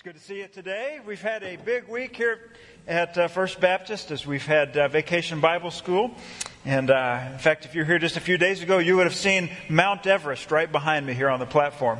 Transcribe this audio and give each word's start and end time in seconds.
It's 0.00 0.04
good 0.06 0.14
to 0.14 0.22
see 0.22 0.38
you 0.38 0.48
today. 0.48 0.98
We've 1.04 1.20
had 1.20 1.42
a 1.42 1.56
big 1.56 1.86
week 1.86 2.16
here 2.16 2.52
at 2.88 3.18
uh, 3.18 3.28
First 3.28 3.60
Baptist 3.60 4.10
as 4.10 4.26
we've 4.26 4.46
had 4.46 4.74
uh, 4.74 4.88
Vacation 4.88 5.42
Bible 5.42 5.70
School. 5.70 6.12
And 6.64 6.90
uh, 6.90 7.20
in 7.30 7.38
fact, 7.38 7.66
if 7.66 7.74
you're 7.74 7.84
here 7.84 7.98
just 7.98 8.16
a 8.16 8.20
few 8.20 8.38
days 8.38 8.62
ago, 8.62 8.78
you 8.78 8.96
would 8.96 9.04
have 9.04 9.14
seen 9.14 9.50
Mount 9.68 10.06
Everest 10.06 10.50
right 10.50 10.72
behind 10.72 11.04
me 11.04 11.12
here 11.12 11.28
on 11.28 11.38
the 11.38 11.44
platform. 11.44 11.98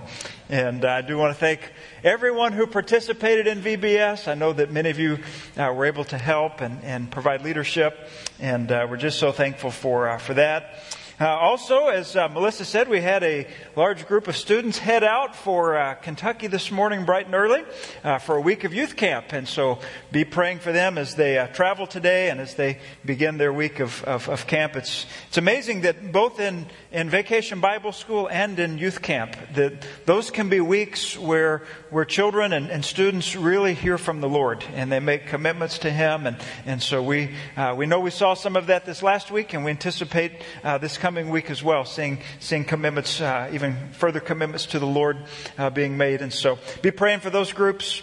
And 0.48 0.82
I 0.86 1.02
do 1.02 1.18
want 1.18 1.34
to 1.34 1.38
thank 1.38 1.60
everyone 2.02 2.54
who 2.54 2.66
participated 2.66 3.46
in 3.46 3.60
VBS. 3.60 4.28
I 4.28 4.34
know 4.34 4.54
that 4.54 4.72
many 4.72 4.88
of 4.88 4.98
you 4.98 5.18
uh, 5.58 5.70
were 5.70 5.84
able 5.84 6.04
to 6.04 6.16
help 6.16 6.62
and, 6.62 6.82
and 6.82 7.10
provide 7.10 7.42
leadership, 7.42 8.08
and 8.38 8.72
uh, 8.72 8.86
we're 8.88 8.96
just 8.96 9.18
so 9.18 9.30
thankful 9.30 9.70
for, 9.70 10.08
uh, 10.08 10.16
for 10.16 10.32
that. 10.32 10.99
Uh, 11.20 11.26
also, 11.26 11.88
as 11.88 12.16
uh, 12.16 12.28
Melissa 12.28 12.64
said, 12.64 12.88
we 12.88 13.02
had 13.02 13.22
a 13.22 13.46
large 13.76 14.06
group 14.06 14.26
of 14.26 14.34
students 14.34 14.78
head 14.78 15.04
out 15.04 15.36
for 15.36 15.76
uh, 15.76 15.92
Kentucky 15.96 16.46
this 16.46 16.70
morning, 16.70 17.04
bright 17.04 17.26
and 17.26 17.34
early, 17.34 17.62
uh, 18.02 18.18
for 18.18 18.36
a 18.36 18.40
week 18.40 18.64
of 18.64 18.72
youth 18.72 18.96
camp. 18.96 19.34
And 19.34 19.46
so 19.46 19.80
be 20.10 20.24
praying 20.24 20.60
for 20.60 20.72
them 20.72 20.96
as 20.96 21.16
they 21.16 21.36
uh, 21.36 21.48
travel 21.48 21.86
today 21.86 22.30
and 22.30 22.40
as 22.40 22.54
they 22.54 22.78
begin 23.04 23.36
their 23.36 23.52
week 23.52 23.80
of, 23.80 24.02
of, 24.04 24.30
of, 24.30 24.46
camp. 24.46 24.76
It's, 24.76 25.04
it's 25.28 25.36
amazing 25.36 25.82
that 25.82 26.10
both 26.10 26.40
in, 26.40 26.64
in 26.90 27.10
vacation 27.10 27.60
Bible 27.60 27.92
school 27.92 28.26
and 28.26 28.58
in 28.58 28.78
youth 28.78 29.02
camp, 29.02 29.36
that 29.56 29.86
those 30.06 30.30
can 30.30 30.48
be 30.48 30.62
weeks 30.62 31.18
where, 31.18 31.64
where 31.90 32.06
children 32.06 32.54
and, 32.54 32.70
and 32.70 32.82
students 32.82 33.36
really 33.36 33.74
hear 33.74 33.98
from 33.98 34.22
the 34.22 34.28
Lord 34.28 34.64
and 34.74 34.90
they 34.90 35.00
make 35.00 35.26
commitments 35.26 35.80
to 35.80 35.90
Him. 35.90 36.26
And, 36.26 36.38
and 36.64 36.82
so 36.82 37.02
we, 37.02 37.32
uh, 37.58 37.74
we 37.76 37.84
know 37.84 38.00
we 38.00 38.10
saw 38.10 38.32
some 38.32 38.56
of 38.56 38.68
that 38.68 38.86
this 38.86 39.02
last 39.02 39.30
week 39.30 39.52
and 39.52 39.66
we 39.66 39.70
anticipate 39.70 40.32
this 40.80 40.96
coming 40.96 41.09
coming 41.10 41.28
week 41.28 41.50
as 41.50 41.60
well, 41.60 41.84
seeing, 41.84 42.20
seeing 42.38 42.64
commitments, 42.64 43.20
uh, 43.20 43.50
even 43.52 43.76
further 43.90 44.20
commitments 44.20 44.66
to 44.66 44.78
the 44.78 44.86
Lord 44.86 45.16
uh, 45.58 45.68
being 45.68 45.96
made. 45.96 46.22
And 46.22 46.32
so 46.32 46.56
be 46.82 46.92
praying 46.92 47.18
for 47.18 47.30
those 47.30 47.52
groups 47.52 48.02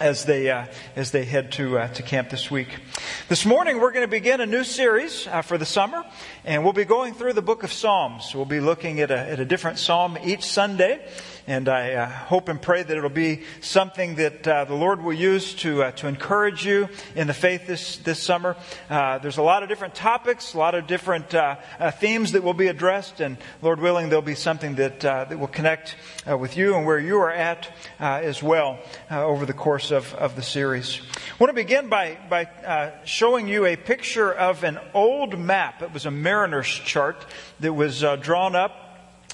as 0.00 0.24
they 0.24 0.50
uh, 0.50 0.64
as 0.96 1.10
they 1.10 1.26
head 1.26 1.52
to 1.52 1.78
uh, 1.78 1.88
to 1.88 2.02
camp 2.02 2.30
this 2.30 2.50
week. 2.50 2.68
This 3.28 3.44
morning 3.44 3.80
we're 3.80 3.92
going 3.92 4.06
to 4.06 4.10
begin 4.10 4.40
a 4.40 4.46
new 4.46 4.64
series 4.64 5.26
uh, 5.26 5.42
for 5.42 5.58
the 5.58 5.66
summer, 5.66 6.02
and 6.46 6.64
we'll 6.64 6.72
be 6.72 6.86
going 6.86 7.12
through 7.12 7.34
the 7.34 7.42
book 7.42 7.64
of 7.64 7.70
Psalms. 7.70 8.34
We'll 8.34 8.46
be 8.46 8.60
looking 8.60 9.00
at 9.00 9.10
a, 9.10 9.18
at 9.18 9.40
a 9.40 9.44
different 9.44 9.78
psalm 9.78 10.16
each 10.24 10.44
Sunday, 10.44 11.06
and 11.48 11.66
I 11.66 11.94
uh, 11.94 12.06
hope 12.06 12.50
and 12.50 12.60
pray 12.60 12.82
that 12.82 12.94
it'll 12.94 13.08
be 13.08 13.42
something 13.62 14.16
that 14.16 14.46
uh, 14.46 14.66
the 14.66 14.74
Lord 14.74 15.02
will 15.02 15.14
use 15.14 15.54
to, 15.54 15.82
uh, 15.82 15.90
to 15.92 16.06
encourage 16.06 16.66
you 16.66 16.90
in 17.16 17.26
the 17.26 17.32
faith 17.32 17.66
this, 17.66 17.96
this 17.96 18.22
summer. 18.22 18.54
Uh, 18.90 19.16
there's 19.16 19.38
a 19.38 19.42
lot 19.42 19.62
of 19.62 19.70
different 19.70 19.94
topics, 19.94 20.52
a 20.52 20.58
lot 20.58 20.74
of 20.74 20.86
different 20.86 21.34
uh, 21.34 21.56
themes 21.92 22.32
that 22.32 22.42
will 22.42 22.52
be 22.52 22.66
addressed, 22.66 23.20
and 23.20 23.38
Lord 23.62 23.80
willing, 23.80 24.10
there'll 24.10 24.20
be 24.20 24.34
something 24.34 24.74
that, 24.74 25.00
that 25.00 25.38
will 25.38 25.46
connect 25.46 25.96
with 26.26 26.58
you 26.58 26.76
and 26.76 26.84
where 26.84 26.98
you 26.98 27.16
are 27.16 27.32
at 27.32 27.72
as 27.98 28.42
well 28.42 28.78
over 29.10 29.46
the 29.46 29.54
course 29.54 29.90
of, 29.90 30.12
of 30.14 30.36
the 30.36 30.42
series. 30.42 31.00
I 31.00 31.36
want 31.38 31.48
to 31.48 31.54
begin 31.54 31.88
by, 31.88 32.18
by 32.28 32.92
showing 33.06 33.48
you 33.48 33.64
a 33.64 33.76
picture 33.76 34.30
of 34.30 34.64
an 34.64 34.78
old 34.92 35.38
map. 35.38 35.80
It 35.80 35.94
was 35.94 36.04
a 36.04 36.10
mariner's 36.10 36.68
chart 36.68 37.24
that 37.60 37.72
was 37.72 38.04
drawn 38.20 38.54
up 38.54 38.87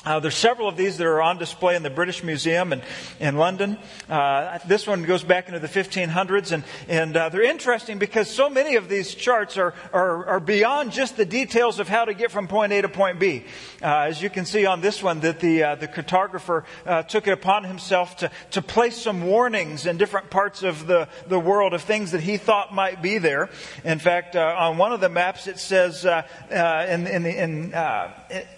uh, 0.04 0.20
there's 0.20 0.34
several 0.34 0.68
of 0.68 0.76
these 0.76 0.98
that 0.98 1.06
are 1.06 1.22
on 1.22 1.38
display 1.38 1.76
in 1.76 1.82
the 1.82 1.90
British 1.90 2.22
Museum 2.22 2.72
in, 2.72 2.82
in 3.20 3.36
London. 3.36 3.78
Uh, 4.08 4.58
this 4.66 4.86
one 4.86 5.02
goes 5.04 5.24
back 5.24 5.48
into 5.48 5.58
the 5.58 5.68
1500s, 5.68 6.52
and, 6.52 6.62
and 6.88 7.16
uh, 7.16 7.28
they're 7.30 7.42
interesting 7.42 7.98
because 7.98 8.28
so 8.28 8.50
many 8.50 8.76
of 8.76 8.88
these 8.88 9.14
charts 9.14 9.56
are, 9.56 9.72
are, 9.92 10.26
are, 10.26 10.40
beyond 10.40 10.92
just 10.92 11.16
the 11.16 11.24
details 11.24 11.78
of 11.78 11.88
how 11.88 12.04
to 12.04 12.12
get 12.12 12.30
from 12.30 12.46
point 12.48 12.72
A 12.72 12.82
to 12.82 12.88
point 12.88 13.18
B. 13.18 13.44
Uh, 13.80 14.00
as 14.00 14.20
you 14.20 14.28
can 14.28 14.44
see 14.44 14.66
on 14.66 14.82
this 14.82 15.02
one, 15.02 15.20
that 15.20 15.40
the, 15.40 15.62
uh, 15.62 15.74
the 15.76 15.88
cartographer 15.88 16.64
uh, 16.84 17.02
took 17.02 17.26
it 17.26 17.32
upon 17.32 17.64
himself 17.64 18.16
to, 18.18 18.30
to 18.50 18.60
place 18.60 19.00
some 19.00 19.24
warnings 19.24 19.86
in 19.86 19.96
different 19.96 20.28
parts 20.28 20.62
of 20.62 20.86
the, 20.86 21.08
the 21.28 21.40
world 21.40 21.72
of 21.72 21.82
things 21.82 22.10
that 22.10 22.20
he 22.20 22.36
thought 22.36 22.74
might 22.74 23.00
be 23.00 23.16
there. 23.16 23.48
In 23.84 23.98
fact, 23.98 24.36
on 24.36 24.76
one 24.76 24.92
of 24.92 25.00
the 25.00 25.08
maps, 25.08 25.46
it 25.46 25.58
says, 25.58 26.04
in, 26.04 27.06
in, 27.06 27.26
in 27.26 27.74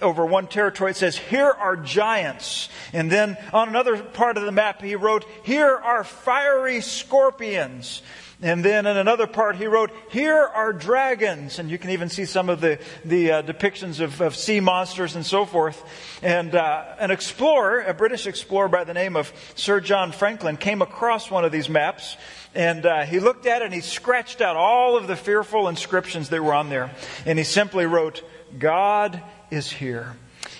over 0.02 0.26
one 0.26 0.48
territory, 0.48 0.90
it 0.90 0.96
says, 0.96 1.16
here 1.36 1.50
are 1.50 1.76
giants. 1.76 2.70
And 2.94 3.12
then 3.12 3.36
on 3.52 3.68
another 3.68 4.02
part 4.02 4.38
of 4.38 4.44
the 4.44 4.52
map, 4.52 4.80
he 4.80 4.96
wrote, 4.96 5.26
Here 5.42 5.68
are 5.76 6.02
fiery 6.02 6.80
scorpions. 6.80 8.00
And 8.40 8.64
then 8.64 8.86
in 8.86 8.96
another 8.96 9.26
part, 9.26 9.56
he 9.56 9.66
wrote, 9.66 9.90
Here 10.08 10.34
are 10.38 10.72
dragons. 10.72 11.58
And 11.58 11.70
you 11.70 11.76
can 11.76 11.90
even 11.90 12.08
see 12.08 12.24
some 12.24 12.48
of 12.48 12.62
the, 12.62 12.78
the 13.04 13.32
uh, 13.32 13.42
depictions 13.42 14.00
of, 14.00 14.22
of, 14.22 14.34
sea 14.34 14.60
monsters 14.60 15.14
and 15.14 15.26
so 15.26 15.44
forth. 15.44 15.82
And 16.22 16.54
uh, 16.54 16.84
an 16.98 17.10
explorer, 17.10 17.82
a 17.82 17.92
British 17.92 18.26
explorer 18.26 18.68
by 18.68 18.84
the 18.84 18.94
name 18.94 19.14
of 19.14 19.30
Sir 19.56 19.80
John 19.80 20.12
Franklin, 20.12 20.56
came 20.56 20.80
across 20.80 21.30
one 21.30 21.44
of 21.44 21.52
these 21.52 21.68
maps. 21.68 22.16
And 22.54 22.86
uh, 22.86 23.04
he 23.04 23.20
looked 23.20 23.44
at 23.44 23.60
it 23.60 23.66
and 23.66 23.74
he 23.74 23.82
scratched 23.82 24.40
out 24.40 24.56
all 24.56 24.96
of 24.96 25.06
the 25.06 25.16
fearful 25.16 25.68
inscriptions 25.68 26.30
that 26.30 26.42
were 26.42 26.54
on 26.54 26.70
there. 26.70 26.92
And 27.26 27.38
he 27.38 27.44
simply 27.44 27.84
wrote, 27.84 28.22
God 28.58 29.22
is 29.50 29.70
here. 29.70 30.16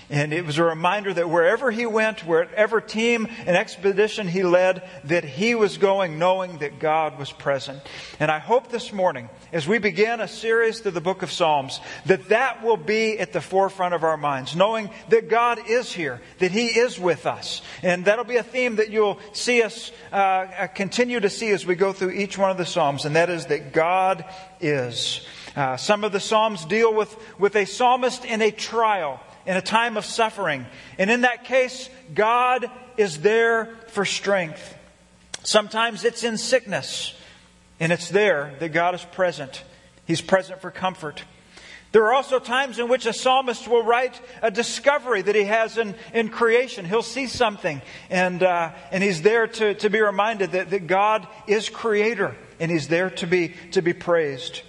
And 0.08 0.32
it 0.32 0.46
was 0.46 0.58
a 0.58 0.64
reminder 0.64 1.12
that 1.14 1.28
wherever 1.28 1.72
he 1.72 1.84
went, 1.84 2.20
wherever 2.20 2.80
team 2.80 3.26
and 3.44 3.56
expedition 3.56 4.28
he 4.28 4.44
led, 4.44 4.88
that 5.04 5.24
he 5.24 5.56
was 5.56 5.78
going 5.78 6.18
knowing 6.18 6.58
that 6.58 6.78
God 6.78 7.18
was 7.18 7.32
present. 7.32 7.80
And 8.20 8.30
I 8.30 8.38
hope 8.38 8.68
this 8.68 8.92
morning, 8.92 9.28
as 9.52 9.66
we 9.66 9.78
begin 9.78 10.20
a 10.20 10.28
series 10.28 10.78
through 10.78 10.92
the 10.92 11.00
book 11.00 11.22
of 11.22 11.32
Psalms, 11.32 11.80
that 12.06 12.28
that 12.28 12.62
will 12.62 12.76
be 12.76 13.18
at 13.18 13.32
the 13.32 13.40
forefront 13.40 13.94
of 13.94 14.04
our 14.04 14.16
minds, 14.16 14.54
knowing 14.54 14.90
that 15.08 15.28
God 15.28 15.58
is 15.68 15.92
here, 15.92 16.20
that 16.38 16.52
he 16.52 16.66
is 16.66 17.00
with 17.00 17.26
us. 17.26 17.60
And 17.82 18.04
that'll 18.04 18.24
be 18.24 18.36
a 18.36 18.44
theme 18.44 18.76
that 18.76 18.90
you'll 18.90 19.18
see 19.32 19.62
us 19.62 19.90
uh, 20.12 20.16
uh 20.16 20.66
continue 20.68 21.18
to 21.18 21.30
see 21.30 21.50
as 21.50 21.66
we 21.66 21.74
go 21.74 21.92
through 21.92 22.12
each 22.12 22.38
one 22.38 22.50
of 22.50 22.58
the 22.58 22.66
Psalms, 22.66 23.06
and 23.06 23.16
that 23.16 23.28
is 23.28 23.46
that 23.46 23.72
God 23.72 24.24
is. 24.60 25.26
Uh, 25.56 25.76
some 25.76 26.04
of 26.04 26.12
the 26.12 26.20
Psalms 26.20 26.64
deal 26.66 26.94
with, 26.94 27.16
with 27.38 27.56
a 27.56 27.64
psalmist 27.64 28.24
in 28.24 28.42
a 28.42 28.50
trial 28.50 29.20
in 29.46 29.56
a 29.56 29.62
time 29.62 29.96
of 29.96 30.04
suffering. 30.04 30.66
And 30.98 31.10
in 31.10 31.22
that 31.22 31.44
case, 31.44 31.88
God 32.14 32.70
is 32.96 33.20
there 33.20 33.74
for 33.88 34.04
strength. 34.04 34.74
Sometimes 35.42 36.04
it's 36.04 36.24
in 36.24 36.38
sickness, 36.38 37.14
and 37.78 37.92
it's 37.92 38.08
there 38.08 38.54
that 38.58 38.70
God 38.70 38.94
is 38.94 39.04
present. 39.04 39.62
He's 40.04 40.20
present 40.20 40.60
for 40.60 40.70
comfort. 40.70 41.22
There 41.92 42.04
are 42.04 42.12
also 42.14 42.38
times 42.38 42.78
in 42.78 42.88
which 42.88 43.06
a 43.06 43.12
psalmist 43.12 43.68
will 43.68 43.82
write 43.82 44.20
a 44.42 44.50
discovery 44.50 45.22
that 45.22 45.34
he 45.34 45.44
has 45.44 45.78
in, 45.78 45.94
in 46.12 46.28
creation. 46.28 46.84
He'll 46.84 47.02
see 47.02 47.26
something, 47.26 47.80
and, 48.10 48.42
uh, 48.42 48.72
and 48.90 49.02
he's 49.02 49.22
there 49.22 49.46
to, 49.46 49.74
to 49.74 49.88
be 49.88 50.00
reminded 50.00 50.52
that, 50.52 50.70
that 50.70 50.88
God 50.88 51.26
is 51.46 51.68
creator, 51.68 52.36
and 52.58 52.70
he's 52.70 52.88
there 52.88 53.10
to 53.10 53.26
be, 53.26 53.54
to 53.70 53.82
be 53.82 53.92
praised. 53.92 54.62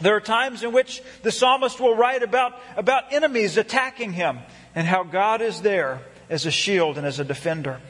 There 0.00 0.16
are 0.16 0.20
times 0.20 0.62
in 0.62 0.72
which 0.72 1.02
the 1.22 1.30
psalmist 1.30 1.78
will 1.80 1.94
write 1.94 2.22
about, 2.22 2.60
about 2.76 3.12
enemies 3.12 3.56
attacking 3.56 4.12
him 4.12 4.40
and 4.74 4.86
how 4.86 5.04
God 5.04 5.40
is 5.40 5.62
there 5.62 6.00
as 6.28 6.46
a 6.46 6.50
shield 6.50 6.98
and 6.98 7.06
as 7.06 7.20
a 7.20 7.24
defender. 7.24 7.80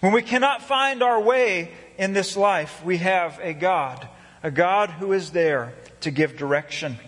When 0.00 0.12
we 0.12 0.22
cannot 0.22 0.62
find 0.62 1.02
our 1.02 1.20
way 1.20 1.72
in 1.98 2.12
this 2.12 2.36
life, 2.36 2.84
we 2.84 2.98
have 2.98 3.38
a 3.42 3.54
God, 3.54 4.08
a 4.42 4.50
God 4.50 4.90
who 4.90 5.12
is 5.12 5.30
there 5.30 5.74
to 6.00 6.10
give 6.10 6.36
direction. 6.36 6.98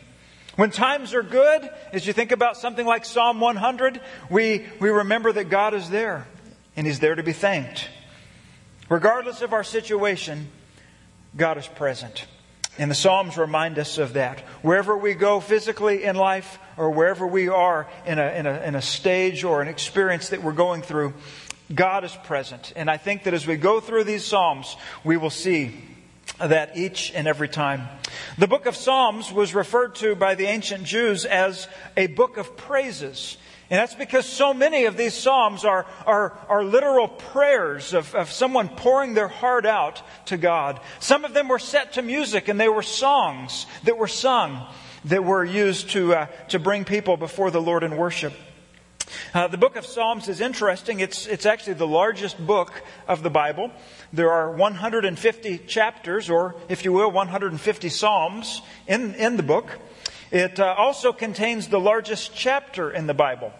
When 0.56 0.71
times 0.71 1.15
are 1.15 1.23
good, 1.23 1.69
as 1.93 2.06
you 2.06 2.12
think 2.12 2.31
about 2.31 2.56
something 2.56 2.87
like 2.87 3.05
Psalm 3.05 3.41
100, 3.41 4.00
we, 4.31 4.67
we 4.81 4.91
remember 4.91 5.33
that 5.33 5.49
God 5.49 5.75
is 5.75 5.91
there 5.91 6.27
and 6.77 6.87
He's 6.87 7.00
there 7.00 7.15
to 7.15 7.23
be 7.23 7.33
thanked. 7.33 7.89
Regardless 8.89 9.43
of 9.43 9.53
our 9.53 9.65
situation, 9.65 10.49
God 11.37 11.59
is 11.59 11.67
present. 11.67 12.27
And 12.77 12.91
the 12.91 12.95
Psalms 12.95 13.37
remind 13.37 13.79
us 13.79 13.99
of 13.99 14.15
that. 14.15 14.41
Wherever 14.62 14.97
we 14.97 15.15
go 15.15 15.41
physically 15.41 16.05
in 16.05 16.17
life, 16.17 16.59
or 16.77 16.91
wherever 16.91 17.27
we 17.27 17.49
are 17.49 17.89
in 18.05 18.19
a, 18.19 18.27
in 18.33 18.47
a, 18.47 18.61
in 18.62 18.75
a 18.75 18.83
stage 18.83 19.45
or 19.45 19.62
an 19.62 19.69
experience 19.69 20.31
that 20.31 20.43
we're 20.43 20.53
going 20.53 20.83
through, 20.83 21.15
God 21.73 22.05
is 22.05 22.15
present. 22.25 22.73
And 22.77 22.91
I 22.91 22.97
think 22.97 23.25
that 23.25 23.35
as 23.35 23.47
we 23.47 23.57
go 23.57 23.81
through 23.81 24.05
these 24.05 24.25
Psalms, 24.25 24.77
we 25.05 25.17
will 25.17 25.31
see 25.31 25.81
that 26.38 26.76
each 26.76 27.12
and 27.15 27.29
every 27.29 27.49
time. 27.49 27.88
The 28.38 28.49
book 28.49 28.67
of 28.67 28.75
Psalms 28.75 29.32
was 29.32 29.55
referred 29.55 29.94
to 29.97 30.17
by 30.17 30.35
the 30.35 30.47
ancient 30.47 30.85
Jews 30.85 31.25
as 31.25 31.69
a 31.97 32.09
book 32.09 32.37
of 32.37 32.56
praises. 32.56 33.37
And 33.75 33.81
that's 33.81 33.97
because 33.97 34.25
so 34.25 34.55
many 34.55 34.85
of 34.85 34.97
these 34.97 35.15
Psalms 35.15 35.65
are, 35.65 35.85
are, 36.06 36.38
are 36.49 36.62
literal 36.62 37.09
prayers 37.09 37.93
of, 37.93 38.15
of 38.15 38.31
someone 38.31 38.69
pouring 38.69 39.15
their 39.15 39.26
heart 39.26 39.67
out 39.67 40.00
to 40.26 40.37
God. 40.37 40.79
Some 41.00 41.25
of 41.25 41.35
them 41.35 41.49
were 41.49 41.59
set 41.59 41.94
to 41.94 42.03
music 42.03 42.47
and 42.47 42.61
they 42.61 42.69
were 42.69 42.82
songs 42.82 43.67
that 43.82 43.99
were 43.99 44.06
sung 44.06 44.65
that 45.06 45.25
were 45.25 45.44
used 45.44 45.91
to, 45.91 46.15
uh, 46.15 46.26
to 46.50 46.61
bring 46.61 46.85
people 46.85 47.17
before 47.17 47.50
the 47.50 47.61
Lord 47.61 47.82
in 47.82 47.97
worship. 47.97 48.32
Uh, 49.35 49.49
the 49.49 49.59
book 49.59 49.75
of 49.75 49.85
Psalms 49.85 50.29
is 50.29 50.41
interesting. 50.41 51.00
It's, 51.00 51.27
it's 51.27 51.44
actually 51.44 51.75
the 51.75 51.85
largest 51.85 52.38
book 52.38 52.73
of 53.09 53.25
the 53.25 53.31
Bible. 53.31 53.73
There 54.12 54.31
are 54.31 54.53
150 54.53 55.59
chapters, 55.67 56.31
or 56.31 56.55
if 56.69 56.85
you 56.85 56.93
will, 56.93 57.11
150 57.11 57.88
Psalms 57.88 58.62
in, 58.87 59.17
in 59.17 59.37
the 59.37 59.43
book. 59.43 59.69
It 60.31 60.61
uh, 60.61 60.77
also 60.79 61.12
contains 61.12 61.67
the 61.67 61.81
largest 61.81 62.37
chapter 62.37 62.88
in 62.88 63.09
the 63.09 63.15
Bible. 63.15 63.53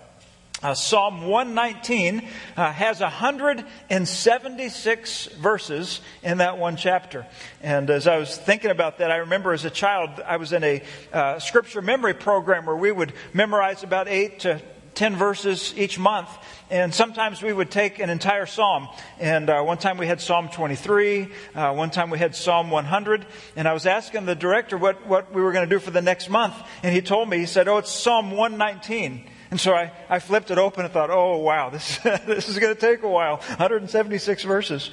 Uh, 0.64 0.72
Psalm 0.72 1.26
119 1.26 2.26
uh, 2.56 2.72
has 2.72 3.00
176 3.00 5.26
verses 5.26 6.00
in 6.22 6.38
that 6.38 6.56
one 6.56 6.76
chapter. 6.76 7.26
And 7.61 7.90
as 7.90 8.06
I 8.06 8.16
was 8.16 8.34
thinking 8.34 8.70
about 8.70 8.96
that, 8.96 9.11
I 9.11 9.16
remember 9.16 9.52
as 9.52 9.66
a 9.66 9.70
child, 9.70 10.22
I 10.26 10.38
was 10.38 10.55
in 10.55 10.64
a 10.64 10.82
uh, 11.12 11.38
scripture 11.38 11.82
memory 11.82 12.14
program 12.14 12.64
where 12.64 12.75
we 12.75 12.90
would 12.90 13.12
memorize 13.34 13.82
about 13.82 14.08
eight 14.08 14.40
to 14.40 14.62
10 14.94 15.16
verses 15.16 15.75
each 15.76 15.99
month. 15.99 16.31
And 16.70 16.94
sometimes 16.94 17.43
we 17.43 17.52
would 17.52 17.70
take 17.70 17.99
an 17.99 18.08
entire 18.08 18.46
psalm. 18.46 18.88
And 19.20 19.50
uh, 19.50 19.62
one 19.64 19.76
time 19.76 19.99
we 19.99 20.06
had 20.06 20.22
Psalm 20.22 20.49
23. 20.49 21.28
Uh, 21.55 21.75
one 21.75 21.90
time 21.90 22.08
we 22.08 22.17
had 22.17 22.34
Psalm 22.34 22.70
100. 22.70 23.26
And 23.55 23.69
I 23.69 23.75
was 23.75 23.84
asking 23.84 24.25
the 24.25 24.34
director 24.34 24.78
what, 24.78 25.06
what 25.06 25.31
we 25.31 25.43
were 25.43 25.52
going 25.52 25.69
to 25.69 25.75
do 25.75 25.78
for 25.78 25.90
the 25.90 26.00
next 26.00 26.31
month. 26.31 26.55
And 26.82 26.94
he 26.94 27.02
told 27.02 27.28
me, 27.28 27.37
he 27.37 27.44
said, 27.44 27.69
Oh, 27.69 27.76
it's 27.76 27.93
Psalm 27.93 28.31
119. 28.31 29.28
And 29.50 29.61
so 29.61 29.75
I, 29.75 29.93
I 30.08 30.19
flipped 30.19 30.50
it 30.50 30.58
open 30.58 30.85
and 30.85 30.93
thought, 30.93 31.11
oh, 31.11 31.38
wow, 31.38 31.70
this, 31.70 31.99
this 31.99 32.49
is 32.49 32.58
going 32.58 32.75
to 32.75 32.81
take 32.81 33.02
a 33.02 33.08
while. 33.08 33.37
176 33.37 34.43
verses. 34.44 34.91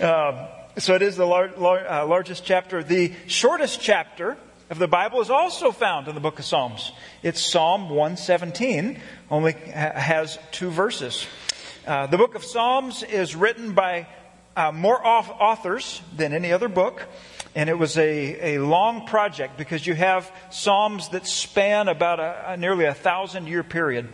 Um, 0.00 0.46
so 0.78 0.94
it 0.94 1.02
is 1.02 1.16
the 1.16 1.26
lar- 1.26 1.52
lar- 1.56 1.88
uh, 1.88 2.06
largest 2.06 2.44
chapter. 2.44 2.82
The 2.82 3.12
shortest 3.26 3.80
chapter 3.80 4.36
of 4.70 4.78
the 4.78 4.88
Bible 4.88 5.20
is 5.20 5.30
also 5.30 5.70
found 5.70 6.08
in 6.08 6.14
the 6.14 6.20
book 6.20 6.38
of 6.38 6.44
Psalms. 6.44 6.92
It's 7.22 7.40
Psalm 7.40 7.90
117, 7.90 9.00
only 9.30 9.52
ha- 9.52 9.92
has 9.94 10.38
two 10.50 10.70
verses. 10.70 11.26
Uh, 11.86 12.06
the 12.06 12.16
book 12.16 12.34
of 12.34 12.42
Psalms 12.42 13.02
is 13.02 13.36
written 13.36 13.74
by 13.74 14.08
uh, 14.56 14.72
more 14.72 15.04
authors 15.04 16.00
than 16.16 16.32
any 16.32 16.52
other 16.52 16.68
book. 16.68 17.06
And 17.56 17.70
it 17.70 17.78
was 17.78 17.96
a, 17.96 18.56
a 18.56 18.58
long 18.60 19.06
project 19.06 19.56
because 19.56 19.86
you 19.86 19.94
have 19.94 20.30
Psalms 20.50 21.10
that 21.10 21.26
span 21.26 21.88
about 21.88 22.18
a, 22.18 22.52
a 22.52 22.56
nearly 22.56 22.84
a 22.84 22.94
thousand 22.94 23.46
year 23.46 23.62
period. 23.62 24.08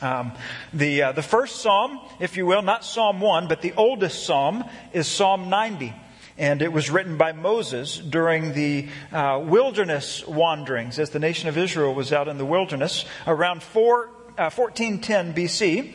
Um, 0.00 0.32
the, 0.72 1.02
uh, 1.02 1.12
the 1.12 1.22
first 1.22 1.60
Psalm, 1.60 2.00
if 2.18 2.36
you 2.36 2.44
will, 2.44 2.62
not 2.62 2.84
Psalm 2.84 3.20
1, 3.20 3.46
but 3.46 3.62
the 3.62 3.72
oldest 3.76 4.24
Psalm 4.24 4.64
is 4.92 5.06
Psalm 5.06 5.48
90. 5.48 5.94
And 6.38 6.62
it 6.62 6.72
was 6.72 6.90
written 6.90 7.18
by 7.18 7.32
Moses 7.32 7.98
during 7.98 8.52
the 8.54 8.88
uh, 9.12 9.40
wilderness 9.44 10.26
wanderings 10.26 10.98
as 10.98 11.10
the 11.10 11.18
nation 11.18 11.48
of 11.48 11.58
Israel 11.58 11.94
was 11.94 12.12
out 12.12 12.26
in 12.26 12.38
the 12.38 12.44
wilderness 12.44 13.04
around 13.26 13.62
4, 13.62 14.06
uh, 14.38 14.50
1410 14.50 15.34
BC. 15.34 15.94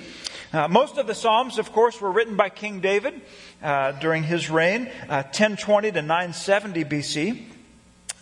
Uh, 0.57 0.67
most 0.67 0.97
of 0.97 1.05
the 1.05 1.13
Psalms, 1.13 1.59
of 1.59 1.71
course, 1.71 2.01
were 2.01 2.11
written 2.11 2.35
by 2.35 2.49
King 2.49 2.79
David 2.79 3.21
uh, 3.61 3.91
during 3.91 4.23
his 4.23 4.49
reign, 4.49 4.87
uh, 5.07 5.21
1020 5.21 5.91
to 5.91 6.01
970 6.01 6.83
BC. 6.83 7.43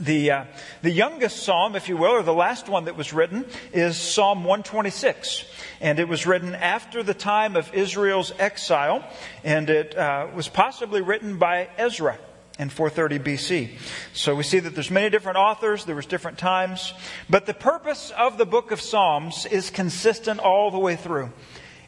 The, 0.02 0.32
uh, 0.32 0.46
the 0.82 0.92
youngest 0.92 1.44
psalm, 1.44 1.78
if 1.78 1.88
you 1.88 1.96
will, 1.96 2.12
or 2.12 2.24
the 2.24 2.34
last 2.34 2.68
one 2.68 2.86
that 2.86 2.98
was 2.98 3.14
written, 3.14 3.46
is 3.72 3.96
Psalm 3.96 4.40
126. 4.40 5.46
And 5.80 5.98
it 5.98 6.10
was 6.10 6.28
written 6.28 6.56
after 6.56 7.04
the 7.04 7.14
time 7.14 7.56
of 7.56 7.74
Israel's 7.74 8.34
exile, 8.38 9.10
and 9.46 9.70
it 9.70 9.98
uh, 9.98 10.28
was 10.36 10.50
possibly 10.50 11.00
written 11.02 11.38
by 11.38 11.70
Ezra 11.78 12.20
in 12.60 12.68
430 12.68 13.20
BC. 13.20 13.70
So 14.14 14.36
we 14.36 14.44
see 14.44 14.60
that 14.60 14.76
there's 14.76 14.92
many 14.92 15.10
different 15.10 15.38
authors, 15.38 15.86
there 15.86 15.96
was 15.96 16.06
different 16.06 16.38
times, 16.38 16.94
but 17.30 17.46
the 17.46 17.54
purpose 17.54 18.12
of 18.12 18.38
the 18.38 18.46
book 18.46 18.72
of 18.72 18.82
Psalms 18.82 19.46
is 19.46 19.70
consistent 19.70 20.42
all 20.42 20.70
the 20.70 20.80
way 20.80 20.98
through. 20.98 21.32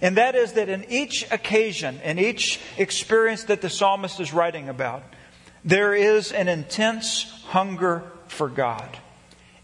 And 0.02 0.18
that 0.18 0.36
is 0.36 0.54
that 0.54 0.70
in 0.70 0.86
each 0.90 1.26
occasion, 1.32 2.00
in 2.04 2.20
each 2.20 2.60
experience 2.78 3.46
that 3.46 3.62
the 3.62 3.70
psalmist 3.70 4.20
is 4.20 4.34
writing 4.34 4.70
about, 4.70 5.04
there 5.66 5.94
is 5.94 6.32
an 6.32 6.48
intense 6.48 7.24
hunger 7.48 8.04
for 8.28 8.50
God. 8.50 8.98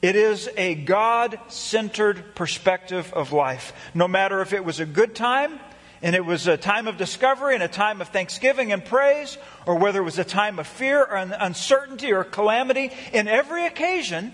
It 0.02 0.16
is 0.16 0.50
a 0.58 0.76
God 0.76 1.40
centered 1.48 2.36
perspective 2.36 3.14
of 3.14 3.32
life. 3.32 3.74
No 3.94 4.08
matter 4.08 4.42
if 4.42 4.52
it 4.52 4.66
was 4.66 4.80
a 4.80 4.86
good 4.86 5.16
time, 5.16 5.60
and 6.02 6.16
it 6.16 6.26
was 6.26 6.48
a 6.48 6.58
time 6.58 6.88
of 6.88 6.98
discovery 6.98 7.54
and 7.54 7.64
a 7.64 7.70
time 7.70 8.02
of 8.02 8.10
thanksgiving 8.10 8.74
and 8.74 8.84
praise, 8.84 9.38
or 9.66 9.76
whether 9.76 10.02
it 10.02 10.04
was 10.04 10.20
a 10.20 10.26
time 10.26 10.60
of 10.60 10.68
fear 10.68 11.02
or 11.02 11.16
uncertainty 11.16 12.12
or 12.12 12.26
calamity, 12.26 12.92
in 13.14 13.30
every 13.30 13.66
occasion, 13.66 14.34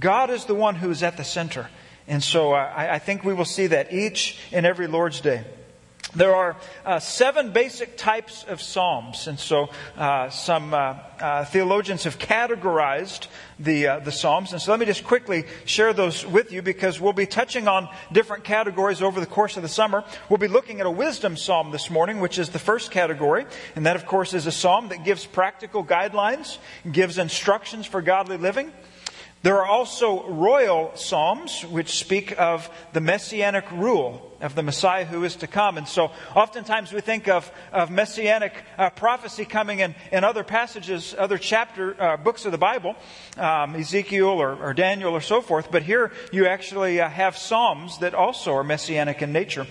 God 0.00 0.30
is 0.30 0.46
the 0.46 0.54
one 0.54 0.74
who 0.74 0.90
is 0.90 1.04
at 1.04 1.16
the 1.16 1.22
center. 1.22 1.68
And 2.08 2.22
so 2.22 2.52
uh, 2.52 2.72
I, 2.74 2.94
I, 2.94 2.98
think 2.98 3.24
we 3.24 3.34
will 3.34 3.44
see 3.44 3.66
that 3.68 3.92
each 3.92 4.38
and 4.52 4.64
every 4.64 4.86
Lord's 4.86 5.20
Day. 5.20 5.44
There 6.14 6.34
are 6.34 6.56
uh, 6.86 6.98
seven 6.98 7.52
basic 7.52 7.98
types 7.98 8.44
of 8.44 8.62
psalms, 8.62 9.26
and 9.26 9.38
so 9.38 9.68
uh, 9.98 10.30
some 10.30 10.72
uh, 10.72 10.96
uh, 11.20 11.44
theologians 11.44 12.04
have 12.04 12.18
categorized 12.18 13.26
the 13.58 13.88
uh, 13.88 13.98
the 13.98 14.12
psalms. 14.12 14.52
And 14.52 14.62
so 14.62 14.70
let 14.70 14.80
me 14.80 14.86
just 14.86 15.04
quickly 15.04 15.44
share 15.66 15.92
those 15.92 16.24
with 16.24 16.52
you 16.52 16.62
because 16.62 17.00
we'll 17.00 17.12
be 17.12 17.26
touching 17.26 17.68
on 17.68 17.88
different 18.12 18.44
categories 18.44 19.02
over 19.02 19.20
the 19.20 19.26
course 19.26 19.56
of 19.58 19.62
the 19.62 19.68
summer. 19.68 20.04
We'll 20.30 20.38
be 20.38 20.48
looking 20.48 20.80
at 20.80 20.86
a 20.86 20.90
wisdom 20.90 21.36
psalm 21.36 21.70
this 21.70 21.90
morning, 21.90 22.20
which 22.20 22.38
is 22.38 22.48
the 22.48 22.58
first 22.60 22.92
category, 22.92 23.44
and 23.74 23.84
that, 23.84 23.96
of 23.96 24.06
course, 24.06 24.32
is 24.32 24.46
a 24.46 24.52
psalm 24.52 24.88
that 24.88 25.04
gives 25.04 25.26
practical 25.26 25.84
guidelines, 25.84 26.56
gives 26.90 27.18
instructions 27.18 27.84
for 27.84 28.00
godly 28.00 28.38
living. 28.38 28.72
There 29.46 29.58
are 29.58 29.66
also 29.66 30.28
royal 30.28 30.90
psalms 30.96 31.62
which 31.62 32.00
speak 32.00 32.36
of 32.36 32.68
the 32.92 33.00
messianic 33.00 33.70
rule 33.70 34.36
of 34.40 34.56
the 34.56 34.62
Messiah 34.64 35.04
who 35.04 35.22
is 35.22 35.36
to 35.36 35.46
come. 35.46 35.78
And 35.78 35.86
so 35.86 36.10
oftentimes 36.34 36.92
we 36.92 37.00
think 37.00 37.28
of, 37.28 37.48
of 37.70 37.88
messianic 37.88 38.64
uh, 38.76 38.90
prophecy 38.90 39.44
coming 39.44 39.78
in, 39.78 39.94
in 40.10 40.24
other 40.24 40.42
passages, 40.42 41.14
other 41.16 41.38
chapter, 41.38 41.94
uh, 42.02 42.16
books 42.16 42.44
of 42.44 42.50
the 42.50 42.58
Bible, 42.58 42.96
um, 43.36 43.76
Ezekiel 43.76 44.26
or, 44.26 44.56
or, 44.56 44.74
Daniel 44.74 45.12
or 45.12 45.20
so 45.20 45.40
forth. 45.40 45.70
But 45.70 45.84
here 45.84 46.10
you 46.32 46.46
actually 46.46 47.00
uh, 47.00 47.08
have 47.08 47.36
psalms 47.36 47.98
that 47.98 48.14
also 48.14 48.52
are 48.52 48.64
messianic 48.64 49.22
in 49.22 49.30
nature. 49.30 49.68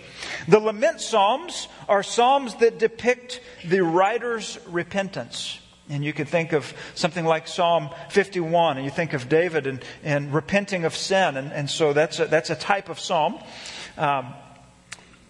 The 0.48 0.60
lament 0.60 1.02
psalms 1.02 1.68
are 1.90 2.02
psalms 2.02 2.56
that 2.62 2.80
depict 2.80 3.42
the 3.66 3.84
writer's 3.84 4.58
repentance. 4.68 5.60
And 5.90 6.04
you 6.04 6.14
could 6.14 6.28
think 6.28 6.52
of 6.54 6.74
something 6.96 7.26
like 7.26 7.48
Psalm 7.48 7.90
51, 8.10 8.78
and 8.78 8.86
you 8.86 8.92
think 8.92 9.14
of 9.14 9.30
David 9.30 9.68
and, 9.68 9.84
and 10.04 10.34
repenting 10.34 10.84
of 10.84 10.96
sin, 10.96 11.38
and, 11.38 11.52
and 11.54 11.70
so 11.70 11.94
that's 11.94 12.20
a, 12.20 12.26
that's 12.26 12.50
a 12.50 12.56
type 12.56 12.90
of 12.90 13.00
psalm. 13.00 13.38
Um, 13.98 14.34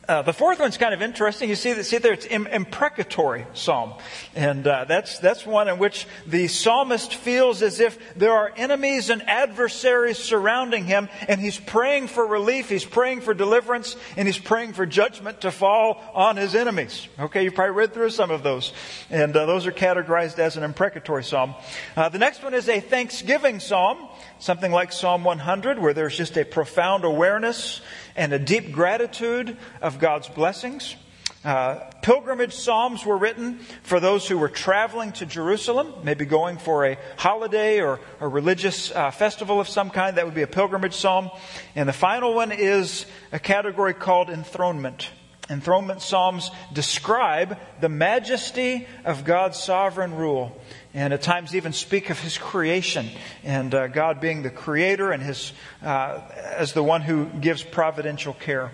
uh, 0.07 0.21
the 0.21 0.33
fourth 0.33 0.59
one's 0.59 0.77
kind 0.77 0.93
of 0.93 1.01
interesting. 1.01 1.49
You 1.49 1.55
see, 1.55 1.73
that, 1.73 1.83
see 1.83 1.97
there, 1.97 2.13
it's 2.13 2.25
Im- 2.25 2.47
imprecatory 2.47 3.45
psalm. 3.53 3.93
And 4.35 4.65
uh, 4.67 4.85
that's, 4.85 5.19
that's 5.19 5.45
one 5.45 5.67
in 5.67 5.77
which 5.79 6.07
the 6.27 6.47
psalmist 6.47 7.15
feels 7.15 7.61
as 7.61 7.79
if 7.79 7.97
there 8.15 8.31
are 8.31 8.51
enemies 8.55 9.09
and 9.09 9.21
adversaries 9.27 10.17
surrounding 10.17 10.85
him, 10.85 11.09
and 11.27 11.41
he's 11.41 11.59
praying 11.59 12.07
for 12.07 12.25
relief, 12.25 12.69
he's 12.69 12.85
praying 12.85 13.21
for 13.21 13.33
deliverance, 13.33 13.95
and 14.15 14.27
he's 14.27 14.37
praying 14.37 14.73
for 14.73 14.85
judgment 14.85 15.41
to 15.41 15.51
fall 15.51 16.01
on 16.13 16.37
his 16.37 16.55
enemies. 16.55 17.07
Okay, 17.19 17.43
you've 17.43 17.55
probably 17.55 17.75
read 17.75 17.93
through 17.93 18.11
some 18.11 18.31
of 18.31 18.43
those. 18.43 18.73
And 19.09 19.35
uh, 19.35 19.45
those 19.45 19.65
are 19.65 19.71
categorized 19.71 20.39
as 20.39 20.57
an 20.57 20.63
imprecatory 20.63 21.23
psalm. 21.23 21.55
Uh, 21.95 22.09
the 22.09 22.19
next 22.19 22.43
one 22.43 22.53
is 22.53 22.69
a 22.69 22.79
thanksgiving 22.79 23.59
psalm, 23.59 24.07
something 24.39 24.71
like 24.71 24.91
Psalm 24.91 25.23
100, 25.23 25.79
where 25.79 25.93
there's 25.93 26.17
just 26.17 26.37
a 26.37 26.45
profound 26.45 27.03
awareness 27.03 27.81
and 28.15 28.33
a 28.33 28.39
deep 28.39 28.71
gratitude 28.71 29.57
of 29.81 29.99
God's 29.99 30.27
blessings. 30.27 30.95
Uh, 31.43 31.75
pilgrimage 32.01 32.55
psalms 32.55 33.05
were 33.05 33.17
written 33.17 33.59
for 33.83 33.99
those 33.99 34.27
who 34.27 34.35
were 34.35 34.49
traveling 34.49 35.11
to 35.11 35.27
Jerusalem, 35.27 35.93
maybe 36.03 36.25
going 36.25 36.57
for 36.57 36.87
a 36.87 36.97
holiday 37.17 37.81
or 37.81 37.99
a 38.19 38.27
religious 38.27 38.89
uh, 38.91 39.11
festival 39.11 39.59
of 39.59 39.69
some 39.69 39.91
kind. 39.91 40.17
That 40.17 40.25
would 40.25 40.33
be 40.33 40.41
a 40.41 40.47
pilgrimage 40.47 40.95
psalm. 40.95 41.29
And 41.75 41.87
the 41.87 41.93
final 41.93 42.33
one 42.33 42.51
is 42.51 43.05
a 43.31 43.37
category 43.37 43.93
called 43.93 44.31
enthronement. 44.31 45.11
Enthronement 45.47 46.01
psalms 46.01 46.49
describe 46.73 47.59
the 47.79 47.89
majesty 47.89 48.87
of 49.03 49.23
God's 49.23 49.59
sovereign 49.59 50.15
rule 50.15 50.59
and 50.95 51.13
at 51.13 51.21
times 51.21 51.53
even 51.53 51.73
speak 51.73 52.09
of 52.09 52.17
his 52.19 52.37
creation 52.37 53.07
and 53.43 53.75
uh, 53.75 53.87
God 53.87 54.21
being 54.21 54.43
the 54.43 54.49
creator 54.49 55.11
and 55.11 55.21
his 55.21 55.51
uh, 55.83 56.21
as 56.33 56.71
the 56.71 56.81
one 56.81 57.01
who 57.01 57.25
gives 57.25 57.61
providential 57.61 58.33
care. 58.33 58.71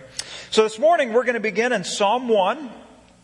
So 0.52 0.62
this 0.62 0.78
morning 0.78 1.14
we're 1.14 1.24
going 1.24 1.34
to 1.34 1.42
begin 1.42 1.74
in 1.74 1.84
Psalm 1.84 2.28
1. 2.28 2.70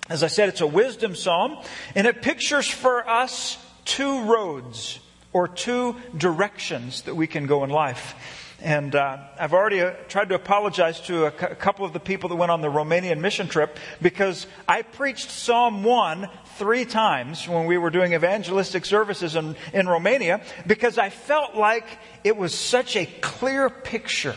As 0.09 0.23
I 0.23 0.27
said, 0.27 0.49
it's 0.49 0.61
a 0.61 0.67
wisdom 0.67 1.15
psalm 1.15 1.57
and 1.93 2.07
it 2.07 2.23
pictures 2.23 2.67
for 2.67 3.07
us 3.07 3.59
two 3.85 4.23
roads 4.23 4.99
or 5.31 5.47
two 5.47 5.95
directions 6.17 7.03
that 7.03 7.15
we 7.15 7.27
can 7.27 7.45
go 7.45 7.63
in 7.63 7.69
life. 7.69 8.46
And 8.61 8.95
uh, 8.95 9.17
I've 9.39 9.53
already 9.53 9.81
uh, 9.81 9.91
tried 10.07 10.29
to 10.29 10.35
apologize 10.35 10.99
to 11.01 11.25
a, 11.25 11.31
couple 11.31 11.85
of 11.85 11.93
the 11.93 11.99
people 11.99 12.29
that 12.29 12.35
went 12.35 12.51
on 12.51 12.61
the 12.61 12.69
Romanian 12.69 13.19
mission 13.19 13.47
trip 13.47 13.77
because 14.01 14.47
I 14.67 14.81
preached 14.81 15.29
Psalm 15.29 15.83
1 15.83 16.27
three 16.57 16.85
times 16.85 17.47
when 17.47 17.67
we 17.67 17.77
were 17.77 17.91
doing 17.91 18.13
evangelistic 18.13 18.83
services 18.85 19.35
in, 19.35 19.55
in 19.73 19.87
Romania 19.87 20.41
because 20.65 20.97
I 20.97 21.11
felt 21.11 21.55
like 21.55 21.85
it 22.23 22.35
was 22.35 22.53
such 22.53 22.95
a 22.95 23.05
clear 23.05 23.69
picture 23.69 24.35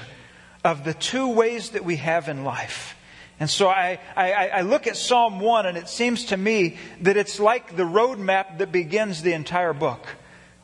of 0.65 0.85
the 0.85 0.93
two 0.93 1.29
ways 1.29 1.71
that 1.71 1.85
we 1.85 1.97
have 1.97 2.29
in 2.29 2.45
life. 2.45 2.97
And 3.39 3.49
so 3.49 3.69
I, 3.69 4.01
I, 4.15 4.49
I, 4.49 4.61
look 4.61 4.87
at 4.87 4.99
Psalm 4.99 5.41
1 5.41 5.65
and 5.65 5.79
it 5.79 5.89
seems 5.89 6.27
to 6.27 6.37
me 6.37 6.77
that 7.01 7.17
it's 7.17 7.41
like 7.41 7.75
the 7.75 7.85
roadmap 7.85 8.59
that 8.59 8.71
begins 8.71 9.23
the 9.23 9.33
entire 9.33 9.73
book. 9.73 10.07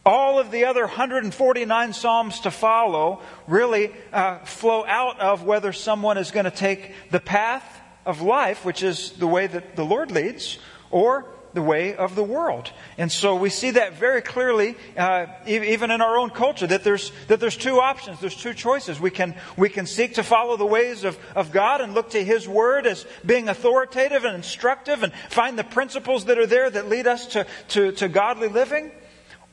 All 0.06 0.38
of 0.38 0.52
the 0.52 0.66
other 0.66 0.82
149 0.82 1.92
Psalms 1.92 2.38
to 2.40 2.52
follow 2.52 3.22
really 3.48 3.90
uh, 4.12 4.38
flow 4.44 4.86
out 4.86 5.18
of 5.18 5.42
whether 5.42 5.72
someone 5.72 6.16
is 6.16 6.30
going 6.30 6.44
to 6.44 6.52
take 6.52 6.94
the 7.10 7.18
path 7.18 7.64
of 8.06 8.22
life, 8.22 8.64
which 8.64 8.84
is 8.84 9.10
the 9.12 9.26
way 9.26 9.48
that 9.48 9.74
the 9.74 9.84
Lord 9.84 10.12
leads, 10.12 10.58
or 10.92 11.26
the 11.54 11.62
way 11.62 11.96
of 11.96 12.14
the 12.14 12.22
world. 12.22 12.70
And 12.98 13.10
so 13.10 13.34
we 13.34 13.50
see 13.50 13.72
that 13.72 13.94
very 13.94 14.22
clearly, 14.22 14.76
uh, 14.96 15.26
even 15.44 15.90
in 15.90 16.00
our 16.00 16.16
own 16.16 16.30
culture, 16.30 16.68
that 16.68 16.84
there's, 16.84 17.10
that 17.26 17.40
there's 17.40 17.56
two 17.56 17.80
options, 17.80 18.20
there's 18.20 18.36
two 18.36 18.54
choices. 18.54 19.00
We 19.00 19.10
can, 19.10 19.34
we 19.56 19.68
can 19.68 19.86
seek 19.86 20.14
to 20.14 20.22
follow 20.22 20.56
the 20.56 20.66
ways 20.66 21.02
of, 21.02 21.18
of 21.34 21.50
God 21.50 21.80
and 21.80 21.94
look 21.94 22.10
to 22.10 22.22
His 22.22 22.46
Word 22.46 22.86
as 22.86 23.04
being 23.24 23.48
authoritative 23.48 24.24
and 24.24 24.36
instructive 24.36 25.02
and 25.02 25.12
find 25.30 25.58
the 25.58 25.64
principles 25.64 26.26
that 26.26 26.38
are 26.38 26.46
there 26.46 26.70
that 26.70 26.88
lead 26.88 27.08
us 27.08 27.26
to, 27.28 27.44
to, 27.70 27.90
to 27.90 28.08
godly 28.08 28.46
living. 28.46 28.92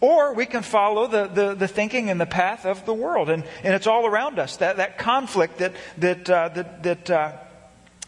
Or 0.03 0.33
we 0.33 0.45
can 0.45 0.63
follow 0.63 1.07
the, 1.07 1.27
the, 1.27 1.55
the, 1.55 1.67
thinking 1.69 2.09
and 2.09 2.19
the 2.19 2.25
path 2.25 2.65
of 2.65 2.85
the 2.85 2.93
world. 2.93 3.29
And, 3.29 3.45
and 3.63 3.73
it's 3.73 3.87
all 3.87 4.05
around 4.05 4.37
us. 4.37 4.57
That, 4.57 4.75
that 4.75 4.97
conflict 4.97 5.59
that, 5.59 5.73
that, 5.99 6.29
uh, 6.29 6.49
that, 6.49 6.83
that 6.83 7.09
uh, 7.09 7.37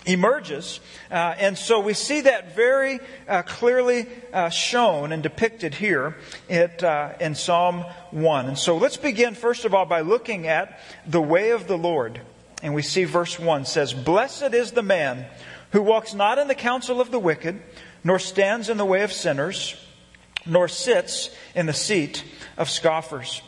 emerges. 0.06 0.82
Uh, 1.10 1.36
and 1.38 1.58
so 1.58 1.80
we 1.80 1.94
see 1.94 2.20
that 2.20 2.54
very 2.54 3.00
uh, 3.30 3.44
clearly 3.44 4.08
uh, 4.34 4.50
shown 4.50 5.14
and 5.14 5.24
depicted 5.24 5.74
here 5.74 6.18
at, 6.50 6.84
uh, 6.84 7.14
in 7.22 7.34
Psalm 7.34 7.86
1. 8.12 8.48
And 8.48 8.58
so 8.58 8.76
let's 8.76 8.98
begin, 8.98 9.34
first 9.34 9.64
of 9.64 9.74
all, 9.74 9.86
by 9.86 10.02
looking 10.02 10.48
at 10.48 10.78
the 11.08 11.22
way 11.22 11.52
of 11.52 11.66
the 11.66 11.78
Lord. 11.78 12.20
And 12.62 12.76
we 12.76 12.82
see 12.82 13.06
verse 13.06 13.40
1 13.40 13.64
says, 13.64 13.94
Blessed 13.94 14.54
is 14.54 14.72
the 14.72 14.84
man 14.84 15.28
who 15.72 15.82
walks 15.82 16.14
not 16.14 16.40
in 16.40 16.50
the 16.50 16.56
counsel 16.56 17.00
of 17.00 17.10
the 17.10 17.20
wicked, 17.20 17.62
nor 18.04 18.20
stands 18.20 18.70
in 18.70 18.76
the 18.76 18.84
way 18.84 19.04
of 19.04 19.14
sinners, 19.14 19.78
nor 20.46 20.68
sits 20.68 21.30
in 21.54 21.66
the 21.66 21.74
seat 21.74 22.24
of 22.58 22.70
scoffers. 22.70 23.42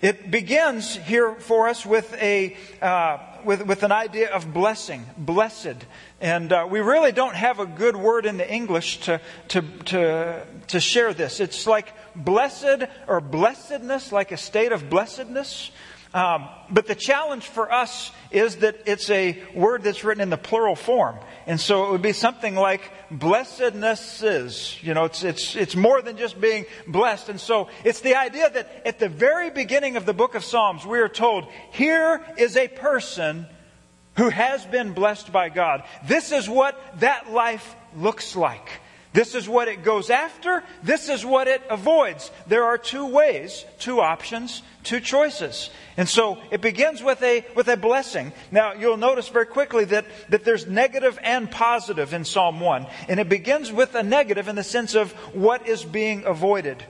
It 0.00 0.30
begins 0.30 0.96
here 0.96 1.34
for 1.34 1.68
us 1.68 1.84
with 1.84 2.14
a 2.14 2.56
uh, 2.80 3.18
with, 3.44 3.62
with 3.66 3.82
an 3.82 3.92
idea 3.92 4.30
of 4.30 4.52
blessing, 4.52 5.04
blessed. 5.16 5.76
And 6.20 6.52
uh, 6.52 6.66
we 6.70 6.80
really 6.80 7.12
don't 7.12 7.34
have 7.34 7.58
a 7.58 7.66
good 7.66 7.96
word 7.96 8.26
in 8.26 8.36
the 8.36 8.50
English 8.50 9.00
to, 9.00 9.20
to, 9.48 9.62
to, 9.62 10.46
to 10.68 10.80
share 10.80 11.14
this. 11.14 11.40
It's 11.40 11.66
like 11.66 11.92
blessed 12.14 12.84
or 13.06 13.20
blessedness, 13.20 14.12
like 14.12 14.32
a 14.32 14.36
state 14.36 14.72
of 14.72 14.90
blessedness. 14.90 15.70
Um, 16.12 16.48
but 16.68 16.86
the 16.88 16.96
challenge 16.96 17.46
for 17.46 17.72
us 17.72 18.10
is 18.32 18.56
that 18.56 18.82
it's 18.86 19.08
a 19.10 19.40
word 19.54 19.84
that's 19.84 20.02
written 20.02 20.20
in 20.20 20.30
the 20.30 20.36
plural 20.36 20.74
form. 20.74 21.16
And 21.46 21.60
so 21.60 21.86
it 21.86 21.92
would 21.92 22.02
be 22.02 22.12
something 22.12 22.56
like 22.56 22.90
blessednesses. 23.12 24.82
You 24.82 24.94
know, 24.94 25.04
it's, 25.04 25.22
it's, 25.22 25.54
it's 25.54 25.76
more 25.76 26.02
than 26.02 26.16
just 26.16 26.40
being 26.40 26.66
blessed. 26.88 27.28
And 27.28 27.40
so 27.40 27.68
it's 27.84 28.00
the 28.00 28.16
idea 28.16 28.50
that 28.50 28.82
at 28.84 28.98
the 28.98 29.08
very 29.08 29.50
beginning 29.50 29.96
of 29.96 30.04
the 30.04 30.12
book 30.12 30.34
of 30.34 30.42
Psalms, 30.42 30.84
we 30.84 30.98
are 30.98 31.08
told, 31.08 31.46
here 31.70 32.24
is 32.36 32.56
a 32.56 32.66
person 32.66 33.46
who 34.16 34.30
has 34.30 34.66
been 34.66 34.92
blessed 34.92 35.30
by 35.30 35.48
God. 35.48 35.84
This 36.06 36.32
is 36.32 36.48
what 36.48 36.76
that 37.00 37.30
life 37.30 37.76
looks 37.96 38.34
like. 38.34 38.79
This 39.12 39.34
is 39.34 39.48
what 39.48 39.66
it 39.66 39.82
goes 39.82 40.08
after. 40.08 40.62
This 40.84 41.08
is 41.08 41.26
what 41.26 41.48
it 41.48 41.62
avoids. 41.68 42.30
There 42.46 42.64
are 42.64 42.78
two 42.78 43.06
ways, 43.06 43.64
two 43.80 44.00
options, 44.00 44.62
two 44.84 45.00
choices. 45.00 45.70
And 45.96 46.08
so 46.08 46.38
it 46.52 46.60
begins 46.60 47.02
with 47.02 47.20
a, 47.22 47.44
with 47.56 47.66
a 47.66 47.76
blessing. 47.76 48.32
Now 48.52 48.74
you'll 48.74 48.96
notice 48.96 49.28
very 49.28 49.46
quickly 49.46 49.84
that, 49.86 50.06
that 50.28 50.44
there's 50.44 50.68
negative 50.68 51.18
and 51.22 51.50
positive 51.50 52.14
in 52.14 52.24
Psalm 52.24 52.60
1. 52.60 52.86
And 53.08 53.18
it 53.18 53.28
begins 53.28 53.72
with 53.72 53.96
a 53.96 54.02
negative 54.04 54.46
in 54.46 54.54
the 54.54 54.62
sense 54.62 54.94
of 54.94 55.10
what 55.34 55.66
is 55.66 55.84
being 55.84 56.24
avoided 56.24 56.84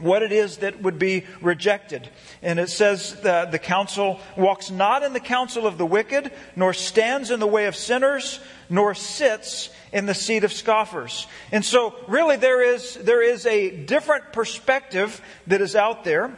what 0.00 0.22
it 0.22 0.32
is 0.32 0.58
that 0.58 0.82
would 0.82 0.98
be 0.98 1.24
rejected. 1.40 2.08
And 2.42 2.58
it 2.58 2.70
says 2.70 3.20
that 3.22 3.52
the 3.52 3.58
council 3.58 4.20
walks 4.36 4.70
not 4.70 5.02
in 5.02 5.12
the 5.12 5.20
counsel 5.20 5.66
of 5.66 5.78
the 5.78 5.86
wicked, 5.86 6.32
nor 6.56 6.72
stands 6.72 7.30
in 7.30 7.40
the 7.40 7.46
way 7.46 7.66
of 7.66 7.76
sinners, 7.76 8.40
nor 8.68 8.94
sits 8.94 9.70
in 9.92 10.06
the 10.06 10.14
seat 10.14 10.44
of 10.44 10.52
scoffers. 10.52 11.26
And 11.52 11.64
so 11.64 11.94
really 12.08 12.36
there 12.36 12.62
is, 12.62 12.94
there 12.94 13.22
is 13.22 13.46
a 13.46 13.70
different 13.70 14.32
perspective 14.32 15.20
that 15.46 15.60
is 15.60 15.76
out 15.76 16.04
there 16.04 16.36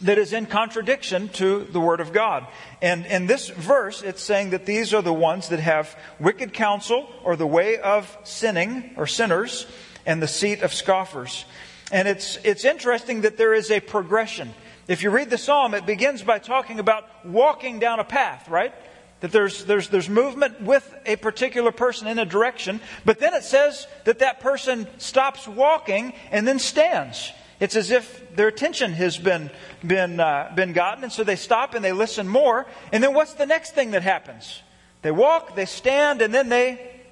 that 0.00 0.18
is 0.18 0.32
in 0.32 0.46
contradiction 0.46 1.28
to 1.28 1.64
the 1.64 1.80
Word 1.80 2.00
of 2.00 2.12
God. 2.12 2.46
And 2.80 3.04
in 3.06 3.26
this 3.26 3.48
verse, 3.48 4.02
it's 4.02 4.22
saying 4.22 4.50
that 4.50 4.64
these 4.64 4.94
are 4.94 5.02
the 5.02 5.12
ones 5.12 5.48
that 5.48 5.60
have 5.60 5.96
wicked 6.20 6.52
counsel 6.52 7.08
or 7.24 7.36
the 7.36 7.46
way 7.46 7.78
of 7.78 8.16
sinning 8.24 8.92
or 8.96 9.06
sinners 9.06 9.66
and 10.06 10.22
the 10.22 10.28
seat 10.28 10.62
of 10.62 10.72
scoffers. 10.72 11.44
And 11.90 12.06
it's, 12.06 12.38
it's 12.44 12.64
interesting 12.64 13.22
that 13.22 13.36
there 13.36 13.54
is 13.54 13.70
a 13.70 13.80
progression. 13.80 14.52
If 14.88 15.02
you 15.02 15.10
read 15.10 15.30
the 15.30 15.38
psalm, 15.38 15.74
it 15.74 15.86
begins 15.86 16.22
by 16.22 16.38
talking 16.38 16.78
about 16.78 17.26
walking 17.26 17.78
down 17.78 18.00
a 18.00 18.04
path, 18.04 18.48
right? 18.48 18.74
That 19.20 19.32
there's, 19.32 19.64
there's, 19.64 19.88
there's 19.88 20.08
movement 20.08 20.62
with 20.62 20.94
a 21.06 21.16
particular 21.16 21.72
person 21.72 22.06
in 22.06 22.18
a 22.18 22.24
direction, 22.24 22.80
but 23.04 23.18
then 23.18 23.34
it 23.34 23.42
says 23.42 23.86
that 24.04 24.20
that 24.20 24.40
person 24.40 24.86
stops 24.98 25.48
walking 25.48 26.12
and 26.30 26.46
then 26.46 26.58
stands. 26.58 27.32
It's 27.60 27.74
as 27.74 27.90
if 27.90 28.36
their 28.36 28.48
attention 28.48 28.92
has 28.92 29.18
been, 29.18 29.50
been, 29.84 30.20
uh, 30.20 30.52
been 30.54 30.72
gotten, 30.72 31.04
and 31.04 31.12
so 31.12 31.24
they 31.24 31.36
stop 31.36 31.74
and 31.74 31.84
they 31.84 31.92
listen 31.92 32.28
more. 32.28 32.66
And 32.92 33.02
then 33.02 33.14
what's 33.14 33.34
the 33.34 33.46
next 33.46 33.74
thing 33.74 33.90
that 33.90 34.02
happens? 34.02 34.62
They 35.02 35.10
walk, 35.10 35.56
they 35.56 35.66
stand, 35.66 36.22
and 36.22 36.32
then 36.32 36.48
they 36.48 37.02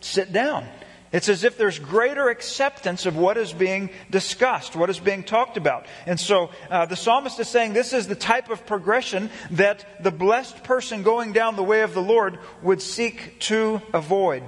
sit 0.00 0.32
down. 0.32 0.66
It's 1.14 1.28
as 1.28 1.44
if 1.44 1.56
there's 1.56 1.78
greater 1.78 2.28
acceptance 2.28 3.06
of 3.06 3.16
what 3.16 3.36
is 3.36 3.52
being 3.52 3.90
discussed, 4.10 4.74
what 4.74 4.90
is 4.90 4.98
being 4.98 5.22
talked 5.22 5.56
about. 5.56 5.86
And 6.06 6.18
so 6.18 6.50
uh, 6.68 6.86
the 6.86 6.96
psalmist 6.96 7.38
is 7.38 7.46
saying 7.46 7.72
this 7.72 7.92
is 7.92 8.08
the 8.08 8.16
type 8.16 8.50
of 8.50 8.66
progression 8.66 9.30
that 9.52 10.02
the 10.02 10.10
blessed 10.10 10.64
person 10.64 11.04
going 11.04 11.32
down 11.32 11.54
the 11.54 11.62
way 11.62 11.82
of 11.82 11.94
the 11.94 12.02
Lord 12.02 12.40
would 12.62 12.82
seek 12.82 13.38
to 13.42 13.80
avoid. 13.92 14.42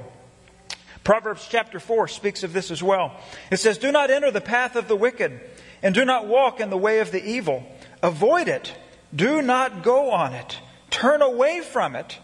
Proverbs 1.05 1.47
chapter 1.49 1.79
4 1.79 2.09
speaks 2.09 2.43
of 2.43 2.53
this 2.53 2.73
as 2.73 2.83
well. 2.83 3.15
It 3.53 3.59
says, 3.59 3.79
Do 3.79 3.93
not 3.93 4.11
enter 4.11 4.33
the 4.33 4.41
path 4.41 4.75
of 4.75 4.89
the 4.89 4.97
wicked, 4.97 5.41
and 5.85 5.95
do 5.95 6.05
not 6.05 6.27
walk 6.27 6.59
in 6.59 6.69
the 6.69 6.77
way 6.77 6.99
of 6.99 7.13
the 7.13 7.25
evil. 7.25 7.65
Avoid 8.03 8.49
it. 8.49 8.75
Do 9.15 9.41
not 9.41 9.85
go 9.85 10.11
on 10.11 10.35
it. 10.35 10.59
Turn 10.91 11.23
away 11.23 11.61
from 11.61 11.95
it 11.95 12.19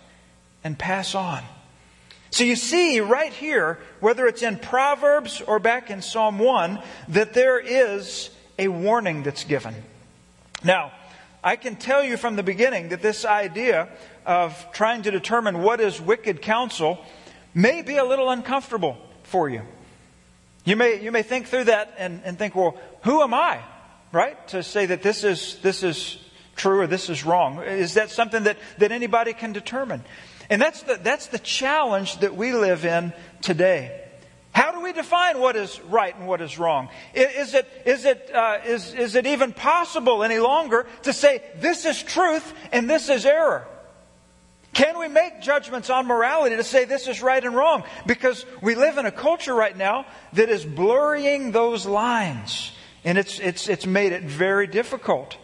and 0.64 0.76
pass 0.76 1.14
on. 1.14 1.44
So 2.32 2.44
you 2.44 2.56
see 2.56 2.98
right 3.00 3.32
here, 3.32 3.78
whether 4.00 4.26
it's 4.26 4.42
in 4.42 4.56
Proverbs 4.56 5.42
or 5.42 5.58
back 5.58 5.90
in 5.90 6.00
Psalm 6.00 6.38
1, 6.38 6.82
that 7.08 7.34
there 7.34 7.60
is 7.60 8.30
a 8.58 8.68
warning 8.68 9.22
that's 9.22 9.44
given. 9.44 9.74
Now, 10.64 10.92
I 11.44 11.56
can 11.56 11.76
tell 11.76 12.02
you 12.02 12.16
from 12.16 12.36
the 12.36 12.42
beginning 12.42 12.88
that 12.88 13.02
this 13.02 13.26
idea 13.26 13.90
of 14.24 14.66
trying 14.72 15.02
to 15.02 15.10
determine 15.10 15.60
what 15.60 15.80
is 15.80 16.00
wicked 16.00 16.40
counsel 16.40 17.04
may 17.52 17.82
be 17.82 17.98
a 17.98 18.04
little 18.04 18.30
uncomfortable 18.30 18.96
for 19.24 19.50
you. 19.50 19.60
You 20.64 20.76
may, 20.76 21.02
you 21.02 21.12
may 21.12 21.22
think 21.22 21.48
through 21.48 21.64
that 21.64 21.94
and, 21.98 22.22
and 22.24 22.38
think, 22.38 22.54
well, 22.54 22.78
who 23.02 23.20
am 23.20 23.34
I, 23.34 23.60
right, 24.10 24.48
to 24.48 24.62
say 24.62 24.86
that 24.86 25.02
this 25.02 25.22
is, 25.22 25.58
this 25.60 25.82
is 25.82 26.16
true 26.56 26.80
or 26.80 26.86
this 26.86 27.10
is 27.10 27.26
wrong? 27.26 27.62
Is 27.62 27.94
that 27.94 28.10
something 28.10 28.44
that, 28.44 28.56
that 28.78 28.90
anybody 28.90 29.34
can 29.34 29.52
determine? 29.52 30.02
And 30.50 30.60
that's 30.60 30.82
the, 30.82 30.98
that's 31.02 31.28
the 31.28 31.38
challenge 31.38 32.18
that 32.18 32.36
we 32.36 32.52
live 32.52 32.84
in 32.84 33.12
today. 33.40 33.98
How 34.52 34.70
do 34.72 34.82
we 34.82 34.92
define 34.92 35.40
what 35.40 35.56
is 35.56 35.80
right 35.82 36.14
and 36.14 36.28
what 36.28 36.42
is 36.42 36.58
wrong? 36.58 36.90
Is 37.14 37.54
it, 37.54 37.66
is 37.86 38.04
it, 38.04 38.30
uh, 38.34 38.58
is, 38.66 38.92
is 38.92 39.14
it 39.14 39.26
even 39.26 39.52
possible 39.52 40.22
any 40.22 40.38
longer 40.38 40.86
to 41.04 41.12
say 41.12 41.42
this 41.56 41.86
is 41.86 42.02
truth 42.02 42.52
and 42.70 42.88
this 42.88 43.08
is 43.08 43.24
error? 43.24 43.66
Can 44.74 44.98
we 44.98 45.08
make 45.08 45.40
judgments 45.40 45.90
on 45.90 46.06
morality 46.06 46.56
to 46.56 46.64
say 46.64 46.84
this 46.84 47.06
is 47.06 47.22
right 47.22 47.42
and 47.42 47.54
wrong? 47.54 47.84
Because 48.06 48.44
we 48.62 48.74
live 48.74 48.98
in 48.98 49.06
a 49.06 49.12
culture 49.12 49.54
right 49.54 49.76
now 49.76 50.06
that 50.34 50.48
is 50.48 50.64
blurring 50.64 51.52
those 51.52 51.86
lines. 51.86 52.72
And 53.04 53.18
it's, 53.18 53.38
it's, 53.38 53.68
it's 53.68 53.86
made 53.86 54.12
it 54.12 54.22
very 54.22 54.66
difficult. 54.66 55.36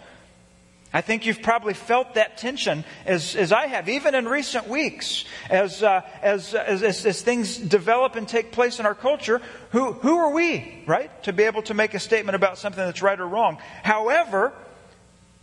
I 0.92 1.02
think 1.02 1.26
you've 1.26 1.42
probably 1.42 1.74
felt 1.74 2.14
that 2.14 2.38
tension 2.38 2.82
as, 3.04 3.36
as 3.36 3.52
I 3.52 3.66
have, 3.66 3.90
even 3.90 4.14
in 4.14 4.26
recent 4.26 4.68
weeks, 4.68 5.26
as, 5.50 5.82
uh, 5.82 6.00
as, 6.22 6.54
as, 6.54 7.04
as, 7.04 7.20
things 7.20 7.58
develop 7.58 8.16
and 8.16 8.26
take 8.26 8.52
place 8.52 8.80
in 8.80 8.86
our 8.86 8.94
culture. 8.94 9.42
Who, 9.72 9.92
who 9.92 10.16
are 10.16 10.32
we, 10.32 10.82
right, 10.86 11.22
to 11.24 11.34
be 11.34 11.42
able 11.42 11.62
to 11.62 11.74
make 11.74 11.92
a 11.92 12.00
statement 12.00 12.36
about 12.36 12.56
something 12.56 12.82
that's 12.82 13.02
right 13.02 13.20
or 13.20 13.26
wrong? 13.26 13.58
However, 13.82 14.54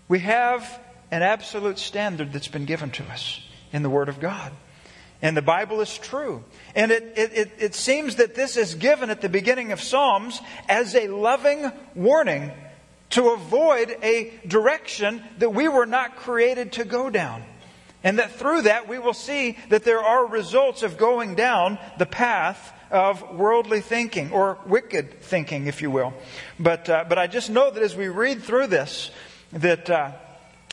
we 0.07 0.19
have 0.19 0.79
an 1.11 1.21
absolute 1.21 1.77
standard 1.77 2.33
that's 2.33 2.47
been 2.47 2.65
given 2.65 2.89
to 2.91 3.03
us 3.05 3.39
in 3.71 3.83
the 3.83 3.89
Word 3.89 4.09
of 4.09 4.19
God. 4.19 4.51
And 5.21 5.37
the 5.37 5.43
Bible 5.43 5.79
is 5.81 5.95
true. 5.95 6.43
And 6.73 6.91
it, 6.91 7.13
it, 7.15 7.33
it, 7.33 7.51
it 7.59 7.75
seems 7.75 8.15
that 8.15 8.35
this 8.35 8.57
is 8.57 8.75
given 8.75 9.09
at 9.11 9.21
the 9.21 9.29
beginning 9.29 9.71
of 9.71 9.81
Psalms 9.81 10.41
as 10.67 10.95
a 10.95 11.07
loving 11.07 11.71
warning 11.93 12.51
to 13.15 13.29
avoid 13.29 13.97
a 14.03 14.31
direction 14.45 15.23
that 15.39 15.53
we 15.53 15.69
were 15.69 15.85
not 15.85 16.17
created 16.17 16.73
to 16.73 16.83
go 16.83 17.09
down. 17.09 17.43
And 18.03 18.19
that 18.19 18.33
through 18.33 18.63
that 18.63 18.89
we 18.89 18.99
will 18.99 19.13
see 19.13 19.57
that 19.69 19.85
there 19.85 20.01
are 20.01 20.25
results 20.27 20.83
of 20.83 20.97
going 20.97 21.35
down 21.35 21.79
the 21.97 22.05
path 22.05 22.73
of 22.91 23.35
worldly 23.35 23.79
thinking 23.79 24.31
or 24.31 24.59
wicked 24.65 25.21
thinking, 25.21 25.67
if 25.67 25.81
you 25.81 25.89
will. 25.89 26.13
But, 26.59 26.89
uh, 26.89 27.05
but 27.07 27.17
I 27.17 27.27
just 27.27 27.49
know 27.49 27.71
that 27.71 27.81
as 27.81 27.95
we 27.95 28.09
read 28.09 28.43
through 28.43 28.67
this, 28.67 29.11
that, 29.53 29.89
uh, 29.89 30.11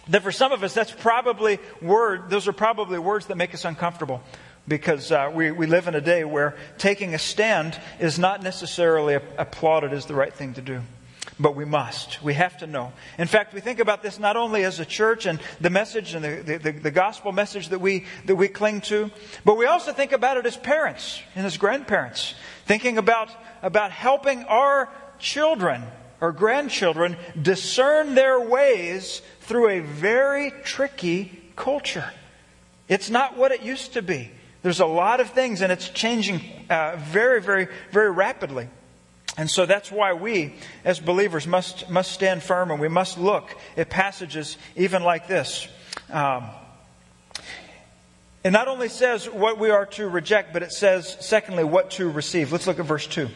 that 0.08 0.22
for 0.22 0.32
some 0.32 0.50
of 0.50 0.64
us, 0.64 0.74
that's 0.74 0.90
probably 0.90 1.60
word, 1.80 2.28
those 2.28 2.48
are 2.48 2.52
probably 2.52 2.98
words 2.98 3.26
that 3.26 3.36
make 3.36 3.54
us 3.54 3.64
uncomfortable. 3.64 4.20
because 4.66 5.10
uh, 5.10 5.30
we, 5.32 5.50
we 5.50 5.66
live 5.66 5.88
in 5.88 5.94
a 5.94 6.00
day 6.00 6.24
where 6.24 6.56
taking 6.78 7.14
a 7.14 7.18
stand 7.18 7.78
is 8.00 8.18
not 8.18 8.42
necessarily 8.42 9.14
applauded 9.14 9.92
as 9.92 10.06
the 10.06 10.14
right 10.14 10.32
thing 10.32 10.54
to 10.54 10.62
do. 10.62 10.82
But 11.38 11.54
we 11.54 11.64
must. 11.64 12.22
We 12.22 12.34
have 12.34 12.58
to 12.58 12.66
know. 12.66 12.92
In 13.16 13.28
fact, 13.28 13.54
we 13.54 13.60
think 13.60 13.78
about 13.78 14.02
this 14.02 14.18
not 14.18 14.36
only 14.36 14.64
as 14.64 14.80
a 14.80 14.84
church 14.84 15.26
and 15.26 15.40
the 15.60 15.70
message 15.70 16.14
and 16.14 16.24
the, 16.24 16.58
the, 16.58 16.72
the, 16.72 16.90
gospel 16.90 17.32
message 17.32 17.68
that 17.68 17.80
we, 17.80 18.06
that 18.26 18.36
we 18.36 18.48
cling 18.48 18.80
to, 18.82 19.10
but 19.44 19.56
we 19.56 19.66
also 19.66 19.92
think 19.92 20.12
about 20.12 20.36
it 20.36 20.46
as 20.46 20.56
parents 20.56 21.22
and 21.34 21.46
as 21.46 21.56
grandparents. 21.56 22.34
Thinking 22.66 22.98
about, 22.98 23.30
about 23.62 23.92
helping 23.92 24.44
our 24.44 24.88
children 25.18 25.84
or 26.20 26.32
grandchildren 26.32 27.16
discern 27.40 28.14
their 28.14 28.40
ways 28.40 29.22
through 29.40 29.68
a 29.68 29.80
very 29.80 30.52
tricky 30.64 31.42
culture. 31.56 32.10
It's 32.88 33.10
not 33.10 33.36
what 33.36 33.52
it 33.52 33.62
used 33.62 33.94
to 33.94 34.02
be. 34.02 34.30
There's 34.62 34.80
a 34.80 34.86
lot 34.86 35.20
of 35.20 35.30
things, 35.30 35.60
and 35.62 35.72
it's 35.72 35.88
changing 35.88 36.40
uh, 36.70 36.96
very, 36.96 37.40
very, 37.40 37.66
very 37.90 38.10
rapidly. 38.10 38.68
And 39.36 39.50
so 39.50 39.64
that's 39.64 39.90
why 39.90 40.12
we, 40.12 40.54
as 40.84 41.00
believers, 41.00 41.46
must, 41.46 41.88
must 41.88 42.12
stand 42.12 42.42
firm 42.42 42.70
and 42.70 42.80
we 42.80 42.88
must 42.88 43.16
look 43.16 43.56
at 43.76 43.88
passages 43.88 44.58
even 44.76 45.02
like 45.02 45.26
this. 45.26 45.68
Um, 46.10 46.48
it 48.44 48.50
not 48.50 48.68
only 48.68 48.88
says 48.88 49.30
what 49.30 49.58
we 49.58 49.70
are 49.70 49.86
to 49.86 50.08
reject, 50.08 50.52
but 50.52 50.62
it 50.62 50.72
says, 50.72 51.16
secondly, 51.20 51.64
what 51.64 51.92
to 51.92 52.10
receive. 52.10 52.52
Let's 52.52 52.66
look 52.66 52.78
at 52.78 52.84
verse 52.84 53.06
2. 53.06 53.28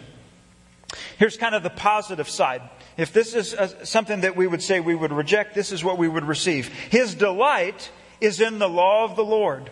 Here's 1.19 1.37
kind 1.37 1.55
of 1.55 1.62
the 1.62 1.71
positive 1.71 2.29
side. 2.29 2.62
If 2.97 3.12
this 3.12 3.35
is 3.35 3.53
a, 3.53 3.87
something 3.87 4.23
that 4.23 4.37
we 4.37 4.47
would 4.47 4.62
say 4.62 4.81
we 4.81 4.95
would 4.95 5.12
reject, 5.12 5.55
this 5.55 5.73
is 5.73 5.83
what 5.83 5.97
we 5.97 6.09
would 6.09 6.25
receive. 6.25 6.69
His 6.69 7.15
delight 7.15 7.91
is 8.21 8.41
in 8.41 8.59
the 8.59 8.69
law 8.69 9.05
of 9.05 9.17
the 9.17 9.25
Lord, 9.25 9.71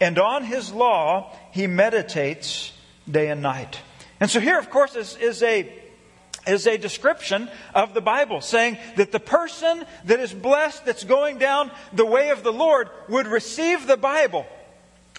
and 0.00 0.18
on 0.18 0.44
his 0.44 0.72
law 0.72 1.36
he 1.52 1.66
meditates 1.66 2.72
day 3.10 3.28
and 3.28 3.42
night. 3.42 3.78
And 4.22 4.30
so 4.30 4.38
here, 4.38 4.56
of 4.56 4.70
course, 4.70 4.94
is, 4.94 5.16
is 5.16 5.42
a 5.42 5.80
is 6.46 6.68
a 6.68 6.78
description 6.78 7.48
of 7.74 7.92
the 7.92 8.00
Bible, 8.00 8.40
saying 8.40 8.78
that 8.94 9.10
the 9.10 9.18
person 9.18 9.84
that 10.04 10.20
is 10.20 10.32
blessed, 10.32 10.84
that's 10.84 11.02
going 11.02 11.38
down 11.38 11.72
the 11.92 12.06
way 12.06 12.30
of 12.30 12.44
the 12.44 12.52
Lord, 12.52 12.88
would 13.08 13.26
receive 13.26 13.88
the 13.88 13.96
Bible 13.96 14.46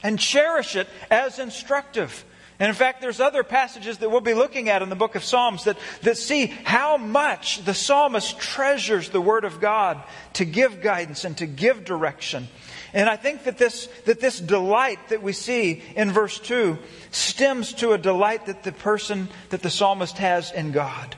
and 0.04 0.18
cherish 0.18 0.78
it 0.78 0.88
as 1.12 1.38
instructive. 1.38 2.24
And 2.60 2.70
in 2.70 2.76
fact, 2.76 3.02
there's 3.02 3.20
other 3.20 3.44
passages 3.44 3.98
that 3.98 4.10
we'll 4.10 4.22
be 4.22 4.34
looking 4.34 4.70
at 4.70 4.82
in 4.82 4.88
the 4.88 4.96
book 4.96 5.16
of 5.16 5.24
Psalms 5.26 5.66
that, 5.66 5.78
that 6.04 6.18
see 6.18 6.46
how 6.46 6.96
much 6.96 7.66
the 7.66 7.74
psalmist 7.74 8.40
treasures 8.40 9.10
the 9.10 9.20
Word 9.20 9.44
of 9.44 9.60
God 9.60 10.02
to 10.34 10.46
give 10.46 10.82
guidance 10.82 11.26
and 11.26 11.38
to 11.40 11.46
give 11.46 11.84
direction. 11.84 12.48
And 12.94 13.10
I 13.10 13.16
think 13.16 13.46
that 13.46 13.58
this, 13.58 13.88
that 14.06 14.20
this 14.20 14.40
delight 14.40 15.10
that 15.10 15.24
we 15.24 15.34
see 15.34 15.82
in 15.96 16.12
verse 16.12 16.38
2 16.40 16.78
stems 17.12 17.74
to 17.76 17.94
a 17.94 17.98
delight 17.98 18.46
that 18.46 18.64
the 18.64 18.72
person, 18.72 19.30
that 19.50 19.64
the 19.64 19.72
psalmist 19.72 20.18
has 20.20 20.52
in 20.52 20.72
God. 20.72 21.16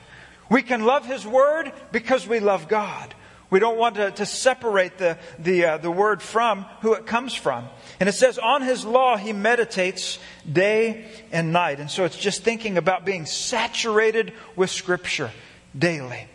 We 0.48 0.62
can 0.62 0.84
love 0.84 1.04
His 1.04 1.26
Word 1.26 1.72
because 1.92 2.26
we 2.26 2.40
love 2.40 2.68
God. 2.68 3.14
We 3.48 3.60
don't 3.60 3.78
want 3.78 3.96
to, 3.96 4.10
to 4.10 4.26
separate 4.26 4.98
the, 4.98 5.18
the, 5.38 5.64
uh, 5.64 5.76
the 5.78 5.90
Word 5.90 6.22
from 6.22 6.64
who 6.80 6.94
it 6.94 7.06
comes 7.06 7.34
from. 7.34 7.68
And 8.00 8.08
it 8.08 8.12
says, 8.12 8.38
on 8.38 8.62
His 8.62 8.84
law 8.84 9.16
He 9.16 9.32
meditates 9.34 10.18
day 10.50 11.06
and 11.30 11.52
night. 11.52 11.78
And 11.78 11.90
so 11.90 12.04
it's 12.04 12.18
just 12.18 12.42
thinking 12.42 12.78
about 12.78 13.04
being 13.04 13.26
saturated 13.26 14.32
with 14.56 14.70
Scripture 14.70 15.30
daily. 15.78 16.26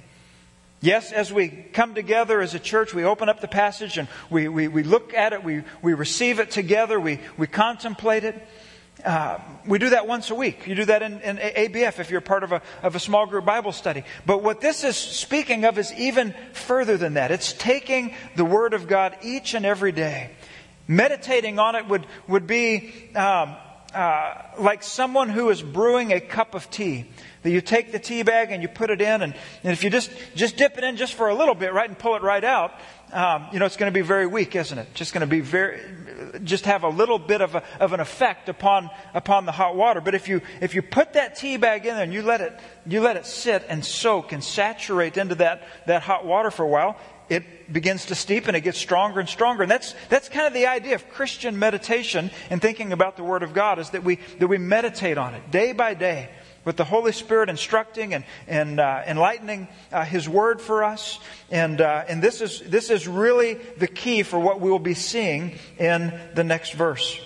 Yes, 0.84 1.12
as 1.12 1.32
we 1.32 1.48
come 1.48 1.94
together 1.94 2.42
as 2.42 2.56
a 2.56 2.60
church, 2.60 2.92
we 2.92 3.04
open 3.04 3.30
up 3.30 3.40
the 3.40 3.48
passage 3.48 4.00
and 4.00 4.08
we, 4.32 4.48
we, 4.48 4.68
we 4.68 4.82
look 4.82 5.14
at 5.14 5.32
it, 5.32 5.44
we, 5.44 5.64
we 5.84 5.94
receive 5.94 6.40
it 6.40 6.50
together, 6.50 7.00
we, 7.00 7.20
we 7.38 7.46
contemplate 7.46 8.24
it. 8.24 8.48
Uh, 9.06 9.40
we 9.66 9.78
do 9.78 9.92
that 9.92 10.08
once 10.08 10.32
a 10.32 10.36
week. 10.36 10.66
You 10.66 10.74
do 10.74 10.86
that 10.86 11.04
in, 11.04 11.22
in, 11.22 11.38
ABF 11.38 12.00
if 12.00 12.10
you're 12.10 12.20
part 12.20 12.44
of 12.44 12.52
a, 12.52 12.62
of 12.82 12.96
a 12.96 13.00
small 13.00 13.28
group 13.28 13.46
Bible 13.46 13.72
study. 13.72 14.04
But 14.26 14.42
what 14.42 14.60
this 14.60 14.84
is 14.84 14.98
speaking 14.98 15.66
of 15.66 15.78
is 15.78 15.94
even 15.94 16.34
further 16.54 16.98
than 16.98 17.14
that. 17.14 17.32
It's 17.32 17.54
taking 17.54 18.16
the 18.36 18.46
Word 18.46 18.74
of 18.74 18.88
God 18.88 19.16
each 19.22 19.54
and 19.54 19.66
every 19.66 19.92
day. 19.92 20.32
Meditating 20.88 21.60
on 21.60 21.76
it 21.76 21.88
would, 21.88 22.06
would 22.28 22.48
be 22.48 22.92
um, 23.16 23.56
uh, 23.94 24.34
like 24.60 24.84
someone 24.84 25.30
who 25.30 25.50
is 25.50 25.62
brewing 25.62 26.14
a 26.14 26.20
cup 26.20 26.56
of 26.56 26.70
tea. 26.70 27.06
That 27.44 27.50
you 27.50 27.62
take 27.62 27.92
the 27.92 28.00
tea 28.00 28.22
bag 28.22 28.52
and 28.52 28.62
you 28.62 28.68
put 28.68 28.92
it 28.92 29.02
in, 29.02 29.22
and, 29.24 29.34
and 29.64 29.74
if 29.74 29.84
you 29.84 29.90
just, 29.90 30.12
just 30.36 30.58
dip 30.58 30.78
it 30.78 30.84
in 30.84 30.96
just 30.96 31.16
for 31.16 31.28
a 31.30 31.36
little 31.36 31.56
bit, 31.56 31.74
right, 31.74 31.90
and 31.90 31.98
pull 31.98 32.16
it 32.16 32.22
right 32.22 32.44
out, 32.44 32.72
um, 33.12 33.48
you 33.52 33.60
know, 33.60 33.66
it's 33.66 33.78
going 33.78 33.92
to 33.92 33.98
be 33.98 34.06
very 34.06 34.28
weak, 34.28 34.56
isn't 34.56 34.78
it? 34.78 34.94
Just 34.94 35.14
going 35.14 35.22
to 35.22 35.28
be 35.28 35.42
very, 35.42 35.82
just 36.44 36.66
have 36.66 36.84
a 36.84 36.90
little 36.90 37.20
bit 37.20 37.42
of, 37.42 37.56
a, 37.56 37.64
of 37.80 37.94
an 37.94 38.00
effect 38.00 38.48
upon, 38.48 38.90
upon 39.14 39.46
the 39.46 39.52
hot 39.52 39.76
water. 39.76 40.02
But 40.02 40.16
if 40.16 40.28
you, 40.28 40.42
if 40.62 40.76
you 40.76 40.82
put 40.82 41.14
that 41.14 41.36
tea 41.36 41.58
bag 41.58 41.86
in 41.86 41.96
there 41.96 42.04
and 42.04 42.14
you 42.14 42.22
let 42.22 42.42
it, 42.42 42.58
you 42.86 43.02
let 43.02 43.18
it 43.18 43.26
sit 43.26 43.66
and 43.68 43.84
soak 43.84 44.32
and 44.32 44.44
saturate 44.44 45.18
into 45.18 45.36
that, 45.36 45.64
that 45.88 46.04
hot 46.04 46.26
water 46.26 46.52
for 46.52 46.64
a 46.64 46.70
while, 46.70 46.98
it 47.32 47.72
begins 47.72 48.08
to 48.08 48.16
steep 48.16 48.48
and 48.48 48.58
it 48.58 48.62
gets 48.62 48.78
stronger 48.78 49.22
and 49.22 49.30
stronger. 49.30 49.64
And 49.64 49.72
that's, 49.72 49.96
that's 50.10 50.28
kind 50.28 50.48
of 50.48 50.54
the 50.54 50.68
idea 50.68 50.96
of 50.96 51.10
Christian 51.10 51.58
meditation 51.58 52.30
and 52.50 52.62
thinking 52.62 52.92
about 52.92 53.16
the 53.16 53.24
Word 53.24 53.42
of 53.42 53.54
God 53.54 53.80
is 53.80 53.92
that 53.92 54.04
we, 54.04 54.16
that 54.40 54.48
we 54.48 54.58
meditate 54.58 55.18
on 55.18 55.34
it 55.34 55.50
day 55.50 55.72
by 55.72 55.94
day 55.94 56.30
with 56.66 56.76
the 56.76 56.84
Holy 56.84 57.14
Spirit 57.14 57.48
instructing 57.48 58.14
and, 58.14 58.26
and 58.48 58.82
uh, 58.82 59.04
enlightening 59.08 59.70
uh, 59.94 60.04
His 60.04 60.28
Word 60.28 60.60
for 60.60 60.84
us. 60.84 61.20
And, 61.50 61.80
uh, 61.80 62.04
and 62.10 62.22
this, 62.22 62.42
is, 62.42 62.60
this 62.68 62.90
is 62.90 63.08
really 63.08 63.54
the 63.54 63.88
key 63.88 64.24
for 64.24 64.38
what 64.38 64.60
we 64.60 64.70
will 64.70 64.78
be 64.78 64.94
seeing 64.94 65.58
in 65.80 66.14
the 66.36 66.44
next 66.44 66.74
verse. 66.74 67.18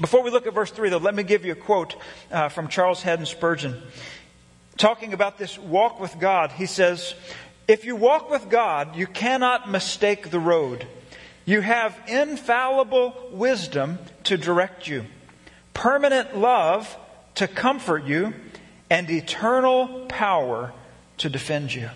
Before 0.00 0.22
we 0.22 0.30
look 0.30 0.46
at 0.46 0.54
verse 0.54 0.70
3, 0.70 0.88
though, 0.88 0.96
let 0.96 1.14
me 1.14 1.22
give 1.22 1.44
you 1.44 1.52
a 1.52 1.56
quote 1.56 1.96
uh, 2.32 2.48
from 2.48 2.68
Charles 2.68 3.02
Haddon 3.02 3.26
Spurgeon. 3.26 3.80
Talking 4.78 5.12
about 5.12 5.38
this 5.38 5.56
walk 5.56 6.00
with 6.00 6.18
God, 6.18 6.50
he 6.50 6.66
says, 6.66 7.14
If 7.66 7.84
you 7.84 7.96
walk 7.96 8.30
with 8.30 8.50
God, 8.50 8.96
you 8.96 9.06
cannot 9.06 9.70
mistake 9.70 10.30
the 10.30 10.38
road. 10.38 10.86
You 11.46 11.60
have 11.60 11.98
infallible 12.06 13.30
wisdom 13.32 13.98
to 14.24 14.36
direct 14.36 14.86
you, 14.86 15.04
permanent 15.72 16.36
love 16.36 16.96
to 17.36 17.48
comfort 17.48 18.04
you, 18.04 18.34
and 18.90 19.10
eternal 19.10 20.06
power 20.08 20.72
to 21.18 21.28
defend 21.28 21.74
you. 21.74 21.90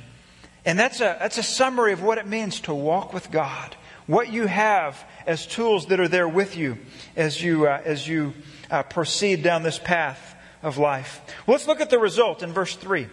And 0.64 0.78
that's 0.78 1.00
a, 1.00 1.16
that's 1.18 1.38
a 1.38 1.42
summary 1.42 1.92
of 1.92 2.02
what 2.02 2.18
it 2.18 2.26
means 2.26 2.60
to 2.60 2.74
walk 2.74 3.12
with 3.12 3.30
God. 3.30 3.76
What 4.06 4.32
you 4.32 4.46
have 4.46 5.02
as 5.26 5.46
tools 5.46 5.86
that 5.86 6.00
are 6.00 6.08
there 6.08 6.28
with 6.28 6.56
you 6.56 6.78
as 7.14 7.42
you, 7.42 7.66
uh, 7.66 7.80
as 7.84 8.08
you 8.08 8.32
uh, 8.70 8.82
proceed 8.84 9.42
down 9.42 9.62
this 9.62 9.78
path 9.78 10.34
of 10.62 10.78
life. 10.78 11.20
Well, 11.46 11.54
let's 11.54 11.66
look 11.66 11.80
at 11.80 11.90
the 11.90 11.98
result 11.98 12.42
in 12.42 12.52
verse 12.52 12.74
3. 12.74 13.06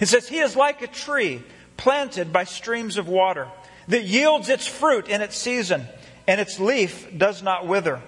It 0.00 0.06
says, 0.06 0.28
He 0.28 0.38
is 0.38 0.56
like 0.56 0.82
a 0.82 0.86
tree 0.86 1.42
planted 1.76 2.32
by 2.32 2.44
streams 2.44 2.96
of 2.96 3.08
water 3.08 3.48
that 3.88 4.04
yields 4.04 4.48
its 4.48 4.66
fruit 4.66 5.08
in 5.08 5.20
its 5.20 5.36
season, 5.36 5.86
and 6.26 6.40
its 6.40 6.58
leaf 6.58 7.06
does 7.16 7.42
not 7.42 7.66
wither. 7.66 8.02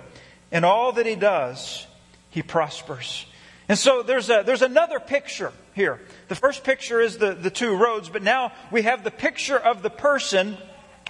In 0.50 0.64
all 0.64 0.92
that 0.92 1.06
he 1.06 1.14
does, 1.14 1.86
he 2.30 2.42
prospers. 2.42 3.26
And 3.68 3.78
so 3.78 4.02
there's, 4.02 4.30
a, 4.30 4.42
there's 4.44 4.62
another 4.62 4.98
picture 4.98 5.52
here. 5.74 6.00
The 6.28 6.34
first 6.34 6.64
picture 6.64 7.00
is 7.00 7.18
the, 7.18 7.34
the 7.34 7.50
two 7.50 7.76
roads, 7.76 8.08
but 8.08 8.22
now 8.22 8.52
we 8.70 8.82
have 8.82 9.04
the 9.04 9.10
picture 9.10 9.58
of 9.58 9.82
the 9.82 9.90
person 9.90 10.56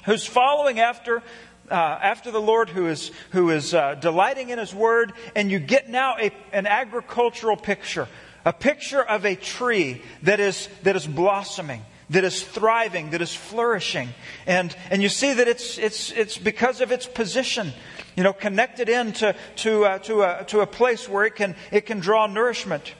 who's 0.04 0.26
following 0.26 0.80
after, 0.80 1.22
uh, 1.70 1.74
after 1.74 2.30
the 2.32 2.40
Lord, 2.40 2.68
who 2.68 2.88
is, 2.88 3.12
who 3.30 3.50
is 3.50 3.74
uh, 3.74 3.94
delighting 3.94 4.50
in 4.50 4.58
His 4.58 4.74
Word, 4.74 5.12
and 5.36 5.50
you 5.50 5.60
get 5.60 5.88
now 5.88 6.16
a, 6.18 6.32
an 6.52 6.66
agricultural 6.66 7.56
picture, 7.56 8.08
a 8.44 8.52
picture 8.52 9.02
of 9.02 9.24
a 9.24 9.36
tree 9.36 10.02
that 10.24 10.40
is, 10.40 10.68
that 10.82 10.96
is 10.96 11.06
blossoming 11.06 11.82
that 12.10 12.24
is 12.24 12.42
thriving, 12.42 13.10
that 13.10 13.20
is 13.20 13.34
flourishing. 13.34 14.08
And, 14.46 14.74
and 14.90 15.02
you 15.02 15.08
see 15.08 15.34
that 15.34 15.48
it's, 15.48 15.78
it's, 15.78 16.10
it's 16.12 16.38
because 16.38 16.80
of 16.80 16.90
its 16.92 17.06
position 17.06 17.72
you 18.18 18.24
know, 18.24 18.32
connected 18.32 18.88
in 18.88 19.12
to, 19.12 19.36
to, 19.56 19.84
uh, 19.84 19.98
to, 20.00 20.22
a, 20.22 20.44
to 20.46 20.58
a 20.58 20.66
place 20.66 21.08
where 21.08 21.24
it 21.24 21.36
can, 21.36 21.54
it 21.70 21.86
can 21.86 22.00
draw 22.00 22.26
nourishment. 22.26 22.92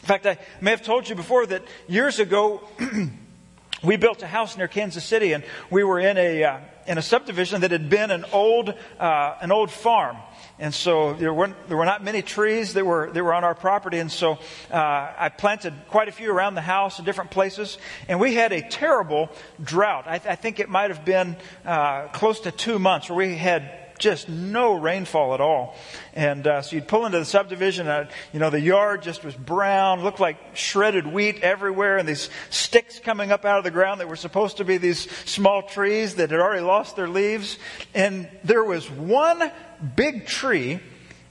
In 0.00 0.06
fact, 0.06 0.24
I 0.24 0.38
may 0.62 0.70
have 0.70 0.82
told 0.82 1.10
you 1.10 1.14
before 1.14 1.44
that 1.44 1.62
years 1.88 2.20
ago, 2.20 2.66
we 3.82 3.96
built 3.96 4.22
a 4.22 4.26
house 4.26 4.56
near 4.56 4.66
Kansas 4.66 5.04
City, 5.04 5.34
and 5.34 5.44
we 5.68 5.84
were 5.84 5.98
in 5.98 6.16
a, 6.16 6.42
uh, 6.42 6.60
in 6.86 6.96
a 6.96 7.02
subdivision 7.02 7.60
that 7.60 7.70
had 7.70 7.90
been 7.90 8.10
an 8.10 8.24
old, 8.32 8.72
uh, 8.98 9.34
an 9.42 9.52
old 9.52 9.70
farm. 9.70 10.16
And 10.58 10.72
so 10.72 11.12
there, 11.12 11.34
weren't, 11.34 11.68
there 11.68 11.76
were 11.76 11.84
not 11.84 12.02
many 12.02 12.22
trees 12.22 12.74
that 12.74 12.86
were, 12.86 13.10
that 13.10 13.22
were 13.22 13.34
on 13.34 13.44
our 13.44 13.54
property. 13.54 13.98
And 13.98 14.10
so 14.10 14.38
uh, 14.70 15.12
I 15.18 15.28
planted 15.28 15.74
quite 15.88 16.08
a 16.08 16.12
few 16.12 16.32
around 16.32 16.54
the 16.54 16.62
house 16.62 16.98
in 16.98 17.04
different 17.04 17.30
places. 17.30 17.76
And 18.08 18.18
we 18.18 18.34
had 18.34 18.52
a 18.52 18.66
terrible 18.66 19.28
drought. 19.62 20.04
I, 20.06 20.18
th- 20.18 20.30
I 20.30 20.36
think 20.36 20.58
it 20.58 20.68
might 20.68 20.90
have 20.90 21.04
been 21.04 21.36
uh, 21.64 22.08
close 22.08 22.40
to 22.40 22.50
two 22.50 22.78
months 22.78 23.10
where 23.10 23.18
we 23.18 23.36
had 23.36 23.82
just 23.98 24.28
no 24.28 24.74
rainfall 24.74 25.34
at 25.34 25.40
all. 25.40 25.74
And 26.12 26.46
uh, 26.46 26.62
so 26.62 26.76
you'd 26.76 26.88
pull 26.88 27.06
into 27.06 27.18
the 27.18 27.24
subdivision, 27.24 27.88
and, 27.88 28.08
uh, 28.08 28.12
you 28.32 28.38
know, 28.38 28.50
the 28.50 28.60
yard 28.60 29.02
just 29.02 29.24
was 29.24 29.34
brown, 29.34 30.02
looked 30.02 30.20
like 30.20 30.36
shredded 30.54 31.06
wheat 31.06 31.40
everywhere, 31.40 31.98
and 31.98 32.08
these 32.08 32.28
sticks 32.50 33.00
coming 33.00 33.32
up 33.32 33.44
out 33.44 33.58
of 33.58 33.64
the 33.64 33.70
ground 33.70 34.00
that 34.00 34.08
were 34.08 34.16
supposed 34.16 34.58
to 34.58 34.64
be 34.64 34.76
these 34.76 35.10
small 35.24 35.62
trees 35.62 36.16
that 36.16 36.30
had 36.30 36.40
already 36.40 36.62
lost 36.62 36.96
their 36.96 37.08
leaves. 37.08 37.58
And 37.94 38.28
there 38.44 38.64
was 38.64 38.90
one 38.90 39.50
big 39.82 40.26
tree 40.26 40.80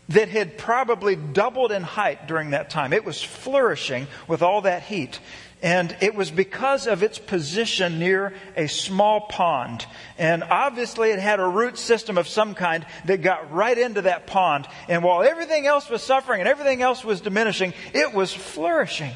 that 0.09 0.29
had 0.29 0.57
probably 0.57 1.15
doubled 1.15 1.71
in 1.71 1.81
height 1.81 2.27
during 2.27 2.51
that 2.51 2.69
time. 2.69 2.93
It 2.93 3.05
was 3.05 3.23
flourishing 3.23 4.07
with 4.27 4.41
all 4.41 4.61
that 4.61 4.83
heat. 4.83 5.19
And 5.63 5.95
it 5.99 6.13
was 6.13 6.29
because 6.29 6.85
of 6.85 7.01
its 7.01 7.17
position 7.17 7.97
near 7.97 8.33
a 8.55 8.67
small 8.67 9.21
pond. 9.21 9.85
And 10.17 10.43
obviously 10.43 11.09
it 11.09 11.17
had 11.17 11.39
a 11.39 11.47
root 11.47 11.79
system 11.79 12.19
of 12.19 12.27
some 12.27 12.53
kind 12.53 12.85
that 13.05 13.23
got 13.23 13.51
right 13.51 13.77
into 13.77 14.03
that 14.03 14.27
pond. 14.27 14.67
And 14.87 15.03
while 15.03 15.23
everything 15.23 15.65
else 15.65 15.89
was 15.89 16.03
suffering 16.03 16.41
and 16.41 16.47
everything 16.47 16.83
else 16.83 17.03
was 17.03 17.21
diminishing, 17.21 17.73
it 17.93 18.13
was 18.13 18.31
flourishing. 18.31 19.13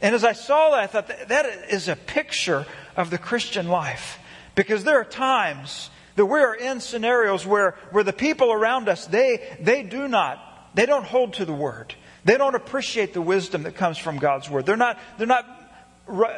And 0.00 0.14
as 0.14 0.24
I 0.24 0.32
saw 0.32 0.70
that, 0.70 0.80
I 0.80 0.86
thought 0.86 1.28
that, 1.28 1.46
is 1.70 1.88
a 1.88 1.96
picture 1.96 2.64
of 2.96 3.10
the 3.10 3.18
Christian 3.18 3.68
life. 3.68 4.18
Because 4.54 4.84
there 4.84 4.98
are 4.98 5.04
times 5.04 5.90
that 6.20 6.26
we 6.26 6.40
are 6.40 6.54
in 6.54 6.80
scenarios 6.80 7.46
where, 7.46 7.76
where 7.92 8.04
the 8.04 8.12
people 8.12 8.52
around 8.52 8.90
us, 8.90 9.06
they, 9.06 9.56
they 9.58 9.82
do 9.82 10.06
not, 10.06 10.38
they 10.74 10.84
don't 10.84 11.06
hold 11.06 11.32
to 11.34 11.46
the 11.46 11.52
Word. 11.54 11.94
They 12.26 12.36
don't 12.36 12.54
appreciate 12.54 13.14
the 13.14 13.22
wisdom 13.22 13.62
that 13.62 13.74
comes 13.74 13.96
from 13.96 14.18
God's 14.18 14.50
Word. 14.50 14.66
They're 14.66 14.76
not, 14.76 14.98
they're 15.16 15.26
not 15.26 15.46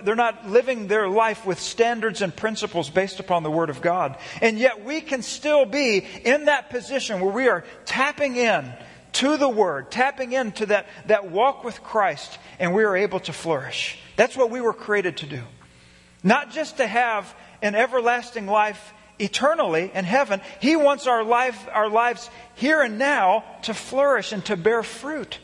they're 0.05 0.15
not 0.15 0.49
living 0.49 0.87
their 0.87 1.09
life 1.09 1.45
with 1.45 1.59
standards 1.59 2.23
and 2.23 2.37
principles 2.37 2.91
based 2.91 3.19
upon 3.19 3.43
the 3.43 3.51
Word 3.51 3.71
of 3.71 3.83
God. 3.83 4.19
And 4.41 4.57
yet 4.57 4.85
we 4.85 5.01
can 5.01 5.23
still 5.23 5.65
be 5.65 6.07
in 6.25 6.45
that 6.45 6.71
position 6.71 7.21
where 7.21 7.33
we 7.33 7.49
are 7.49 7.65
tapping 7.85 8.37
in 8.37 8.73
to 9.15 9.37
the 9.37 9.49
Word, 9.49 9.91
tapping 9.91 10.33
into 10.33 10.67
that, 10.67 10.87
that 11.07 11.33
walk 11.33 11.65
with 11.65 11.83
Christ, 11.83 12.39
and 12.61 12.73
we 12.73 12.85
are 12.85 12.95
able 12.95 13.19
to 13.21 13.33
flourish. 13.33 13.99
That's 14.15 14.37
what 14.37 14.51
we 14.51 14.61
were 14.61 14.75
created 14.75 15.17
to 15.19 15.27
do. 15.27 15.43
Not 16.23 16.53
just 16.53 16.77
to 16.77 16.87
have 16.87 17.35
an 17.63 17.75
everlasting 17.75 18.47
life 18.47 18.93
eternally 19.19 19.91
in 19.95 20.05
heaven. 20.05 20.41
He 20.61 20.77
wants 20.77 21.07
our 21.07 21.23
life, 21.23 21.67
our 21.73 21.89
lives 21.89 22.31
here 22.55 22.83
and 22.83 22.99
now 22.99 23.45
to 23.63 23.75
flourish 23.75 24.33
and 24.33 24.45
to 24.47 24.57
bear 24.57 24.83
fruit. 24.83 25.39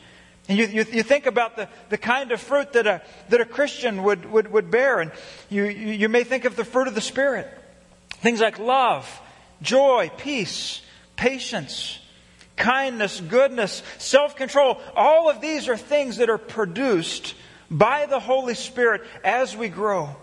And 0.48 0.57
you, 0.57 0.66
you, 0.66 0.87
you, 0.90 1.02
think 1.02 1.26
about 1.26 1.57
the, 1.57 1.68
the 1.90 1.98
kind 1.98 2.33
of 2.33 2.40
fruit 2.40 2.72
that 2.72 2.87
a, 2.87 3.02
that 3.28 3.40
a 3.40 3.44
Christian 3.44 4.02
would, 4.02 4.24
would, 4.31 4.50
would 4.50 4.70
bear, 4.70 5.00
and 5.00 5.12
you, 5.50 5.64
you, 5.64 5.92
you 5.92 6.09
may 6.09 6.24
think 6.24 6.46
of 6.46 6.57
the 6.57 6.64
fruit 6.64 6.88
of 6.88 6.94
the 6.94 7.02
Spirit. 7.02 7.46
Things 8.09 8.40
like 8.40 8.59
love, 8.59 9.20
joy, 9.61 10.11
peace, 10.16 10.81
patience, 11.16 11.98
kindness, 12.57 13.20
goodness, 13.20 13.83
self 13.98 14.37
control. 14.37 14.81
All 14.96 15.28
of 15.28 15.42
these 15.42 15.68
are 15.68 15.76
things 15.76 16.16
that 16.16 16.31
are 16.31 16.38
produced 16.38 17.35
by 17.70 18.07
the 18.07 18.18
Holy 18.18 18.54
Spirit 18.54 19.02
as 19.22 19.54
we 19.54 19.68
grow. 19.68 20.16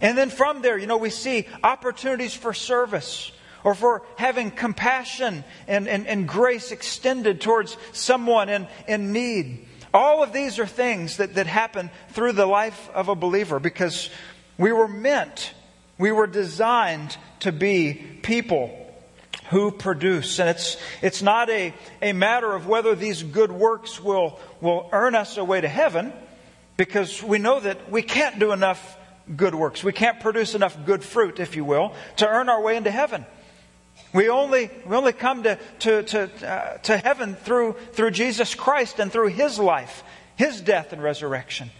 And 0.00 0.16
then 0.16 0.30
from 0.30 0.62
there, 0.62 0.76
you 0.76 0.86
know, 0.86 0.98
we 0.98 1.10
see 1.10 1.46
opportunities 1.62 2.34
for 2.34 2.52
service 2.52 3.32
or 3.64 3.74
for 3.74 4.02
having 4.16 4.50
compassion 4.50 5.42
and, 5.66 5.88
and, 5.88 6.06
and 6.06 6.28
grace 6.28 6.70
extended 6.70 7.40
towards 7.40 7.76
someone 7.92 8.48
in, 8.48 8.68
in 8.86 9.12
need. 9.12 9.66
All 9.94 10.22
of 10.22 10.32
these 10.32 10.58
are 10.58 10.66
things 10.66 11.16
that, 11.16 11.34
that 11.36 11.46
happen 11.46 11.90
through 12.10 12.32
the 12.32 12.46
life 12.46 12.90
of 12.94 13.08
a 13.08 13.14
believer 13.14 13.58
because 13.58 14.10
we 14.58 14.70
were 14.70 14.88
meant, 14.88 15.52
we 15.98 16.12
were 16.12 16.26
designed 16.26 17.16
to 17.40 17.50
be 17.50 17.94
people 18.22 18.86
who 19.50 19.70
produce. 19.70 20.38
And 20.38 20.48
it's, 20.48 20.76
it's 21.02 21.22
not 21.22 21.48
a, 21.48 21.72
a 22.02 22.12
matter 22.12 22.52
of 22.52 22.66
whether 22.66 22.94
these 22.94 23.22
good 23.22 23.52
works 23.52 24.02
will, 24.02 24.38
will 24.60 24.88
earn 24.92 25.14
us 25.14 25.38
a 25.38 25.44
way 25.44 25.60
to 25.60 25.68
heaven 25.68 26.12
because 26.76 27.22
we 27.22 27.38
know 27.38 27.60
that 27.60 27.90
we 27.90 28.02
can't 28.02 28.38
do 28.38 28.52
enough 28.52 28.98
good 29.34 29.54
works. 29.54 29.82
We 29.82 29.92
can't 29.92 30.20
produce 30.20 30.54
enough 30.54 30.76
good 30.84 31.02
fruit, 31.02 31.40
if 31.40 31.56
you 31.56 31.64
will, 31.64 31.94
to 32.16 32.28
earn 32.28 32.48
our 32.48 32.60
way 32.60 32.76
into 32.76 32.90
heaven. 32.90 33.26
We 34.12 34.28
only, 34.28 34.70
we 34.86 34.96
only 34.96 35.12
come 35.12 35.42
to, 35.42 35.58
to, 35.80 36.02
to, 36.02 36.48
uh, 36.48 36.78
to 36.78 36.96
heaven 36.96 37.34
through, 37.34 37.76
through 37.92 38.12
Jesus 38.12 38.54
Christ 38.54 38.98
and 38.98 39.10
through 39.10 39.28
His 39.28 39.58
life, 39.58 40.04
His 40.36 40.60
death 40.60 40.92
and 40.92 41.02
resurrection. 41.02 41.70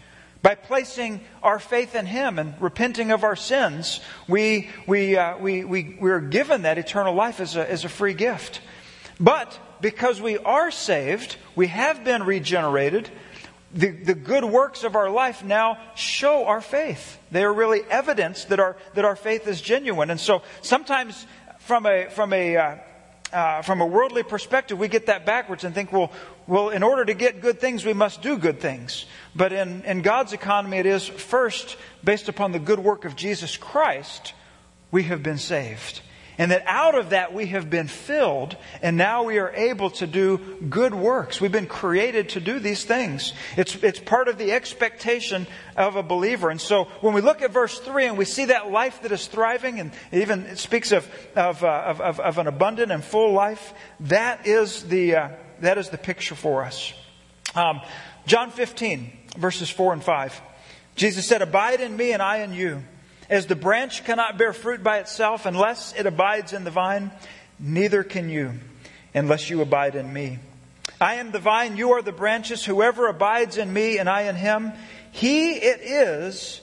By 0.43 0.55
placing 0.55 1.21
our 1.41 1.59
faith 1.59 1.95
in 1.95 2.05
Him 2.05 2.37
and 2.37 2.53
repenting 2.61 3.11
of 3.11 3.23
our 3.23 3.35
sins, 3.35 4.01
we, 4.27 4.69
we, 4.85 5.17
uh, 5.17 5.37
we, 5.37 5.63
we, 5.63 5.97
we're 5.99 6.21
given 6.21 6.63
that 6.63 6.77
eternal 6.77 7.15
life 7.15 7.39
as 7.39 7.55
a, 7.55 7.69
as 7.69 7.85
a 7.85 7.89
free 7.89 8.13
gift. 8.13 8.61
But 9.19 9.57
because 9.81 10.21
we 10.21 10.37
are 10.37 10.69
saved, 10.69 11.37
we 11.55 11.67
have 11.67 12.03
been 12.03 12.23
regenerated, 12.23 13.09
the, 13.77 13.91
the 13.91 14.15
good 14.15 14.43
works 14.43 14.83
of 14.83 14.95
our 14.95 15.09
life 15.09 15.43
now 15.43 15.77
show 15.95 16.45
our 16.45 16.61
faith. 16.61 17.19
They 17.31 17.43
are 17.43 17.53
really 17.53 17.83
evidence 17.89 18.45
that 18.45 18.59
our, 18.59 18.75
that 18.95 19.05
our 19.05 19.15
faith 19.15 19.47
is 19.47 19.61
genuine. 19.61 20.09
And 20.09 20.19
so 20.19 20.41
sometimes 20.61 21.25
from 21.59 21.85
a, 21.85 22.09
from 22.09 22.33
a, 22.33 22.57
uh, 22.57 22.75
uh, 23.31 23.61
from 23.61 23.81
a 23.81 23.85
worldly 23.85 24.23
perspective, 24.23 24.79
we 24.79 24.87
get 24.87 25.05
that 25.05 25.25
backwards 25.25 25.63
and 25.63 25.75
think, 25.75 25.91
well, 25.91 26.11
well, 26.47 26.69
in 26.69 26.81
order 26.81 27.05
to 27.05 27.13
get 27.13 27.41
good 27.41 27.59
things, 27.59 27.85
we 27.85 27.93
must 27.93 28.21
do 28.21 28.37
good 28.37 28.59
things. 28.59 29.05
But 29.35 29.53
in, 29.53 29.83
in 29.83 30.01
God's 30.01 30.33
economy, 30.33 30.77
it 30.77 30.85
is 30.87 31.05
first 31.05 31.77
based 32.03 32.29
upon 32.29 32.53
the 32.53 32.59
good 32.59 32.79
work 32.79 33.05
of 33.05 33.15
Jesus 33.15 33.57
Christ, 33.57 34.33
we 34.89 35.03
have 35.03 35.21
been 35.21 35.37
saved. 35.37 36.01
And 36.37 36.51
that 36.51 36.63
out 36.67 36.95
of 36.95 37.09
that 37.09 37.33
we 37.33 37.47
have 37.47 37.69
been 37.69 37.87
filled, 37.87 38.55
and 38.81 38.95
now 38.95 39.23
we 39.23 39.39
are 39.39 39.49
able 39.51 39.89
to 39.91 40.05
do 40.05 40.37
good 40.69 40.93
works. 40.93 41.41
We've 41.41 41.51
been 41.51 41.65
created 41.65 42.29
to 42.29 42.39
do 42.39 42.59
these 42.59 42.85
things. 42.85 43.33
It's, 43.55 43.75
it's 43.77 43.99
part 43.99 44.27
of 44.27 44.37
the 44.37 44.51
expectation 44.51 45.47
of 45.75 45.95
a 45.95 46.03
believer. 46.03 46.51
And 46.51 46.61
so 46.61 46.85
when 47.01 47.15
we 47.15 47.21
look 47.21 47.41
at 47.41 47.51
verse 47.51 47.79
3 47.79 48.05
and 48.05 48.17
we 48.17 48.25
see 48.25 48.45
that 48.45 48.71
life 48.71 49.01
that 49.01 49.11
is 49.11 49.25
thriving, 49.25 49.79
and 49.79 49.91
even 50.11 50.45
it 50.45 50.59
speaks 50.59 50.91
of, 50.91 51.09
of, 51.35 51.63
uh, 51.63 51.67
of, 51.67 52.01
of, 52.01 52.19
of, 52.19 52.37
an 52.37 52.45
abundant 52.45 52.91
and 52.91 53.03
full 53.03 53.33
life, 53.33 53.73
that 54.01 54.45
is 54.45 54.83
the, 54.83 55.15
uh, 55.15 55.29
that 55.61 55.79
is 55.79 55.89
the 55.89 55.97
picture 55.97 56.35
for 56.35 56.63
us. 56.63 56.93
Um, 57.55 57.81
John 58.27 58.51
15, 58.51 59.11
verses 59.37 59.69
4 59.69 59.93
and 59.93 60.03
5. 60.03 60.41
Jesus 60.95 61.25
said, 61.25 61.41
Abide 61.41 61.81
in 61.81 61.95
me 61.95 62.11
and 62.11 62.21
I 62.21 62.37
in 62.37 62.53
you. 62.53 62.83
As 63.29 63.45
the 63.45 63.55
branch 63.55 64.05
cannot 64.05 64.37
bear 64.37 64.53
fruit 64.53 64.83
by 64.83 64.99
itself 64.99 65.45
unless 65.45 65.93
it 65.93 66.05
abides 66.05 66.53
in 66.53 66.63
the 66.63 66.71
vine, 66.71 67.11
neither 67.59 68.03
can 68.03 68.29
you 68.29 68.53
unless 69.13 69.49
you 69.49 69.61
abide 69.61 69.95
in 69.95 70.11
me. 70.11 70.39
I 70.99 71.15
am 71.15 71.31
the 71.31 71.39
vine, 71.39 71.77
you 71.77 71.91
are 71.91 72.01
the 72.01 72.11
branches. 72.11 72.63
Whoever 72.65 73.07
abides 73.07 73.57
in 73.57 73.71
me 73.71 73.97
and 73.97 74.09
I 74.09 74.23
in 74.23 74.35
him, 74.35 74.71
he 75.11 75.53
it 75.53 75.81
is 75.81 76.61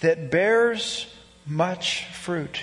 that 0.00 0.30
bears 0.30 1.06
much 1.46 2.04
fruit. 2.06 2.60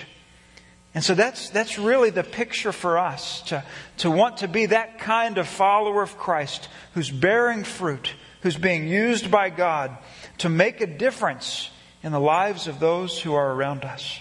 And 0.93 1.03
so 1.03 1.13
that's, 1.13 1.49
that's 1.49 1.77
really 1.77 2.09
the 2.09 2.23
picture 2.23 2.71
for 2.71 2.97
us 2.97 3.41
to, 3.43 3.63
to 3.97 4.09
want 4.09 4.37
to 4.37 4.47
be 4.47 4.67
that 4.67 4.99
kind 4.99 5.37
of 5.37 5.47
follower 5.47 6.01
of 6.01 6.17
Christ 6.17 6.69
who's 6.93 7.11
bearing 7.11 7.65
fruit, 7.65 8.13
who's 8.41 8.57
being 8.57 8.87
used 8.87 9.29
by 9.29 9.49
God 9.49 9.97
to 10.39 10.49
make 10.49 10.79
a 10.79 10.87
difference 10.87 11.69
in 12.05 12.11
the 12.11 12.19
lives 12.19 12.67
of 12.67 12.79
those 12.79 13.19
who 13.19 13.33
are 13.33 13.51
around 13.51 13.83
us. 13.83 14.19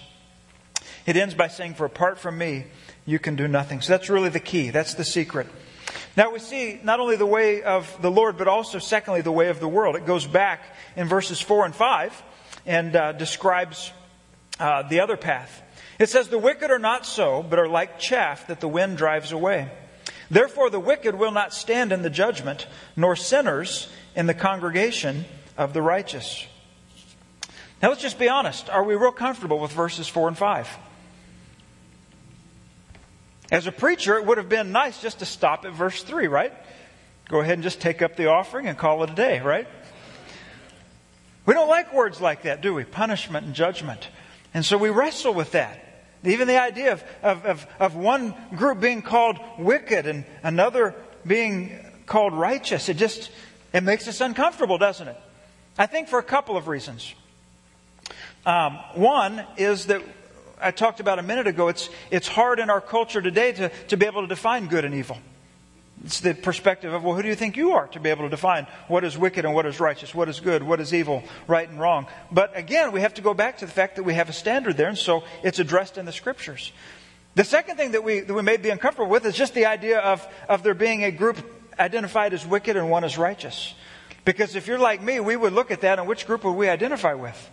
It 1.05 1.19
ends 1.19 1.35
by 1.35 1.49
saying, 1.49 1.75
For 1.75 1.85
apart 1.85 2.19
from 2.19 2.39
me, 2.39 2.65
you 3.05 3.19
can 3.19 3.37
do 3.37 3.47
nothing. 3.47 3.83
So 3.83 3.93
that's 3.93 4.09
really 4.09 4.31
the 4.31 4.41
key. 4.41 4.71
That's 4.71 4.95
the 4.95 5.05
secret. 5.05 5.47
Now 6.17 6.33
we 6.33 6.39
see 6.39 6.81
not 6.83 6.99
only 6.99 7.17
the 7.17 7.27
way 7.27 7.63
of 7.63 7.95
the 8.01 8.11
Lord, 8.11 8.39
but 8.39 8.49
also, 8.49 8.79
secondly, 8.79 9.21
the 9.21 9.31
way 9.31 9.49
of 9.49 9.61
the 9.61 9.69
world. 9.69 9.97
It 9.97 10.07
goes 10.07 10.27
back 10.27 10.63
in 10.97 11.09
verses 11.09 11.43
4 11.43 11.67
and 11.67 11.75
5 11.75 12.23
and 12.65 12.97
uh, 12.97 13.13
describes 13.13 13.93
uh, 14.59 14.89
the 14.89 15.01
other 15.01 15.19
path. 15.19 15.63
It 15.99 16.09
says, 16.09 16.29
The 16.29 16.39
wicked 16.39 16.71
are 16.71 16.79
not 16.79 17.05
so, 17.05 17.43
but 17.43 17.59
are 17.59 17.69
like 17.69 17.99
chaff 17.99 18.47
that 18.47 18.61
the 18.61 18.69
wind 18.69 18.97
drives 18.97 19.31
away. 19.31 19.71
Therefore, 20.31 20.71
the 20.71 20.81
wicked 20.81 21.17
will 21.17 21.33
not 21.33 21.53
stand 21.53 21.93
in 21.93 22.01
the 22.01 22.09
judgment, 22.09 22.67
nor 22.97 23.15
sinners 23.15 23.93
in 24.17 24.25
the 24.25 24.33
congregation 24.33 25.27
of 25.59 25.75
the 25.75 25.83
righteous. 25.83 26.47
Now 27.85 27.91
let's 27.91 28.01
just 28.01 28.19
be 28.19 28.31
honest. 28.31 28.71
Are 28.71 28.83
we 28.83 28.95
real 28.95 29.13
comfortable 29.13 29.59
with 29.59 29.71
verses 29.71 30.09
4 30.09 30.29
and 30.29 30.39
5? 30.39 30.79
As 33.53 33.67
a 33.67 33.73
preacher, 33.73 34.17
it 34.17 34.25
would 34.25 34.39
have 34.39 34.49
been 34.49 34.73
nice 34.73 35.03
just 35.03 35.19
to 35.19 35.27
stop 35.27 35.67
at 35.67 35.73
verse 35.75 36.03
3, 36.03 36.27
right? 36.29 36.55
Go 37.29 37.43
ahead 37.43 37.53
and 37.53 37.63
just 37.63 37.83
take 37.83 38.01
up 38.01 38.17
the 38.17 38.31
offering 38.31 38.69
and 38.69 38.79
call 38.79 39.05
it 39.05 39.11
a 39.11 39.15
day, 39.15 39.41
right? 39.41 39.69
We 41.45 41.53
don't 41.53 41.69
like 41.69 41.93
words 41.93 42.23
like 42.23 42.45
that, 42.45 42.63
do 42.63 42.73
we? 42.73 42.85
Punishment 42.85 43.45
and 43.45 43.55
judgment. 43.55 44.09
And 44.55 44.65
so 44.65 44.79
we 44.79 44.89
wrestle 44.89 45.35
with 45.35 45.53
that. 45.53 45.79
Even 46.25 46.49
the 46.49 46.59
idea 46.59 46.95
of, 46.95 47.05
of, 47.23 47.45
of, 47.45 47.67
of 47.79 47.97
one 47.97 48.35
group 48.57 48.81
being 48.81 49.03
called 49.03 49.39
wicked 49.59 50.07
and 50.07 50.25
another 50.43 50.95
being 51.27 51.79
called 52.07 52.33
righteous, 52.33 52.89
it 52.89 52.97
just 52.97 53.31
it 53.75 53.83
makes 53.83 54.09
us 54.09 54.23
uncomfortable, 54.23 54.79
doesn't 54.79 55.07
it? 55.07 55.21
I 55.77 55.85
think 55.85 56.09
for 56.09 56.19
a 56.19 56.25
couple 56.25 56.57
of 56.57 56.67
reasons. 56.67 57.15
Um, 58.47 58.79
one 58.95 59.45
is 59.57 59.87
that 59.87 60.03
I 60.61 60.71
talked 60.71 61.01
about 61.01 61.19
a 61.19 61.23
minute 61.23 61.47
ago, 61.47 61.69
it's, 61.69 61.89
it's 62.11 62.29
hard 62.29 62.59
in 62.59 62.71
our 62.71 62.81
culture 62.81 63.21
today 63.23 63.53
to, 63.53 63.69
to 63.89 63.97
be 63.97 64.07
able 64.07 64.23
to 64.23 64.27
define 64.27 64.67
good 64.67 64.85
and 64.85 64.95
evil. 64.95 65.19
It's 66.05 66.21
the 66.21 66.35
perspective 66.35 66.93
of, 66.93 67.03
well, 67.03 67.15
who 67.15 67.23
do 67.23 67.29
you 67.29 67.35
think 67.35 67.57
you 67.57 67.73
are 67.73 67.87
to 67.89 68.01
be 68.01 68.11
able 68.11 68.25
to 68.25 68.29
define 68.29 68.67
what 68.89 69.05
is 69.05 69.17
wicked 69.17 69.45
and 69.45 69.55
what 69.55 69.65
is 69.65 69.81
righteous, 69.81 70.15
what 70.15 70.29
is 70.29 70.41
good, 70.41 70.63
what 70.63 70.81
is 70.81 70.93
evil, 70.93 71.23
right 71.47 71.69
and 71.69 71.81
wrong? 71.81 72.07
But 72.31 72.57
again, 72.57 72.93
we 72.93 73.01
have 73.01 73.15
to 73.15 73.23
go 73.23 73.33
back 73.33 73.59
to 73.59 73.67
the 73.67 73.73
fact 73.73 73.97
that 73.97 74.03
we 74.03 74.15
have 74.15 74.29
a 74.29 74.33
standard 74.33 74.77
there, 74.77 74.89
and 74.89 74.99
so 74.99 75.25
it's 75.43 75.59
addressed 75.59 75.97
in 75.97 76.05
the 76.05 76.13
scriptures. 76.13 76.73
The 77.37 77.45
second 77.45 77.77
thing 77.77 77.93
that 77.93 78.05
we, 78.05 78.21
that 78.21 78.35
we 78.35 78.43
may 78.43 78.59
be 78.59 78.69
uncomfortable 78.71 79.11
with 79.11 79.25
is 79.25 79.35
just 79.35 79.55
the 79.55 79.67
idea 79.67 79.99
of, 79.99 80.27
of 80.49 80.63
there 80.63 80.75
being 80.75 81.05
a 81.05 81.11
group 81.11 81.39
identified 81.79 82.35
as 82.35 82.47
wicked 82.47 82.77
and 82.77 82.91
one 82.91 83.05
as 83.05 83.17
righteous. 83.17 83.75
Because 84.25 84.57
if 84.57 84.67
you're 84.67 84.79
like 84.79 85.03
me, 85.03 85.21
we 85.21 85.37
would 85.37 85.53
look 85.53 85.71
at 85.71 85.81
that 85.83 85.99
and 85.99 86.07
which 86.07 86.27
group 86.27 86.45
would 86.45 86.53
we 86.53 86.69
identify 86.69 87.15
with? 87.15 87.51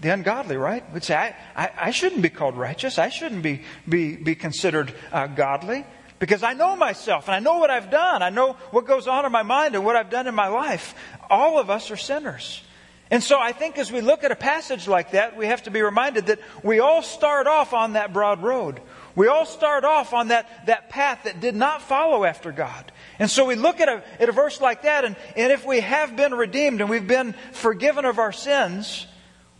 The 0.00 0.12
ungodly, 0.12 0.56
right? 0.56 0.84
We'd 0.92 1.04
say, 1.04 1.14
I, 1.14 1.34
I, 1.56 1.70
I 1.76 1.90
shouldn't 1.90 2.22
be 2.22 2.28
called 2.28 2.56
righteous. 2.56 2.98
I 2.98 3.08
shouldn't 3.08 3.42
be, 3.42 3.62
be, 3.88 4.16
be 4.16 4.34
considered 4.34 4.92
uh, 5.10 5.26
godly 5.26 5.86
because 6.18 6.42
I 6.42 6.52
know 6.52 6.76
myself 6.76 7.28
and 7.28 7.34
I 7.34 7.40
know 7.40 7.58
what 7.58 7.70
I've 7.70 7.90
done. 7.90 8.22
I 8.22 8.30
know 8.30 8.54
what 8.70 8.86
goes 8.86 9.08
on 9.08 9.24
in 9.24 9.32
my 9.32 9.42
mind 9.42 9.74
and 9.74 9.84
what 9.84 9.96
I've 9.96 10.10
done 10.10 10.26
in 10.26 10.34
my 10.34 10.48
life. 10.48 10.94
All 11.30 11.58
of 11.58 11.70
us 11.70 11.90
are 11.90 11.96
sinners. 11.96 12.62
And 13.10 13.22
so 13.22 13.38
I 13.38 13.52
think 13.52 13.78
as 13.78 13.92
we 13.92 14.00
look 14.00 14.24
at 14.24 14.32
a 14.32 14.36
passage 14.36 14.88
like 14.88 15.12
that, 15.12 15.36
we 15.36 15.46
have 15.46 15.62
to 15.64 15.70
be 15.70 15.80
reminded 15.80 16.26
that 16.26 16.40
we 16.62 16.80
all 16.80 17.02
start 17.02 17.46
off 17.46 17.72
on 17.72 17.92
that 17.92 18.12
broad 18.12 18.42
road. 18.42 18.80
We 19.14 19.28
all 19.28 19.46
start 19.46 19.84
off 19.84 20.12
on 20.12 20.28
that, 20.28 20.66
that 20.66 20.90
path 20.90 21.22
that 21.24 21.40
did 21.40 21.54
not 21.54 21.82
follow 21.82 22.24
after 22.24 22.52
God. 22.52 22.92
And 23.18 23.30
so 23.30 23.46
we 23.46 23.54
look 23.54 23.80
at 23.80 23.88
a, 23.88 24.02
at 24.20 24.28
a 24.28 24.32
verse 24.32 24.60
like 24.60 24.82
that, 24.82 25.04
and, 25.04 25.16
and 25.36 25.52
if 25.52 25.64
we 25.64 25.80
have 25.80 26.16
been 26.16 26.34
redeemed 26.34 26.80
and 26.80 26.90
we've 26.90 27.06
been 27.06 27.34
forgiven 27.52 28.04
of 28.04 28.18
our 28.18 28.32
sins, 28.32 29.06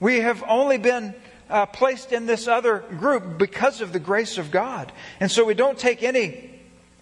we 0.01 0.21
have 0.21 0.43
only 0.49 0.79
been 0.79 1.15
uh, 1.49 1.67
placed 1.67 2.13
in 2.13 2.27
this 2.27 2.49
other 2.49 2.79
group 2.79 3.39
because 3.39 3.81
of 3.81 3.93
the 3.93 4.01
grace 4.01 4.39
of 4.39 4.51
God. 4.51 4.93
And 5.21 5.31
so 5.31 5.45
we 5.45 5.55
don't 5.55 5.79
take 5.79 6.03
any, 6.03 6.51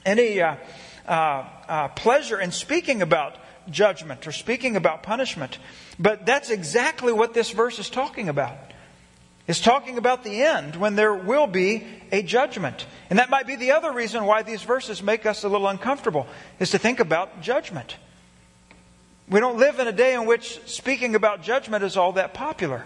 any 0.05 0.41
uh, 0.41 0.57
uh, 1.07 1.45
uh 1.69 1.89
pleasure 1.89 2.41
in 2.41 2.53
speaking 2.53 3.03
about 3.03 3.37
judgment 3.71 4.27
or 4.27 4.33
speaking 4.33 4.77
about 4.77 5.03
punishment. 5.03 5.59
But 5.99 6.27
that's 6.27 6.51
exactly 6.51 7.13
what 7.13 7.35
this 7.35 7.51
verse 7.51 7.79
is 7.79 7.89
talking 7.89 8.29
about. 8.29 8.57
It's 9.47 9.61
talking 9.61 9.99
about 9.99 10.25
the 10.25 10.43
end 10.43 10.77
when 10.77 10.97
there 10.97 11.15
will 11.15 11.47
be 11.47 11.85
a 12.11 12.23
judgment. 12.23 12.87
And 13.11 13.19
that 13.19 13.29
might 13.29 13.47
be 13.47 13.57
the 13.57 13.73
other 13.73 13.93
reason 13.93 14.25
why 14.25 14.43
these 14.43 14.63
verses 14.63 15.03
make 15.03 15.27
us 15.27 15.45
a 15.45 15.49
little 15.49 15.69
uncomfortable, 15.69 16.27
is 16.59 16.71
to 16.71 16.79
think 16.79 16.99
about 16.99 17.43
judgment. 17.43 17.97
We 19.29 19.41
don't 19.41 19.59
live 19.59 19.79
in 19.79 19.89
a 19.89 19.93
day 19.93 20.15
in 20.15 20.27
which 20.27 20.61
speaking 20.67 21.15
about 21.15 21.43
judgment 21.43 21.83
is 21.83 21.97
all 21.97 22.13
that 22.13 22.35
popular. 22.35 22.85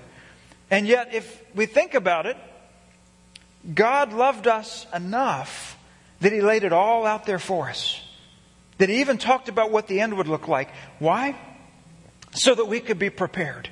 And 0.70 0.86
yet, 0.86 1.14
if 1.14 1.42
we 1.54 1.66
think 1.66 1.94
about 1.94 2.26
it, 2.26 2.36
God 3.74 4.12
loved 4.12 4.46
us 4.46 4.86
enough 4.94 5.76
that 6.20 6.32
He 6.32 6.40
laid 6.40 6.64
it 6.64 6.72
all 6.72 7.06
out 7.06 7.26
there 7.26 7.38
for 7.38 7.68
us. 7.68 8.00
That 8.78 8.88
He 8.88 9.00
even 9.00 9.18
talked 9.18 9.48
about 9.48 9.72
what 9.72 9.88
the 9.88 10.00
end 10.00 10.16
would 10.16 10.28
look 10.28 10.46
like. 10.46 10.70
Why? 10.98 11.36
So 12.32 12.54
that 12.54 12.66
we 12.66 12.80
could 12.80 12.98
be 12.98 13.10
prepared. 13.10 13.68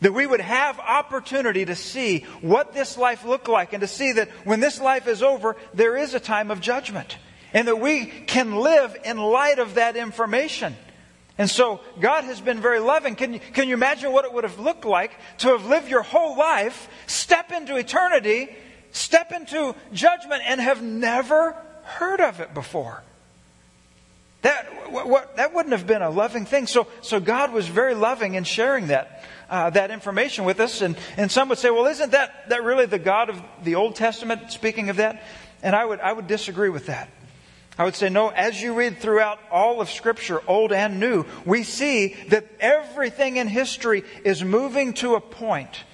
That 0.00 0.12
we 0.12 0.26
would 0.26 0.40
have 0.40 0.80
opportunity 0.80 1.64
to 1.66 1.76
see 1.76 2.20
what 2.40 2.72
this 2.72 2.96
life 2.96 3.24
looked 3.24 3.48
like 3.48 3.72
and 3.72 3.82
to 3.82 3.86
see 3.86 4.12
that 4.12 4.30
when 4.44 4.58
this 4.58 4.80
life 4.80 5.06
is 5.06 5.22
over, 5.22 5.56
there 5.74 5.96
is 5.96 6.14
a 6.14 6.20
time 6.20 6.50
of 6.50 6.60
judgment. 6.60 7.18
And 7.52 7.68
that 7.68 7.78
we 7.78 8.06
can 8.06 8.56
live 8.56 8.96
in 9.04 9.18
light 9.18 9.58
of 9.58 9.74
that 9.74 9.96
information. 9.96 10.74
And 11.40 11.48
so 11.48 11.80
God 11.98 12.24
has 12.24 12.38
been 12.38 12.60
very 12.60 12.80
loving. 12.80 13.14
Can 13.14 13.32
you, 13.32 13.40
can 13.40 13.66
you 13.66 13.72
imagine 13.72 14.12
what 14.12 14.26
it 14.26 14.32
would 14.34 14.44
have 14.44 14.58
looked 14.58 14.84
like 14.84 15.12
to 15.38 15.48
have 15.48 15.64
lived 15.64 15.88
your 15.88 16.02
whole 16.02 16.36
life, 16.36 16.86
step 17.06 17.50
into 17.50 17.76
eternity, 17.76 18.50
step 18.92 19.32
into 19.32 19.74
judgment, 19.90 20.42
and 20.44 20.60
have 20.60 20.82
never 20.82 21.56
heard 21.82 22.20
of 22.20 22.40
it 22.40 22.52
before? 22.52 23.02
That, 24.42 24.92
what, 24.92 25.36
that 25.36 25.54
wouldn't 25.54 25.72
have 25.72 25.86
been 25.86 26.02
a 26.02 26.10
loving 26.10 26.44
thing. 26.44 26.66
So, 26.66 26.86
so 27.00 27.20
God 27.20 27.54
was 27.54 27.66
very 27.66 27.94
loving 27.94 28.34
in 28.34 28.44
sharing 28.44 28.88
that, 28.88 29.24
uh, 29.48 29.70
that 29.70 29.90
information 29.90 30.44
with 30.44 30.60
us. 30.60 30.82
And, 30.82 30.94
and 31.16 31.32
some 31.32 31.48
would 31.48 31.56
say, 31.56 31.70
well, 31.70 31.86
isn't 31.86 32.12
that, 32.12 32.50
that 32.50 32.64
really 32.64 32.84
the 32.84 32.98
God 32.98 33.30
of 33.30 33.42
the 33.64 33.76
Old 33.76 33.96
Testament 33.96 34.52
speaking 34.52 34.90
of 34.90 34.96
that? 34.96 35.22
And 35.62 35.74
I 35.74 35.86
would, 35.86 36.00
I 36.00 36.12
would 36.12 36.26
disagree 36.26 36.68
with 36.68 36.84
that. 36.88 37.08
I 37.80 37.84
would 37.84 37.94
say, 37.94 38.10
no, 38.10 38.28
as 38.28 38.60
you 38.60 38.74
read 38.74 38.98
throughout 38.98 39.38
all 39.50 39.80
of 39.80 39.88
Scripture, 39.88 40.42
Old 40.46 40.70
and 40.70 41.00
New, 41.00 41.24
we 41.46 41.62
see 41.62 42.14
that 42.28 42.46
everything 42.60 43.38
in 43.38 43.48
history 43.48 44.04
is 44.22 44.44
moving 44.44 44.92
to 44.94 45.14
a 45.14 45.20
point. 45.20 45.84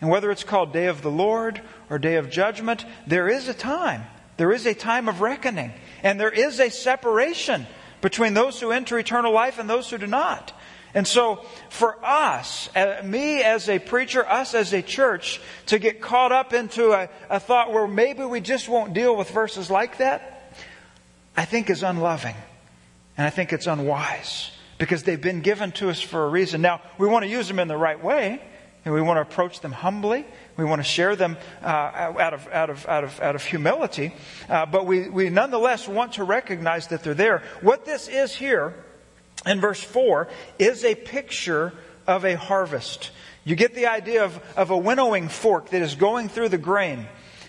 And 0.00 0.08
whether 0.08 0.30
it's 0.30 0.44
called 0.44 0.72
Day 0.72 0.86
of 0.86 1.02
the 1.02 1.10
Lord 1.10 1.60
or 1.90 1.98
Day 1.98 2.14
of 2.14 2.30
Judgment, 2.30 2.86
there 3.08 3.28
is 3.28 3.48
a 3.48 3.52
time. 3.52 4.04
There 4.36 4.52
is 4.52 4.64
a 4.64 4.74
time 4.74 5.08
of 5.08 5.22
reckoning. 5.22 5.72
And 6.04 6.20
there 6.20 6.30
is 6.30 6.60
a 6.60 6.70
separation 6.70 7.66
between 8.00 8.34
those 8.34 8.60
who 8.60 8.70
enter 8.70 8.96
eternal 8.96 9.32
life 9.32 9.58
and 9.58 9.68
those 9.68 9.90
who 9.90 9.98
do 9.98 10.06
not. 10.06 10.52
And 10.94 11.04
so, 11.04 11.44
for 11.68 11.98
us, 12.06 12.68
uh, 12.76 13.02
me 13.04 13.42
as 13.42 13.68
a 13.68 13.80
preacher, 13.80 14.24
us 14.24 14.54
as 14.54 14.72
a 14.72 14.82
church, 14.82 15.40
to 15.66 15.80
get 15.80 16.00
caught 16.00 16.30
up 16.30 16.52
into 16.52 16.92
a, 16.92 17.08
a 17.28 17.40
thought 17.40 17.72
where 17.72 17.88
maybe 17.88 18.24
we 18.24 18.40
just 18.40 18.68
won't 18.68 18.94
deal 18.94 19.16
with 19.16 19.28
verses 19.30 19.68
like 19.68 19.98
that, 19.98 20.33
I 21.36 21.44
think 21.44 21.70
is 21.70 21.82
unloving. 21.82 22.36
And 23.16 23.26
I 23.26 23.30
think 23.30 23.52
it's 23.52 23.66
unwise 23.66 24.50
because 24.78 25.04
they've 25.04 25.20
been 25.20 25.40
given 25.40 25.72
to 25.72 25.88
us 25.88 26.00
for 26.00 26.24
a 26.24 26.28
reason. 26.28 26.60
Now, 26.60 26.80
we 26.98 27.06
want 27.06 27.24
to 27.24 27.30
use 27.30 27.46
them 27.46 27.58
in 27.60 27.68
the 27.68 27.76
right 27.76 28.02
way, 28.02 28.42
and 28.84 28.92
we 28.92 29.00
want 29.00 29.18
to 29.18 29.22
approach 29.22 29.60
them 29.60 29.72
humbly. 29.72 30.26
We 30.56 30.64
want 30.64 30.80
to 30.80 30.88
share 30.88 31.14
them 31.14 31.36
uh, 31.62 31.66
out, 31.66 32.34
of, 32.34 32.48
out, 32.48 32.70
of, 32.70 32.86
out, 32.86 33.04
of, 33.04 33.20
out 33.20 33.34
of 33.36 33.44
humility. 33.44 34.12
Uh, 34.48 34.66
but 34.66 34.84
we, 34.84 35.08
we 35.08 35.30
nonetheless 35.30 35.86
want 35.86 36.14
to 36.14 36.24
recognize 36.24 36.88
that 36.88 37.04
they're 37.04 37.14
there. 37.14 37.42
What 37.60 37.84
this 37.84 38.08
is 38.08 38.34
here 38.34 38.74
in 39.46 39.60
verse 39.60 39.82
4 39.82 40.28
is 40.58 40.84
a 40.84 40.94
picture 40.94 41.72
of 42.06 42.24
a 42.24 42.36
harvest. 42.36 43.10
You 43.44 43.56
get 43.56 43.74
the 43.74 43.86
idea 43.86 44.24
of, 44.24 44.40
of 44.56 44.70
a 44.70 44.76
winnowing 44.76 45.28
fork 45.28 45.70
that 45.70 45.82
is 45.82 45.94
going 45.94 46.28
through 46.28 46.48
the 46.48 46.58
grain. 46.58 47.06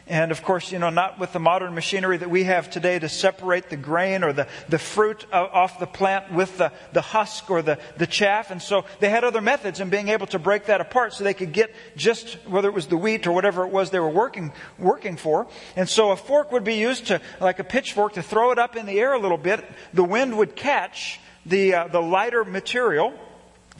And 0.07 0.31
of 0.31 0.43
course, 0.43 0.71
you 0.71 0.77
know, 0.77 0.91
not 0.91 1.19
with 1.19 1.33
the 1.33 1.39
modern 1.39 1.73
machinery 1.73 2.17
that 2.17 2.29
we 2.29 2.43
have 2.43 2.69
today 2.69 2.99
to 2.99 3.09
separate 3.09 3.69
the 3.71 3.77
grain 3.77 4.23
or 4.23 4.33
the, 4.33 4.47
the 4.69 4.77
fruit 4.77 5.25
off 5.33 5.79
the 5.79 5.87
plant 5.87 6.31
with 6.31 6.59
the, 6.59 6.71
the 6.93 7.01
husk 7.01 7.49
or 7.49 7.63
the, 7.63 7.79
the 7.97 8.05
chaff. 8.05 8.51
And 8.51 8.61
so 8.61 8.85
they 8.99 9.09
had 9.09 9.23
other 9.23 9.41
methods 9.41 9.79
in 9.79 9.89
being 9.89 10.09
able 10.09 10.27
to 10.27 10.37
break 10.37 10.65
that 10.65 10.79
apart 10.79 11.13
so 11.13 11.23
they 11.23 11.33
could 11.33 11.53
get 11.53 11.73
just 11.95 12.35
whether 12.47 12.67
it 12.67 12.73
was 12.75 12.85
the 12.85 12.97
wheat 12.97 13.25
or 13.25 13.31
whatever 13.31 13.65
it 13.65 13.71
was 13.71 13.89
they 13.89 13.99
were 13.99 14.07
working, 14.07 14.53
working 14.77 15.17
for. 15.17 15.47
And 15.75 15.89
so 15.89 16.11
a 16.11 16.15
fork 16.15 16.51
would 16.51 16.63
be 16.63 16.75
used 16.75 17.07
to, 17.07 17.19
like 17.41 17.57
a 17.57 17.63
pitchfork, 17.63 18.13
to 18.13 18.21
throw 18.21 18.51
it 18.51 18.59
up 18.59 18.75
in 18.75 18.85
the 18.85 18.99
air 18.99 19.13
a 19.13 19.19
little 19.19 19.39
bit. 19.39 19.65
The 19.95 20.03
wind 20.03 20.37
would 20.37 20.55
catch 20.55 21.19
the, 21.47 21.73
uh, 21.73 21.87
the 21.87 22.01
lighter 22.01 22.45
material 22.45 23.13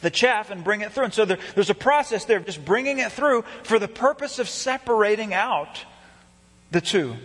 the 0.02 0.10
chaff 0.10 0.50
and 0.50 0.62
bring 0.62 0.82
it 0.82 0.92
through. 0.92 1.04
And 1.04 1.14
so 1.14 1.24
there, 1.24 1.38
there's 1.54 1.70
a 1.70 1.74
process 1.74 2.26
there 2.26 2.36
of 2.36 2.44
just 2.44 2.62
bringing 2.62 2.98
it 2.98 3.12
through 3.12 3.44
for 3.62 3.78
the 3.78 3.88
purpose 3.88 4.38
of 4.38 4.46
separating 4.46 5.32
out 5.32 5.86
the 6.70 6.80
two. 6.80 7.16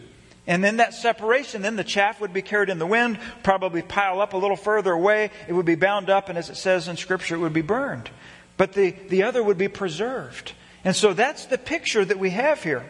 And 0.48 0.64
then 0.64 0.78
that 0.78 0.94
separation, 0.94 1.62
then 1.62 1.76
the 1.76 1.84
chaff 1.84 2.20
would 2.20 2.34
be 2.34 2.42
carried 2.42 2.70
in 2.70 2.80
the 2.80 2.86
wind, 2.88 3.20
probably 3.44 3.82
pile 3.82 4.22
up 4.22 4.34
a 4.34 4.38
little 4.38 4.58
further 4.58 4.92
away. 4.92 5.30
It 5.48 5.54
would 5.54 5.66
be 5.66 5.76
bound 5.76 6.10
up, 6.10 6.30
and 6.30 6.38
as 6.38 6.50
it 6.50 6.58
says 6.58 6.88
in 6.88 6.98
Scripture, 6.98 7.36
it 7.36 7.40
would 7.40 7.54
be 7.54 7.62
burned. 7.62 8.10
But 8.58 8.74
the, 8.74 8.92
the 8.92 9.24
other 9.24 9.44
would 9.44 9.58
be 9.58 9.68
preserved. 9.68 10.54
And 10.84 10.96
so 10.96 11.14
that's 11.14 11.46
the 11.46 11.58
picture 11.58 12.04
that 12.04 12.18
we 12.18 12.32
have 12.32 12.64
here. 12.64 12.84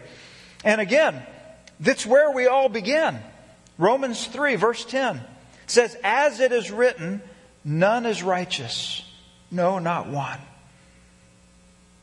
And 0.64 0.80
again, 0.80 1.22
that's 1.80 2.06
where 2.06 2.32
we 2.32 2.48
all 2.48 2.70
begin. 2.70 3.20
Romans 3.78 4.28
3, 4.28 4.56
verse 4.56 4.86
10 4.86 5.22
says, 5.68 5.98
As 6.04 6.40
it 6.40 6.52
is 6.52 6.72
written, 6.72 7.22
none 7.66 8.06
is 8.06 8.24
righteous, 8.24 9.04
no, 9.50 9.80
not 9.80 10.08
one. 10.08 10.40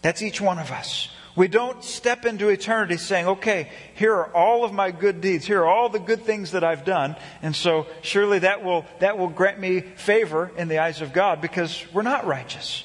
That's 0.02 0.22
each 0.22 0.40
one 0.40 0.58
of 0.58 0.70
us. 0.70 1.08
We 1.38 1.46
don't 1.46 1.84
step 1.84 2.26
into 2.26 2.48
eternity 2.48 2.96
saying, 2.96 3.28
okay, 3.28 3.70
here 3.94 4.12
are 4.12 4.34
all 4.34 4.64
of 4.64 4.72
my 4.72 4.90
good 4.90 5.20
deeds. 5.20 5.46
Here 5.46 5.60
are 5.60 5.68
all 5.68 5.88
the 5.88 6.00
good 6.00 6.24
things 6.24 6.50
that 6.50 6.64
I've 6.64 6.84
done. 6.84 7.14
And 7.42 7.54
so 7.54 7.86
surely 8.02 8.40
that 8.40 8.64
will, 8.64 8.84
that 8.98 9.18
will 9.18 9.28
grant 9.28 9.60
me 9.60 9.82
favor 9.82 10.50
in 10.56 10.66
the 10.66 10.80
eyes 10.80 11.00
of 11.00 11.12
God 11.12 11.40
because 11.40 11.86
we're 11.92 12.02
not 12.02 12.26
righteous. 12.26 12.82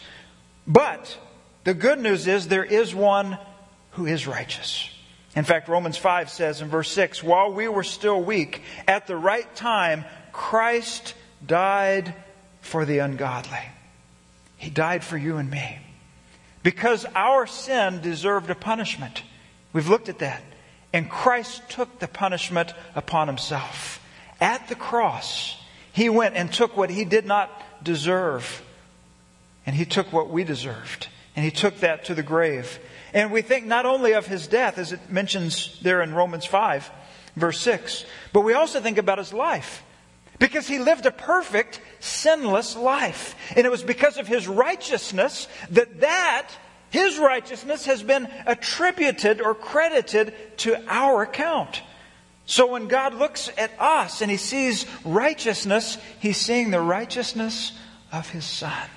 But 0.68 1.18
the 1.63 1.74
good 1.74 1.98
news 1.98 2.28
is 2.28 2.48
there 2.48 2.63
is 2.63 2.94
one 2.94 3.39
who 3.94 4.06
is 4.06 4.28
righteous. 4.28 4.88
In 5.36 5.46
fact, 5.46 5.68
Romans 5.68 5.98
5 5.98 6.30
says 6.30 6.62
in 6.62 6.68
verse 6.68 6.92
6, 6.92 7.24
while 7.24 7.52
we 7.52 7.68
were 7.68 7.82
still 7.82 8.22
weak, 8.22 8.62
at 8.88 9.08
the 9.08 9.18
right 9.18 9.56
time, 9.56 10.06
Christ 10.32 11.16
died 11.44 12.13
for 12.62 12.86
the 12.86 13.00
ungodly. 13.00 13.66
He 14.58 14.70
died 14.70 15.04
for 15.04 15.18
you 15.18 15.38
and 15.38 15.50
me. 15.50 15.80
Because 16.63 17.06
our 17.13 17.45
sin 17.45 18.02
deserved 18.02 18.49
a 18.49 18.56
punishment. 18.56 19.23
We've 19.73 19.89
looked 19.89 20.10
at 20.10 20.19
that. 20.19 20.41
And 20.93 21.10
Christ 21.10 21.69
took 21.69 21.99
the 21.99 22.08
punishment 22.08 22.73
upon 22.95 23.28
himself. 23.28 23.99
At 24.39 24.67
the 24.69 24.76
cross, 24.76 25.58
he 25.91 26.10
went 26.10 26.36
and 26.36 26.52
took 26.52 26.78
what 26.78 26.89
he 26.89 27.04
did 27.04 27.26
not 27.26 27.52
deserve. 27.84 28.63
And 29.65 29.76
he 29.76 29.86
took 29.86 30.13
what 30.13 30.30
we 30.30 30.43
deserved. 30.43 31.08
And 31.36 31.43
he 31.43 31.52
took 31.52 31.80
that 31.80 32.06
to 32.06 32.15
the 32.15 32.23
grave. 32.23 32.80
And 33.13 33.32
we 33.32 33.41
think 33.41 33.65
not 33.65 33.86
only 33.86 34.13
of 34.13 34.28
his 34.28 34.47
death, 34.47 34.78
as 34.78 34.91
it 34.91 35.10
mentions 35.10 35.80
there 35.82 36.02
in 36.02 36.13
Romans 36.13 36.45
5, 36.45 36.89
verse 37.36 37.60
6, 37.60 38.06
but 38.32 38.41
we 38.41 38.54
also 38.54 38.80
think 38.80 38.97
about 38.97 39.17
his 39.17 39.34
life. 39.34 39.84
Because 40.39 40.67
he 40.67 40.80
lived 40.80 41.06
a 41.06 41.12
perfect, 41.12 41.80
sinless 42.00 42.76
life. 42.76 43.36
And 43.56 43.65
it 43.65 43.69
was 43.69 43.84
because 43.84 44.17
of 44.17 44.28
his 44.28 44.48
righteousness 44.48 45.48
that 45.69 46.02
that, 46.02 46.50
his 46.89 47.17
righteousness, 47.17 47.86
has 47.86 48.04
been 48.04 48.28
attributed 48.46 49.41
or 49.41 49.56
credited 49.56 50.34
to 50.58 50.82
our 50.88 51.24
account. 51.24 51.82
So 52.46 52.67
when 52.67 52.88
God 52.88 53.13
looks 53.13 53.50
at 53.58 53.72
us 53.80 54.22
and 54.22 54.30
he 54.30 54.38
sees 54.38 54.86
righteousness, 55.06 55.98
he's 56.19 56.38
seeing 56.38 56.72
the 56.72 56.82
righteousness 56.82 57.72
of 58.12 58.30
his 58.30 58.43
son. 58.43 58.89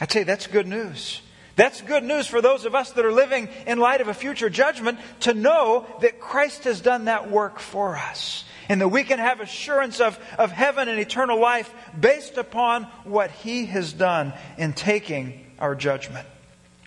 I 0.00 0.06
tell 0.06 0.22
you, 0.22 0.26
that's 0.26 0.46
good 0.46 0.66
news. 0.66 1.20
That's 1.56 1.80
good 1.80 2.04
news 2.04 2.28
for 2.28 2.40
those 2.40 2.64
of 2.64 2.76
us 2.76 2.92
that 2.92 3.04
are 3.04 3.12
living 3.12 3.48
in 3.66 3.78
light 3.78 4.00
of 4.00 4.06
a 4.06 4.14
future 4.14 4.48
judgment 4.48 5.00
to 5.20 5.34
know 5.34 5.86
that 6.00 6.20
Christ 6.20 6.64
has 6.64 6.80
done 6.80 7.06
that 7.06 7.32
work 7.32 7.58
for 7.58 7.96
us. 7.96 8.44
And 8.68 8.80
that 8.80 8.88
we 8.88 9.04
can 9.04 9.18
have 9.18 9.40
assurance 9.40 10.00
of, 10.00 10.18
of 10.38 10.52
heaven 10.52 10.88
and 10.88 11.00
eternal 11.00 11.40
life 11.40 11.72
based 11.98 12.36
upon 12.36 12.84
what 13.04 13.30
He 13.30 13.66
has 13.66 13.92
done 13.92 14.32
in 14.58 14.72
taking 14.72 15.46
our 15.58 15.74
judgment. 15.74 16.26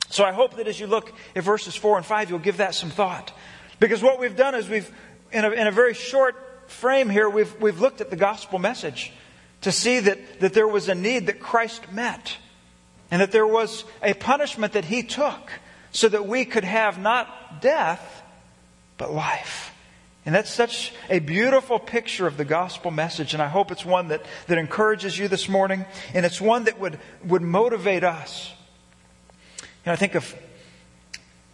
So 0.10 0.24
I 0.24 0.32
hope 0.32 0.58
that 0.58 0.67
as 0.67 0.80
you 0.80 0.88
look 0.88 1.12
at 1.36 1.44
verses 1.44 1.76
4 1.76 1.98
and 1.98 2.06
5, 2.06 2.30
you'll 2.30 2.39
give 2.39 2.58
that 2.58 2.76
some 2.76 2.89
thought. 2.89 3.34
Because 3.80 4.04
what 4.04 4.20
we've 4.20 4.36
done 4.36 4.56
is 4.56 4.70
we've, 4.70 4.91
in 5.32 5.46
a, 5.46 5.52
in 5.52 5.67
a 5.67 5.72
very 5.72 5.94
short 5.94 6.36
frame 6.67 7.10
here, 7.10 7.30
we've, 7.30 7.60
we've 7.62 7.80
looked 7.80 8.02
at 8.02 8.10
the 8.10 8.15
gospel 8.15 8.60
message 8.60 9.12
to 9.62 9.72
see 9.72 10.00
that, 10.00 10.39
that 10.39 10.54
there 10.54 10.67
was 10.67 10.89
a 10.89 10.96
need 10.96 11.28
that 11.28 11.39
Christ 11.39 11.91
met 11.91 12.38
and 13.10 13.22
that 13.22 13.32
there 13.32 13.48
was 13.48 13.84
a 14.02 14.13
punishment 14.13 14.74
that 14.74 14.86
he 14.86 15.04
took 15.04 15.52
so 15.91 16.08
that 16.08 16.26
we 16.26 16.46
could 16.46 16.63
have 16.63 17.00
not 17.00 17.62
death, 17.62 18.24
but 18.98 19.13
life. 19.13 19.70
And 20.25 20.36
that's 20.36 20.51
such 20.51 20.93
a 21.10 21.19
beautiful 21.19 21.79
picture 21.79 22.27
of 22.27 22.38
the 22.38 22.45
gospel 22.45 22.91
message, 22.91 23.34
and 23.34 23.41
I 23.41 23.47
hope 23.47 23.71
it's 23.71 23.86
one 23.86 24.10
that, 24.10 24.23
that 24.47 24.60
encourages 24.60 25.17
you 25.17 25.27
this 25.27 25.49
morning, 25.49 25.86
and 26.13 26.25
it's 26.25 26.39
one 26.39 26.65
that 26.65 26.79
would, 26.79 26.99
would 27.25 27.41
motivate 27.41 28.03
us. 28.03 28.53
You 29.62 29.65
know, 29.88 29.93
I 29.93 29.95
think 29.95 30.13
of 30.13 30.36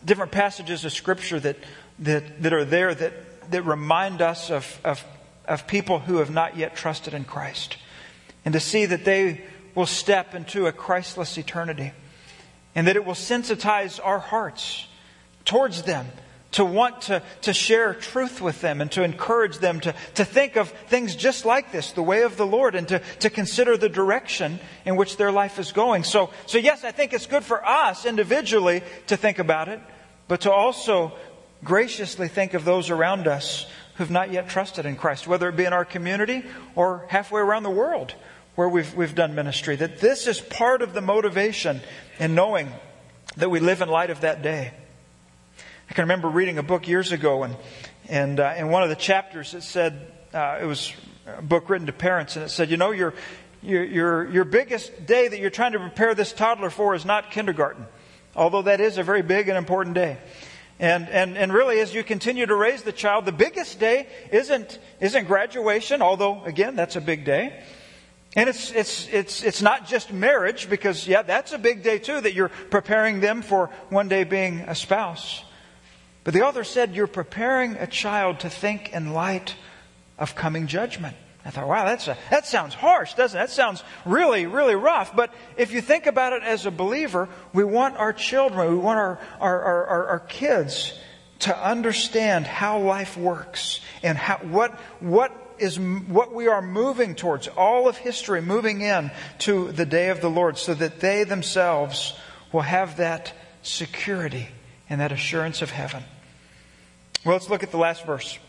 different 0.04 0.34
passages 0.34 0.84
of 0.84 0.92
Scripture 0.92 1.40
that, 1.40 1.58
that, 2.00 2.44
that 2.44 2.54
are 2.54 2.66
there 2.66 2.94
that, 2.94 3.52
that 3.52 3.62
remind 3.64 4.22
us 4.22 4.52
of, 4.52 4.80
of, 4.84 5.04
of 5.46 5.66
people 5.66 6.00
who 6.00 6.18
have 6.18 6.30
not 6.30 6.58
yet 6.58 6.76
trusted 6.76 7.14
in 7.14 7.24
Christ. 7.24 7.78
And 8.44 8.54
to 8.54 8.60
see 8.60 8.86
that 8.86 9.06
they 9.06 9.46
will 9.76 9.86
step 9.86 10.36
into 10.36 10.68
a 10.68 10.72
Christless 10.74 11.38
eternity. 11.38 11.94
And 12.76 12.88
that 12.88 12.96
it 12.96 13.06
will 13.06 13.14
sensitize 13.14 14.00
our 14.04 14.20
hearts 14.20 14.88
towards 15.46 15.84
them 15.84 16.08
to 16.52 16.64
want 16.64 17.02
to, 17.04 17.22
to 17.42 17.54
share 17.54 17.94
truth 17.94 18.42
with 18.42 18.62
them 18.62 18.82
and 18.82 18.92
to 18.92 19.04
encourage 19.04 19.58
them 19.58 19.80
to, 19.82 19.94
to 20.16 20.26
think 20.26 20.56
of 20.56 20.70
things 20.88 21.16
just 21.16 21.46
like 21.46 21.72
this, 21.72 21.92
the 21.92 22.04
way 22.04 22.24
of 22.24 22.38
the 22.38 22.46
Lord, 22.46 22.76
and 22.76 22.88
to, 22.88 23.00
to 23.20 23.30
consider 23.30 23.78
the 23.78 23.90
direction 23.90 24.60
in 24.86 24.96
which 24.96 25.18
their 25.18 25.32
life 25.32 25.60
is 25.60 25.72
going. 25.72 26.04
So, 26.04 26.30
so, 26.46 26.58
yes, 26.58 26.84
I 26.84 26.92
think 26.92 27.14
it's 27.14 27.26
good 27.26 27.44
for 27.44 27.66
us 27.66 28.06
individually 28.06 28.82
to 29.08 29.18
think 29.18 29.40
about 29.40 29.68
it, 29.68 29.82
but 30.28 30.42
to 30.42 30.52
also 30.52 31.14
graciously 31.64 32.28
think 32.28 32.54
of 32.54 32.64
those 32.64 32.90
around 32.90 33.28
us 33.28 33.70
who've 33.96 34.12
not 34.12 34.32
yet 34.32 34.48
trusted 34.48 34.86
in 34.86 34.96
Christ, 34.96 35.28
whether 35.28 35.50
it 35.50 35.56
be 35.56 35.66
in 35.66 35.74
our 35.74 35.86
community 35.86 36.44
or 36.76 37.06
halfway 37.10 37.42
around 37.42 37.64
the 37.64 37.70
world 37.70 38.14
where 38.56 38.70
we've, 38.70 38.94
we've 38.96 39.16
done 39.16 39.36
ministry. 39.36 39.76
That 39.76 40.00
this 40.00 40.26
is 40.28 40.40
part 40.40 40.82
of 40.82 40.94
the 40.94 41.02
motivation 41.02 41.82
in 42.20 42.34
knowing 42.34 42.72
that 43.38 43.50
we 43.50 43.60
live 43.60 43.82
in 43.82 43.90
light 43.90 44.10
of 44.10 44.22
that 44.22 44.42
day. 44.42 44.74
I 45.90 45.94
can 45.94 46.04
remember 46.04 46.28
reading 46.28 46.58
a 46.58 46.64
book 46.64 46.88
years 46.88 47.14
ago, 47.14 47.44
and, 47.44 47.56
and 48.10 48.40
uh, 48.42 48.56
in 48.58 48.70
one 48.70 48.84
of 48.84 48.90
the 48.90 48.96
chapters 48.96 49.54
it 49.54 49.64
said, 49.64 50.12
uh, 50.34 50.60
it 50.62 50.66
was 50.66 50.92
a 51.26 51.42
book 51.42 51.70
written 51.70 51.88
to 51.88 51.94
parents, 51.94 52.36
and 52.36 52.44
it 52.44 52.50
said, 52.50 52.70
you 52.70 52.76
know, 52.76 52.92
your, 52.92 53.14
your, 53.62 53.86
your, 53.86 54.30
your 54.30 54.44
biggest 54.44 55.06
day 55.06 55.30
that 55.30 55.40
you're 55.40 55.50
trying 55.50 55.72
to 55.72 55.80
prepare 55.80 56.14
this 56.14 56.34
toddler 56.34 56.70
for 56.70 56.94
is 56.94 57.06
not 57.06 57.32
kindergarten, 57.32 57.86
although 58.36 58.64
that 58.64 58.82
is 58.82 58.98
a 58.98 59.04
very 59.04 59.22
big 59.22 59.48
and 59.48 59.58
important 59.58 59.96
day. 59.96 60.18
And, 60.78 61.08
and, 61.08 61.38
and 61.38 61.54
really, 61.54 61.80
as 61.80 61.94
you 61.94 62.04
continue 62.04 62.46
to 62.46 62.56
raise 62.56 62.84
the 62.84 62.92
child, 62.92 63.26
the 63.26 63.32
biggest 63.32 63.80
day 63.80 64.08
isn't, 64.32 64.78
isn't 65.00 65.26
graduation, 65.26 66.02
although, 66.02 66.44
again, 66.44 66.76
that's 66.76 66.98
a 66.98 67.02
big 67.02 67.24
day. 67.24 67.64
And 68.36 68.50
it's, 68.50 68.72
it's, 68.72 69.08
it's, 69.08 69.42
it's 69.42 69.62
not 69.62 69.88
just 69.88 70.12
marriage, 70.12 70.70
because, 70.70 71.08
yeah, 71.08 71.22
that's 71.22 71.54
a 71.54 71.58
big 71.58 71.82
day 71.82 71.98
too, 71.98 72.20
that 72.20 72.34
you're 72.34 72.50
preparing 72.50 73.22
them 73.22 73.42
for 73.42 73.68
one 73.90 74.10
day 74.10 74.26
being 74.26 74.60
a 74.68 74.76
spouse. 74.76 75.44
But 76.28 76.34
the 76.34 76.42
author 76.42 76.66
said 76.66 76.94
you're 76.94 77.08
preparing 77.08 77.78
a 77.78 77.88
child 77.88 78.42
to 78.42 78.50
think 78.50 78.92
in 78.92 79.14
light 79.14 79.56
of 80.20 80.36
coming 80.36 80.68
judgment. 80.68 81.16
I 81.46 81.52
thought, 81.52 81.70
wow, 81.70 81.86
that's 81.86 82.10
a, 82.10 82.18
that 82.30 82.46
sounds 82.46 82.74
harsh, 82.74 83.14
doesn't 83.14 83.40
it? 83.40 83.44
That 83.44 83.50
sounds 83.50 83.82
really, 84.04 84.46
really 84.46 84.76
rough. 84.76 85.16
But 85.16 85.34
if 85.56 85.72
you 85.72 85.80
think 85.80 86.06
about 86.06 86.34
it 86.34 86.44
as 86.44 86.66
a 86.66 86.70
believer, 86.70 87.30
we 87.54 87.64
want 87.64 87.96
our 87.96 88.12
children, 88.12 88.72
we 88.72 88.76
want 88.76 89.00
our, 89.00 89.20
our, 89.40 89.64
our, 89.64 90.08
our 90.08 90.20
kids 90.20 91.00
to 91.40 91.58
understand 91.58 92.46
how 92.46 92.82
life 92.82 93.16
works 93.16 93.80
and 94.04 94.18
how, 94.18 94.36
what, 94.40 94.74
what 95.00 95.32
is 95.60 95.80
what 95.80 96.34
we 96.34 96.50
are 96.50 96.62
moving 96.62 97.16
towards, 97.16 97.48
all 97.48 97.88
of 97.88 97.96
history 97.96 98.42
moving 98.42 98.82
in 98.82 99.12
to 99.40 99.72
the 99.72 99.86
day 99.86 100.10
of 100.10 100.20
the 100.20 100.30
Lord, 100.30 100.58
so 100.58 100.74
that 100.74 101.00
they 101.00 101.24
themselves 101.24 102.14
will 102.52 102.64
have 102.64 102.98
that 102.98 103.32
security 103.62 104.50
and 104.90 105.00
that 105.00 105.14
assurance 105.14 105.62
of 105.62 105.70
heaven. 105.70 106.04
Well, 107.28 107.36
let's 107.36 107.50
look 107.50 107.62
at 107.62 107.72
the 107.72 107.78
last 107.78 108.06
verse. 108.06 108.40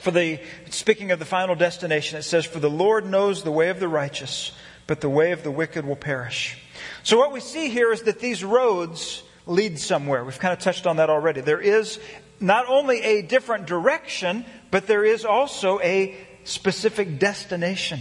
For 0.00 0.10
the, 0.10 0.40
speaking 0.68 1.10
of 1.10 1.18
the 1.18 1.24
final 1.24 1.54
destination, 1.54 2.18
it 2.18 2.24
says, 2.24 2.44
For 2.44 2.60
the 2.60 2.68
Lord 2.68 3.06
knows 3.06 3.42
the 3.42 3.50
way 3.50 3.70
of 3.70 3.80
the 3.80 3.88
righteous, 3.88 4.52
but 4.86 5.00
the 5.00 5.08
way 5.08 5.32
of 5.32 5.42
the 5.42 5.50
wicked 5.50 5.86
will 5.86 5.96
perish. 5.96 6.58
So 7.02 7.16
what 7.16 7.32
we 7.32 7.40
see 7.40 7.70
here 7.70 7.90
is 7.94 8.02
that 8.02 8.20
these 8.20 8.44
roads 8.44 9.22
lead 9.46 9.78
somewhere. 9.78 10.22
We've 10.22 10.38
kind 10.38 10.52
of 10.52 10.58
touched 10.58 10.86
on 10.86 10.96
that 10.96 11.08
already. 11.08 11.40
There 11.40 11.62
is 11.62 11.98
not 12.40 12.68
only 12.68 13.00
a 13.00 13.22
different 13.22 13.66
direction, 13.66 14.44
but 14.70 14.86
there 14.86 15.02
is 15.02 15.24
also 15.24 15.80
a 15.80 16.14
specific 16.44 17.18
destination. 17.18 18.00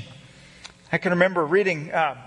I 0.91 0.97
can 0.97 1.11
remember 1.11 1.45
reading 1.45 1.93
uh, 1.93 2.17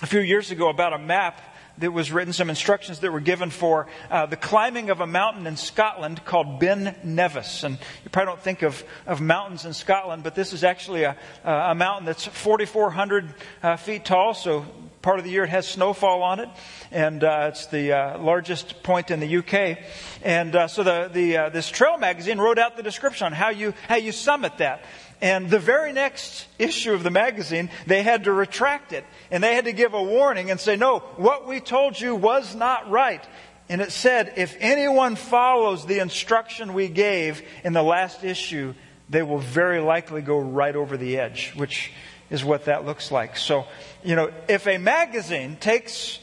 a 0.00 0.06
few 0.06 0.20
years 0.20 0.50
ago 0.50 0.70
about 0.70 0.94
a 0.94 0.98
map 0.98 1.42
that 1.78 1.92
was 1.92 2.12
written, 2.12 2.32
some 2.32 2.50
instructions 2.50 3.00
that 3.00 3.12
were 3.12 3.20
given 3.20 3.50
for 3.50 3.86
uh, 4.10 4.26
the 4.26 4.36
climbing 4.36 4.90
of 4.90 5.00
a 5.00 5.06
mountain 5.06 5.46
in 5.46 5.56
Scotland 5.56 6.24
called 6.24 6.58
Ben 6.60 6.96
Nevis. 7.04 7.64
And 7.64 7.78
you 8.04 8.10
probably 8.10 8.32
don't 8.32 8.42
think 8.42 8.62
of, 8.62 8.82
of 9.06 9.20
mountains 9.20 9.64
in 9.64 9.72
Scotland, 9.72 10.22
but 10.22 10.34
this 10.34 10.52
is 10.52 10.64
actually 10.64 11.04
a, 11.04 11.16
a 11.44 11.74
mountain 11.74 12.06
that's 12.06 12.26
4,400 12.26 13.34
uh, 13.62 13.76
feet 13.76 14.04
tall, 14.04 14.34
so 14.34 14.66
part 15.02 15.18
of 15.18 15.24
the 15.24 15.30
year 15.30 15.44
it 15.44 15.50
has 15.50 15.66
snowfall 15.66 16.22
on 16.22 16.40
it, 16.40 16.48
and 16.90 17.22
uh, 17.22 17.46
it's 17.48 17.66
the 17.66 17.92
uh, 17.92 18.18
largest 18.18 18.82
point 18.82 19.10
in 19.10 19.20
the 19.20 19.36
UK. 19.38 19.78
And 20.22 20.54
uh, 20.54 20.68
so 20.68 20.82
the, 20.82 21.08
the 21.12 21.36
uh, 21.36 21.48
this 21.50 21.70
trail 21.70 21.98
magazine 21.98 22.38
wrote 22.38 22.58
out 22.58 22.76
the 22.76 22.82
description 22.82 23.26
on 23.26 23.32
how 23.32 23.50
you 23.50 23.74
how 23.88 23.96
you 23.96 24.12
summit 24.12 24.58
that. 24.58 24.84
And 25.20 25.50
the 25.50 25.58
very 25.58 25.92
next 25.92 26.46
issue 26.58 26.92
of 26.92 27.02
the 27.02 27.10
magazine, 27.10 27.70
they 27.86 28.02
had 28.02 28.24
to 28.24 28.32
retract 28.32 28.92
it. 28.92 29.04
And 29.30 29.42
they 29.42 29.54
had 29.54 29.64
to 29.64 29.72
give 29.72 29.94
a 29.94 30.02
warning 30.02 30.50
and 30.50 30.60
say, 30.60 30.76
no, 30.76 31.00
what 31.16 31.46
we 31.46 31.60
told 31.60 32.00
you 32.00 32.14
was 32.14 32.54
not 32.54 32.88
right. 32.88 33.24
And 33.68 33.80
it 33.80 33.92
said, 33.92 34.34
if 34.36 34.56
anyone 34.60 35.16
follows 35.16 35.84
the 35.84 35.98
instruction 35.98 36.72
we 36.72 36.88
gave 36.88 37.42
in 37.64 37.72
the 37.72 37.82
last 37.82 38.22
issue, 38.22 38.74
they 39.10 39.22
will 39.22 39.38
very 39.38 39.80
likely 39.80 40.22
go 40.22 40.38
right 40.38 40.74
over 40.74 40.96
the 40.96 41.18
edge, 41.18 41.52
which 41.56 41.92
is 42.30 42.44
what 42.44 42.66
that 42.66 42.86
looks 42.86 43.10
like. 43.10 43.36
So, 43.36 43.66
you 44.04 44.14
know, 44.14 44.30
if 44.48 44.66
a 44.66 44.78
magazine 44.78 45.56
takes 45.56 46.20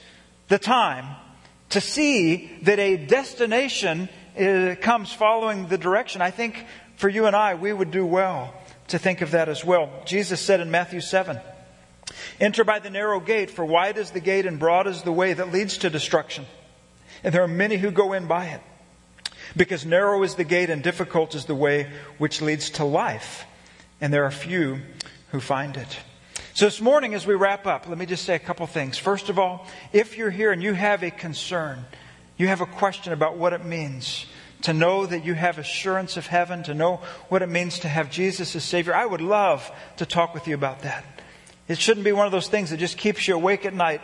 the 0.48 0.60
time 0.60 1.18
to 1.70 1.82
see 1.82 2.58
that 2.62 2.80
a 2.80 2.96
destination 2.96 4.08
uh, 4.40 4.76
comes 4.80 5.12
following 5.12 5.68
the 5.68 5.78
direction, 5.78 6.22
I 6.22 6.32
think 6.32 6.66
for 6.96 7.10
you 7.10 7.26
and 7.26 7.36
I, 7.36 7.56
we 7.56 7.74
would 7.74 7.92
do 7.92 8.06
well 8.06 8.54
to 8.90 9.00
think 9.00 9.22
of 9.22 9.32
that 9.32 9.50
as 9.50 9.64
well. 9.64 9.90
Jesus 10.06 10.40
said 10.40 10.60
in 10.60 10.72
Matthew 10.72 11.02
7, 11.02 11.40
Enter 12.40 12.64
by 12.64 12.80
the 12.80 12.90
narrow 12.90 13.20
gate, 13.20 13.50
for 13.50 13.66
wide 13.66 13.98
is 13.98 14.12
the 14.12 14.20
gate 14.20 14.46
and 14.46 14.60
broad 14.60 14.88
is 14.88 15.02
the 15.02 15.12
way 15.12 15.34
that 15.34 15.52
leads 15.52 15.80
to 15.80 15.90
destruction. 15.90 16.46
And 17.24 17.34
there 17.34 17.44
are 17.44 17.48
many 17.48 17.78
who 17.78 17.92
go 17.92 18.14
in 18.14 18.28
by 18.28 18.46
it. 18.48 18.62
Because 19.58 19.86
narrow 19.86 20.22
is 20.24 20.36
the 20.36 20.44
gate 20.44 20.70
and 20.70 20.84
difficult 20.84 21.34
is 21.34 21.46
the 21.46 21.56
way 21.56 21.90
which 22.18 22.42
leads 22.42 22.72
to 22.72 22.86
life. 22.86 23.46
And 24.02 24.14
there 24.14 24.26
are 24.26 24.32
few 24.32 24.82
who 25.32 25.40
find 25.40 25.78
it. 25.78 26.00
So 26.54 26.66
this 26.66 26.82
morning, 26.82 27.14
as 27.14 27.26
we 27.26 27.36
wrap 27.36 27.66
up, 27.66 27.88
let 27.88 27.98
me 27.98 28.06
just 28.06 28.26
say 28.26 28.36
a 28.36 28.40
couple 28.40 28.66
things. 28.68 28.98
First 28.98 29.30
of 29.30 29.40
all, 29.40 29.68
if 29.92 30.18
you're 30.18 30.30
here 30.30 30.52
and 30.52 30.62
you 30.62 30.74
have 30.74 31.04
a 31.04 31.12
concern, 31.12 31.86
you 32.38 32.48
have 32.48 32.62
a 32.62 32.66
question 32.66 33.14
about 33.14 33.38
what 33.38 33.54
it 33.54 33.66
means 33.66 34.26
to 34.64 34.74
know 34.74 35.06
that 35.06 35.26
you 35.26 35.34
have 35.34 35.58
assurance 35.58 36.18
of 36.18 36.28
heaven, 36.28 36.64
to 36.64 36.74
know 36.74 37.02
what 37.30 37.42
it 37.42 37.50
means 37.50 37.80
to 37.80 37.88
have 37.88 38.10
Jesus 38.10 38.56
as 38.56 38.64
Savior, 38.64 38.96
I 38.96 39.06
would 39.06 39.22
love 39.22 39.72
to 39.98 40.06
talk 40.06 40.34
with 40.34 40.48
you 40.48 40.56
about 40.56 40.82
that. 40.82 41.06
It 41.68 41.80
shouldn't 41.80 42.04
be 42.04 42.12
one 42.12 42.26
of 42.26 42.32
those 42.32 42.48
things 42.48 42.70
that 42.70 42.78
just 42.78 42.98
keeps 42.98 43.28
you 43.28 43.36
awake 43.36 43.66
at 43.66 43.74
night, 43.74 44.02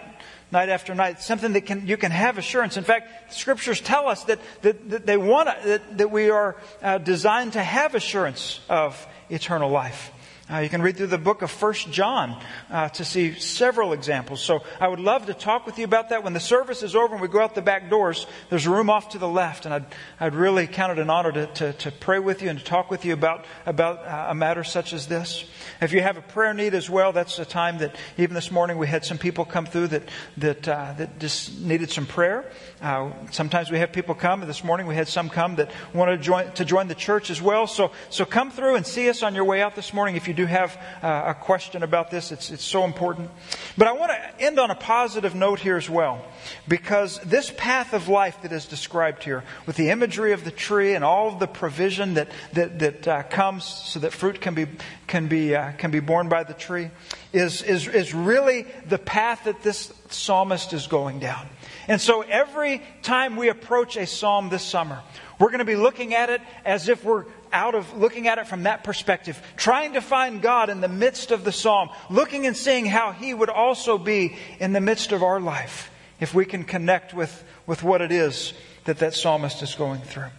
night 0.52 0.70
after 0.70 0.96
night. 0.96 1.22
Something 1.22 1.54
that 1.54 1.66
can, 1.66 1.88
you 1.88 1.98
can 1.98 2.12
have 2.12 2.38
assurance. 2.38 2.78
In 2.78 2.84
fact, 2.84 3.30
the 3.30 3.36
scriptures 3.36 3.80
tell 3.80 4.08
us 4.08 4.24
that, 4.26 4.40
that, 4.64 4.90
that 4.90 5.06
they 5.06 5.18
want, 5.18 5.50
that, 5.64 5.98
that 5.98 6.12
we 6.12 6.30
are 6.30 6.56
uh, 6.82 6.98
designed 6.98 7.54
to 7.54 7.64
have 7.64 7.94
assurance 7.96 8.60
of 8.68 9.08
eternal 9.30 9.70
life. 9.70 10.12
Uh, 10.52 10.58
you 10.58 10.68
can 10.68 10.82
read 10.82 10.98
through 10.98 11.08
the 11.08 11.18
book 11.18 11.42
of 11.42 11.50
First 11.50 11.90
John 11.92 12.38
uh, 12.70 12.90
to 12.90 13.06
see 13.06 13.36
several 13.36 13.94
examples. 13.94 14.42
So 14.42 14.64
I 14.82 14.88
would 14.90 15.00
love 15.00 15.28
to 15.28 15.34
talk 15.34 15.66
with 15.66 15.80
you 15.80 15.86
about 15.86 16.10
that. 16.10 16.26
When 16.26 16.34
the 16.34 16.42
service 16.42 16.84
is 16.84 16.94
over 16.94 17.14
and 17.14 17.22
we 17.22 17.30
go 17.30 17.40
out 17.40 17.56
the 17.56 17.62
back 17.62 17.90
doors, 17.90 18.28
there's 18.50 18.66
a 18.66 18.70
room 18.70 18.90
off 18.90 19.10
to 19.10 19.18
the 19.18 19.30
left, 19.30 19.64
and 19.64 19.74
I'd, 19.74 19.86
I'd 20.20 20.36
really 20.36 20.68
count 20.68 20.92
it 20.92 21.00
an 21.00 21.10
honor 21.10 21.32
to, 21.32 21.48
to, 21.48 21.74
to 21.74 21.92
pray 21.92 22.20
with 22.20 22.42
you 22.42 22.50
and 22.50 22.60
to 22.60 22.66
talk 22.66 22.92
with 22.92 23.06
you 23.06 23.14
about, 23.14 23.46
about 23.66 24.06
uh, 24.06 24.28
a 24.32 24.36
matter 24.36 24.66
such 24.66 24.92
as 24.92 25.08
this. 25.08 25.46
If 25.80 25.94
you 25.94 26.02
have 26.02 26.18
a 26.18 26.22
prayer 26.22 26.54
need 26.54 26.74
as 26.74 26.90
well, 26.90 27.14
that's 27.14 27.40
a 27.40 27.46
time 27.46 27.78
that 27.78 27.96
even 28.18 28.34
this 28.34 28.52
morning 28.52 28.78
we 28.78 28.88
had 28.88 29.06
some 29.06 29.18
people 29.18 29.46
come 29.46 29.66
through 29.66 29.88
that, 29.88 30.10
that, 30.36 30.68
uh, 30.68 30.94
that 30.98 31.18
just 31.18 31.62
needed 31.62 31.92
some 31.92 32.06
prayer. 32.06 32.52
Uh, 32.82 33.12
sometimes 33.30 33.70
we 33.70 33.78
have 33.78 33.92
people 33.92 34.16
come. 34.16 34.42
This 34.42 34.64
morning 34.64 34.88
we 34.88 34.96
had 34.96 35.08
some 35.08 35.30
come 35.30 35.58
that 35.58 35.70
wanted 35.94 36.18
to 36.18 36.24
join, 36.24 36.52
to 36.54 36.66
join 36.66 36.88
the 36.88 36.96
church 36.96 37.30
as 37.30 37.40
well. 37.40 37.68
So, 37.68 37.92
so 38.10 38.26
come 38.26 38.50
through 38.50 38.74
and 38.74 38.88
see 38.88 39.08
us 39.08 39.22
on 39.22 39.36
your 39.36 39.44
way 39.44 39.62
out 39.62 39.76
this 39.76 39.94
morning 39.94 40.16
if 40.16 40.28
you 40.28 40.34
do 40.34 40.48
have 40.48 40.76
uh, 41.04 41.26
a 41.28 41.34
question 41.36 41.84
about 41.84 42.10
this. 42.10 42.32
It's, 42.32 42.50
it's 42.50 42.64
so 42.64 42.84
important. 42.84 43.30
But 43.78 43.88
I 43.88 43.92
want 43.92 44.12
to 44.12 44.44
end 44.44 44.58
on 44.60 44.72
a 44.72 44.76
positive 44.76 45.36
note 45.36 45.60
here 45.60 45.78
as 45.78 45.92
well, 45.92 46.26
because 46.68 47.20
this 47.20 47.54
path 47.56 47.94
of 47.94 48.08
life 48.08 48.42
that 48.42 48.52
is 48.52 48.66
described 48.66 49.24
here, 49.24 49.44
with 49.68 49.76
the 49.76 49.92
imagery 49.92 50.32
of 50.32 50.44
the 50.44 50.52
tree 50.52 50.96
and 50.96 51.06
all 51.06 51.28
of 51.28 51.40
the 51.40 51.48
provision 51.48 52.16
that, 52.16 52.30
that, 52.54 52.80
that 52.80 53.08
uh, 53.08 53.24
comes 53.24 53.64
so 53.64 54.00
that 54.00 54.12
fruit 54.12 54.42
can 54.42 54.56
be, 54.56 54.66
can 55.06 55.28
be, 55.28 55.56
uh, 55.56 55.72
can 55.74 55.92
be 55.92 56.00
borne 56.00 56.30
by 56.30 56.44
the 56.44 56.56
tree, 56.56 56.90
is, 57.32 57.62
is, 57.62 57.88
is 57.88 58.12
really 58.16 58.66
the 58.88 58.98
path 58.98 59.44
that 59.44 59.62
this 59.62 59.94
psalmist 60.10 60.74
is 60.74 60.88
going 60.88 61.20
down. 61.20 61.48
And 61.88 62.00
so 62.00 62.22
every 62.22 62.82
time 63.02 63.36
we 63.36 63.50
approach 63.50 63.98
a 63.98 64.06
psalm 64.06 64.50
this 64.50 64.64
summer, 64.64 65.02
we're 65.40 65.50
going 65.50 65.60
to 65.60 65.66
be 65.66 65.76
looking 65.76 66.14
at 66.14 66.30
it 66.30 66.42
as 66.64 66.88
if 66.88 67.04
we're 67.04 67.26
out 67.52 67.76
of 67.76 67.98
looking 67.98 68.28
at 68.28 68.38
it 68.38 68.48
from 68.48 68.64
that 68.64 68.84
perspective, 68.84 69.42
trying 69.58 69.94
to 69.94 70.02
find 70.02 70.42
God 70.42 70.70
in 70.70 70.82
the 70.82 70.88
midst 70.88 71.32
of 71.32 71.44
the 71.44 71.52
psalm, 71.52 71.90
looking 72.10 72.46
and 72.46 72.56
seeing 72.56 72.86
how 72.86 73.12
He 73.12 73.34
would 73.34 73.50
also 73.50 73.98
be 73.98 74.36
in 74.60 74.74
the 74.74 74.82
midst 74.82 75.12
of 75.12 75.24
our 75.24 75.40
life 75.40 75.90
if 76.20 76.34
we 76.34 76.46
can 76.46 76.64
connect 76.64 77.14
with, 77.14 77.44
with 77.66 77.84
what 77.84 78.02
it 78.02 78.12
is 78.12 78.54
that 78.86 79.00
that 79.00 79.14
psalmist 79.14 79.62
is 79.62 79.76
going 79.76 80.02
through. 80.02 80.30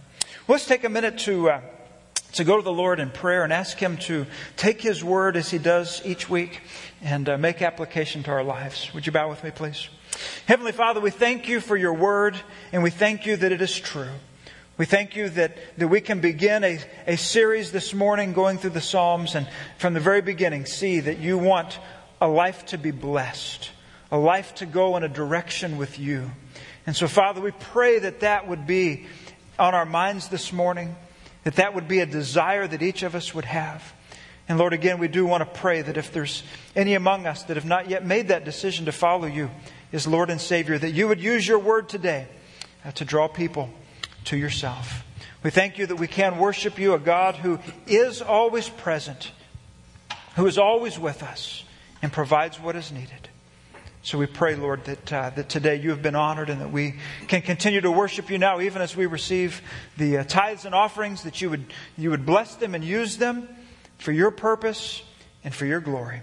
Let's 0.47 0.65
take 0.65 0.83
a 0.83 0.89
minute 0.89 1.19
to, 1.19 1.49
uh, 1.49 1.61
to 2.33 2.43
go 2.43 2.57
to 2.57 2.63
the 2.63 2.71
Lord 2.71 2.99
in 2.99 3.09
prayer 3.09 3.43
and 3.43 3.53
ask 3.53 3.77
Him 3.77 3.97
to 3.97 4.25
take 4.55 4.81
His 4.81 5.03
word 5.03 5.37
as 5.37 5.51
He 5.51 5.57
does 5.57 6.01
each 6.05 6.29
week 6.29 6.61
and 7.01 7.27
uh, 7.27 7.37
make 7.37 7.61
application 7.61 8.23
to 8.23 8.31
our 8.31 8.43
lives. 8.43 8.93
Would 8.93 9.05
you 9.05 9.11
bow 9.11 9.29
with 9.29 9.43
me, 9.43 9.51
please? 9.51 9.89
Heavenly 10.45 10.71
Father, 10.71 10.99
we 10.99 11.11
thank 11.11 11.47
you 11.47 11.59
for 11.59 11.77
your 11.77 11.93
word 11.93 12.35
and 12.71 12.83
we 12.83 12.89
thank 12.89 13.25
you 13.25 13.35
that 13.37 13.51
it 13.51 13.61
is 13.61 13.77
true. 13.79 14.09
We 14.77 14.85
thank 14.85 15.15
you 15.15 15.29
that, 15.29 15.57
that 15.77 15.87
we 15.87 16.01
can 16.01 16.19
begin 16.19 16.63
a, 16.63 16.79
a 17.05 17.15
series 17.15 17.71
this 17.71 17.93
morning 17.93 18.33
going 18.33 18.57
through 18.57 18.71
the 18.71 18.81
Psalms 18.81 19.35
and 19.35 19.47
from 19.77 19.93
the 19.93 19.99
very 19.99 20.21
beginning 20.21 20.65
see 20.65 20.99
that 20.99 21.19
you 21.19 21.37
want 21.37 21.77
a 22.19 22.27
life 22.27 22.65
to 22.67 22.77
be 22.77 22.91
blessed, 22.91 23.69
a 24.11 24.17
life 24.17 24.55
to 24.55 24.65
go 24.65 24.97
in 24.97 25.03
a 25.03 25.09
direction 25.09 25.77
with 25.77 25.99
you. 25.99 26.31
And 26.87 26.95
so, 26.95 27.07
Father, 27.07 27.39
we 27.39 27.51
pray 27.51 27.99
that 27.99 28.21
that 28.21 28.47
would 28.47 28.65
be 28.65 29.05
on 29.59 29.75
our 29.75 29.85
minds 29.85 30.29
this 30.29 30.51
morning, 30.51 30.95
that 31.43 31.55
that 31.57 31.75
would 31.75 31.87
be 31.87 31.99
a 31.99 32.05
desire 32.05 32.67
that 32.67 32.81
each 32.81 33.03
of 33.03 33.13
us 33.13 33.33
would 33.33 33.45
have. 33.45 33.93
And 34.49 34.57
Lord, 34.57 34.73
again, 34.73 34.99
we 34.99 35.07
do 35.07 35.25
want 35.25 35.41
to 35.41 35.59
pray 35.59 35.81
that 35.81 35.97
if 35.97 36.11
there's 36.11 36.43
any 36.75 36.95
among 36.95 37.27
us 37.27 37.43
that 37.43 37.57
have 37.57 37.65
not 37.65 37.89
yet 37.89 38.05
made 38.05 38.27
that 38.29 38.43
decision 38.43 38.85
to 38.85 38.91
follow 38.91 39.27
you 39.27 39.49
as 39.93 40.07
Lord 40.07 40.29
and 40.29 40.41
Savior, 40.41 40.77
that 40.77 40.91
you 40.91 41.07
would 41.07 41.21
use 41.21 41.47
your 41.47 41.59
word 41.59 41.87
today 41.87 42.27
uh, 42.83 42.91
to 42.93 43.05
draw 43.05 43.27
people 43.27 43.69
to 44.25 44.37
yourself. 44.37 45.05
We 45.43 45.51
thank 45.51 45.77
you 45.77 45.85
that 45.85 45.97
we 45.97 46.07
can 46.07 46.37
worship 46.37 46.79
you, 46.79 46.93
a 46.93 46.99
God 46.99 47.35
who 47.35 47.59
is 47.85 48.21
always 48.21 48.67
present, 48.67 49.31
who 50.35 50.47
is 50.47 50.57
always 50.57 50.97
with 50.97 51.21
us, 51.21 51.63
and 52.01 52.11
provides 52.11 52.59
what 52.59 52.75
is 52.75 52.91
needed. 52.91 53.29
So 54.01 54.17
we 54.17 54.25
pray, 54.25 54.55
Lord, 54.55 54.83
that, 54.85 55.13
uh, 55.13 55.29
that 55.29 55.47
today 55.47 55.75
you 55.75 55.91
have 55.91 56.01
been 56.01 56.15
honored 56.15 56.49
and 56.49 56.59
that 56.59 56.71
we 56.71 56.95
can 57.29 57.41
continue 57.41 57.79
to 57.79 57.91
worship 57.91 58.29
you 58.29 58.37
now, 58.37 58.59
even 58.59 58.81
as 58.81 58.97
we 58.97 59.05
receive 59.05 59.61
the 59.95 60.17
uh, 60.17 60.23
tithes 60.25 60.65
and 60.65 60.75
offerings, 60.75 61.23
that 61.23 61.41
you 61.41 61.49
would, 61.49 61.73
you 61.97 62.09
would 62.09 62.25
bless 62.25 62.55
them 62.55 62.75
and 62.75 62.83
use 62.83 63.17
them 63.17 63.47
for 63.97 64.11
your 64.11 64.31
purpose 64.31 65.03
and 65.43 65.55
for 65.55 65.65
your 65.65 65.79
glory. 65.79 66.21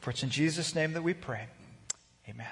For 0.00 0.10
it's 0.10 0.22
in 0.22 0.28
Jesus' 0.28 0.74
name 0.74 0.92
that 0.92 1.02
we 1.02 1.14
pray. 1.14 1.46
Amen. 2.28 2.46